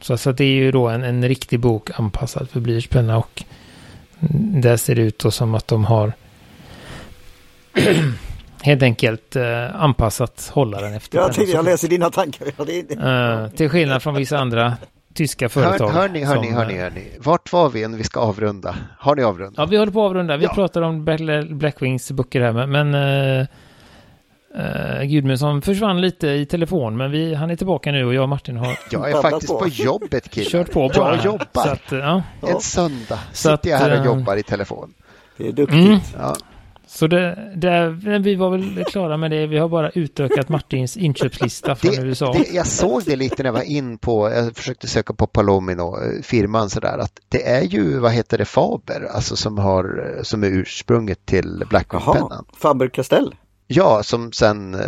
Så, 0.00 0.16
så 0.16 0.32
det 0.32 0.44
är 0.44 0.54
ju 0.54 0.72
då 0.72 0.88
en, 0.88 1.04
en 1.04 1.28
riktig 1.28 1.60
bok 1.60 1.90
anpassad 1.94 2.50
för 2.50 2.60
blyertspenna 2.60 3.18
och 3.18 3.44
där 4.60 4.76
ser 4.76 4.94
det 4.94 5.02
ut 5.02 5.18
då 5.18 5.30
som 5.30 5.54
att 5.54 5.68
de 5.68 5.84
har 5.84 6.12
helt 8.62 8.82
enkelt 8.82 9.36
eh, 9.36 9.82
anpassat 9.82 10.50
hållaren 10.54 10.94
efter 10.94 11.18
Jag 11.18 11.32
tänkte 11.32 11.52
jag 11.52 11.64
läser 11.64 11.88
dina 11.88 12.10
tankar. 12.10 12.48
Ja, 12.56 12.64
det, 12.64 12.82
det. 12.82 12.94
Eh, 12.94 13.56
till 13.56 13.68
skillnad 13.68 14.02
från 14.02 14.14
vissa 14.14 14.38
andra 14.38 14.76
tyska 15.18 15.44
Hör, 15.44 15.48
företag. 15.48 15.88
hörni, 15.88 16.24
hörni, 16.24 16.46
som, 16.46 16.56
hörni, 16.56 16.74
eh, 16.74 16.80
hörni. 16.82 17.04
Vart 17.18 17.52
var 17.52 17.68
vi 17.68 17.88
när 17.88 17.98
vi 17.98 18.04
ska 18.04 18.20
avrunda? 18.20 18.76
Har 18.98 19.16
ni 19.16 19.22
avrundat? 19.22 19.54
Ja, 19.56 19.66
vi 19.66 19.76
håller 19.76 19.92
på 19.92 20.00
att 20.04 20.10
avrunda. 20.10 20.36
Vi 20.36 20.44
Ja. 20.44 20.54
pratar 20.54 20.82
om 20.82 21.04
Black- 21.08 21.54
Blackwings 21.54 22.10
böcker 22.12 22.40
här, 22.40 22.52
men, 22.66 22.70
men 22.70 22.94
uh, 22.94 23.46
uh, 24.58 25.02
Gudmundsson 25.04 25.62
försvann 25.62 26.00
lite 26.00 26.28
i 26.28 26.46
telefon, 26.46 26.96
men 26.96 27.10
vi, 27.10 27.34
han 27.34 27.50
är 27.50 27.56
tillbaka 27.56 27.92
nu 27.92 28.04
och 28.04 28.14
jag 28.14 28.22
och 28.22 28.28
Martin 28.28 28.56
har 28.56 28.78
Jag 28.90 29.10
är 29.10 29.22
faktiskt 29.22 29.52
på. 29.52 29.58
på 29.58 29.68
jobbet 29.68 30.30
killar. 30.30 30.50
kört 30.50 30.72
på 30.72 30.88
bara. 30.94 31.16
Jag 31.16 31.24
jobbar. 31.24 31.62
Så 31.62 31.68
att, 31.68 31.92
eh, 31.92 31.98
ja. 31.98 32.22
En 32.48 32.60
söndag 32.60 33.18
Så 33.32 33.50
sitter 33.50 33.70
jag 33.70 33.78
här 33.78 33.90
att, 33.90 33.98
och 34.00 34.04
eh, 34.06 34.18
jobbar 34.18 34.36
i 34.36 34.42
telefon. 34.42 34.94
det 35.36 35.48
är 35.48 35.52
duktigt. 35.52 35.78
Mm. 35.86 35.98
Ja. 36.18 36.36
Så 36.88 37.06
det, 37.06 37.52
det, 37.56 37.88
vi 38.18 38.34
var 38.34 38.50
väl 38.50 38.84
klara 38.84 39.16
med 39.16 39.30
det. 39.30 39.46
Vi 39.46 39.58
har 39.58 39.68
bara 39.68 39.90
utökat 39.90 40.48
Martins 40.48 40.96
inköpslista 40.96 41.76
från 41.76 41.90
Det, 41.90 42.02
USA. 42.02 42.32
det, 42.32 42.54
jag 42.54 42.66
såg 42.66 43.02
det 43.04 43.16
lite 43.16 43.42
när 43.42 43.48
jag 43.48 43.52
var 43.52 43.62
in 43.62 43.98
på, 43.98 44.30
jag 44.30 44.56
försökte 44.56 44.88
söka 44.88 45.12
på 45.14 45.26
Palomino, 45.26 45.96
eh, 46.02 46.22
firman 46.22 46.70
sådär, 46.70 46.98
att 46.98 47.12
det 47.28 47.48
är 47.48 47.62
ju, 47.62 47.98
vad 47.98 48.12
heter 48.12 48.38
det, 48.38 48.44
Faber, 48.44 49.08
alltså 49.14 49.36
som 49.36 49.58
har, 49.58 50.18
som 50.22 50.44
är 50.44 50.48
ursprunget 50.48 51.26
till 51.26 51.56
Jaha, 51.60 51.68
Blackwing-pennan. 51.68 52.44
Faber-Castell. 52.62 53.34
Ja, 53.66 54.02
som 54.02 54.32
sen 54.32 54.74
eh, 54.74 54.80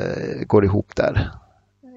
går 0.47 0.65
ihop 0.65 0.97
där. 0.97 1.31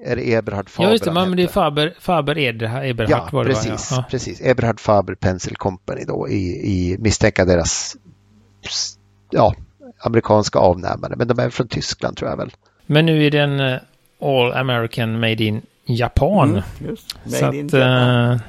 Är 0.04 0.16
det 0.16 0.34
Eberhard 0.34 0.68
Faber 0.70 0.88
ja, 0.88 0.92
just 0.92 1.04
det. 1.04 1.12
Men 1.12 1.36
det 1.36 1.42
är? 1.42 1.48
Faber, 1.48 1.94
Faber 2.00 2.38
Eberhard, 2.38 2.84
Eberhard 2.84 3.10
Ja, 3.10 3.28
var 3.32 3.44
det 3.44 3.50
precis, 3.50 3.90
va? 3.90 3.96
Ja. 3.96 4.04
precis. 4.10 4.40
Eberhard 4.40 4.80
Faber 4.80 5.14
Pencil 5.14 5.56
Company 5.56 6.04
då 6.04 6.28
i, 6.28 6.42
i 6.44 6.96
misstänka 6.98 7.44
deras 7.44 7.96
ja, 9.30 9.54
amerikanska 10.06 10.58
avnämare. 10.58 11.14
Men 11.16 11.28
de 11.28 11.38
är 11.38 11.50
från 11.50 11.68
Tyskland 11.68 12.16
tror 12.16 12.30
jag 12.30 12.36
väl. 12.36 12.50
Men 12.86 13.06
nu 13.06 13.26
är 13.26 13.30
den 13.30 13.60
eh, 13.60 13.78
All 14.22 14.52
American 14.52 15.20
Made 15.20 15.44
in 15.44 15.62
Japan. 15.86 16.48
Mm, 16.50 16.62
just. 16.88 17.10
Så 17.26 17.44
Made 17.44 17.56
in 17.58 17.66
att... 17.66 17.72
Japan. 17.72 18.40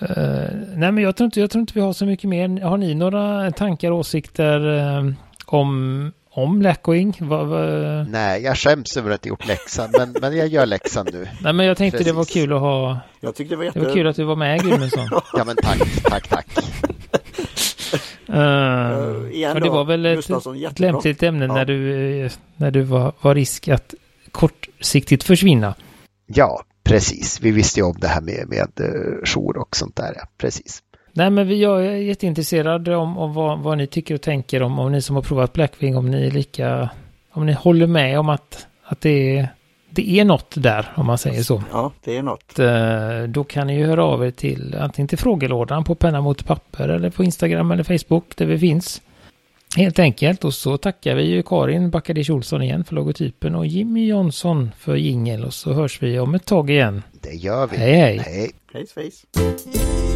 eh, 0.00 0.50
nej, 0.76 0.92
men 0.92 0.98
jag 0.98 1.16
tror, 1.16 1.24
inte, 1.24 1.40
jag 1.40 1.50
tror 1.50 1.60
inte 1.60 1.72
vi 1.74 1.80
har 1.80 1.92
så 1.92 2.06
mycket 2.06 2.28
mer. 2.30 2.60
Har 2.60 2.76
ni 2.76 2.94
några 2.94 3.50
tankar 3.50 3.90
och 3.90 3.98
åsikter 3.98 4.78
eh, 4.78 5.12
om, 5.46 6.12
om 6.30 6.58
Blackwing? 6.58 7.16
Nej, 8.08 8.42
jag 8.42 8.56
skäms 8.56 8.96
över 8.96 9.10
att 9.10 9.24
jag 9.26 9.30
gjort 9.30 9.46
läxan, 9.48 9.90
men, 9.98 10.16
men 10.20 10.36
jag 10.36 10.48
gör 10.48 10.66
läxan 10.66 11.06
nu. 11.12 11.28
nej, 11.42 11.52
men 11.52 11.66
jag 11.66 11.76
tänkte 11.76 12.04
det 12.04 12.12
var 12.12 12.22
Precis. 12.24 12.34
kul 12.42 12.52
att 12.52 12.60
ha... 12.60 12.98
Jag 13.20 13.34
tyckte 13.34 13.52
det 13.52 13.56
var 13.56 13.64
Det 13.64 13.68
jätte... 13.68 13.80
var 13.80 13.92
kul 13.94 14.06
att 14.06 14.16
du 14.16 14.24
var 14.24 14.36
med 14.36 14.62
Gudmundsson. 14.62 15.08
Ja, 15.32 15.44
men 15.44 15.56
tack, 15.56 16.02
tack, 16.02 16.28
tack. 16.28 16.46
Uh, 18.34 19.32
igen 19.32 19.52
och 19.56 19.60
det 19.60 19.66
då, 19.66 19.72
var 19.72 19.84
väl 19.84 20.06
ett, 20.06 20.16
Gustafsson, 20.16 20.64
ett 20.64 20.78
lämpligt 20.78 21.22
ämne 21.22 21.46
Ja. 21.46 21.54
när 21.54 21.64
du, 21.64 22.24
eh, 22.24 22.32
när 22.56 22.70
du 22.70 22.82
var, 22.82 23.12
var 23.20 23.34
risk 23.34 23.68
att 23.68 23.94
kortsiktigt 24.30 25.24
försvinna. 25.24 25.74
Ja, 26.26 26.62
precis. 26.84 27.40
Vi 27.40 27.50
visste 27.50 27.80
ju 27.80 27.86
om 27.86 27.96
det 27.98 28.08
här 28.08 28.20
med, 28.20 28.48
med 28.48 28.68
uh, 28.80 29.24
jour 29.24 29.56
och 29.58 29.76
sånt 29.76 29.96
där. 29.96 30.12
Ja, 30.16 30.22
precis. 30.38 30.82
Nej, 31.12 31.30
men 31.30 31.48
vi, 31.48 31.62
jag 31.62 31.86
är 31.86 31.96
jätteintresserad 31.96 32.88
om, 32.88 33.18
om 33.18 33.34
vad, 33.34 33.58
vad 33.58 33.78
ni 33.78 33.86
tycker 33.86 34.14
och 34.14 34.22
tänker 34.22 34.62
om, 34.62 34.78
om 34.78 34.92
ni 34.92 35.02
som 35.02 35.16
har 35.16 35.22
provat 35.22 35.52
Blackwing, 35.52 35.96
om 35.96 36.10
ni 36.10 36.26
är 36.26 36.30
lika, 36.30 36.90
om 37.32 37.46
ni 37.46 37.52
håller 37.52 37.86
med 37.86 38.18
om 38.18 38.28
att, 38.28 38.66
att 38.84 39.00
det, 39.00 39.38
är, 39.38 39.48
det 39.90 40.10
är 40.20 40.24
något 40.24 40.54
där, 40.56 40.92
om 40.96 41.06
man 41.06 41.18
säger 41.18 41.42
så. 41.42 41.62
Ja, 41.72 41.92
det 42.04 42.16
är 42.16 42.22
något. 42.22 42.58
Eh, 42.58 43.22
Då 43.32 43.44
kan 43.44 43.66
ni 43.66 43.76
ju 43.78 43.86
höra 43.86 44.04
av 44.04 44.26
er 44.26 44.30
till 44.30 44.76
antingen 44.80 45.08
till 45.08 45.18
frågelådan 45.18 45.84
på 45.84 45.94
penna 45.94 46.20
mot 46.20 46.46
papper 46.46 46.88
eller 46.88 47.10
på 47.10 47.24
Instagram 47.24 47.70
eller 47.70 47.84
Facebook 47.98 48.36
där 48.36 48.46
vi 48.46 48.58
finns. 48.58 49.02
Helt 49.76 49.98
enkelt. 49.98 50.44
Och 50.44 50.54
så 50.54 50.76
tackar 50.76 51.14
vi 51.14 51.22
ju 51.22 51.42
Karin 51.42 51.90
Backadish 51.90 52.30
Olsson 52.30 52.62
igen 52.62 52.84
för 52.84 52.94
logotypen 52.94 53.54
och 53.54 53.66
Jimmy 53.66 54.06
Jonsson 54.06 54.70
för 54.78 54.96
jingel 54.96 55.44
och 55.44 55.54
så 55.54 55.72
hörs 55.72 56.02
vi 56.02 56.18
om 56.18 56.34
ett 56.34 56.44
tag 56.44 56.70
igen. 56.70 57.02
Det 57.22 57.34
gör 57.34 57.66
vi. 57.66 57.76
Hej 57.76 57.94
hej! 57.94 58.18
Hej. 58.26 58.50
Face 58.72 59.00
face. 59.02 60.09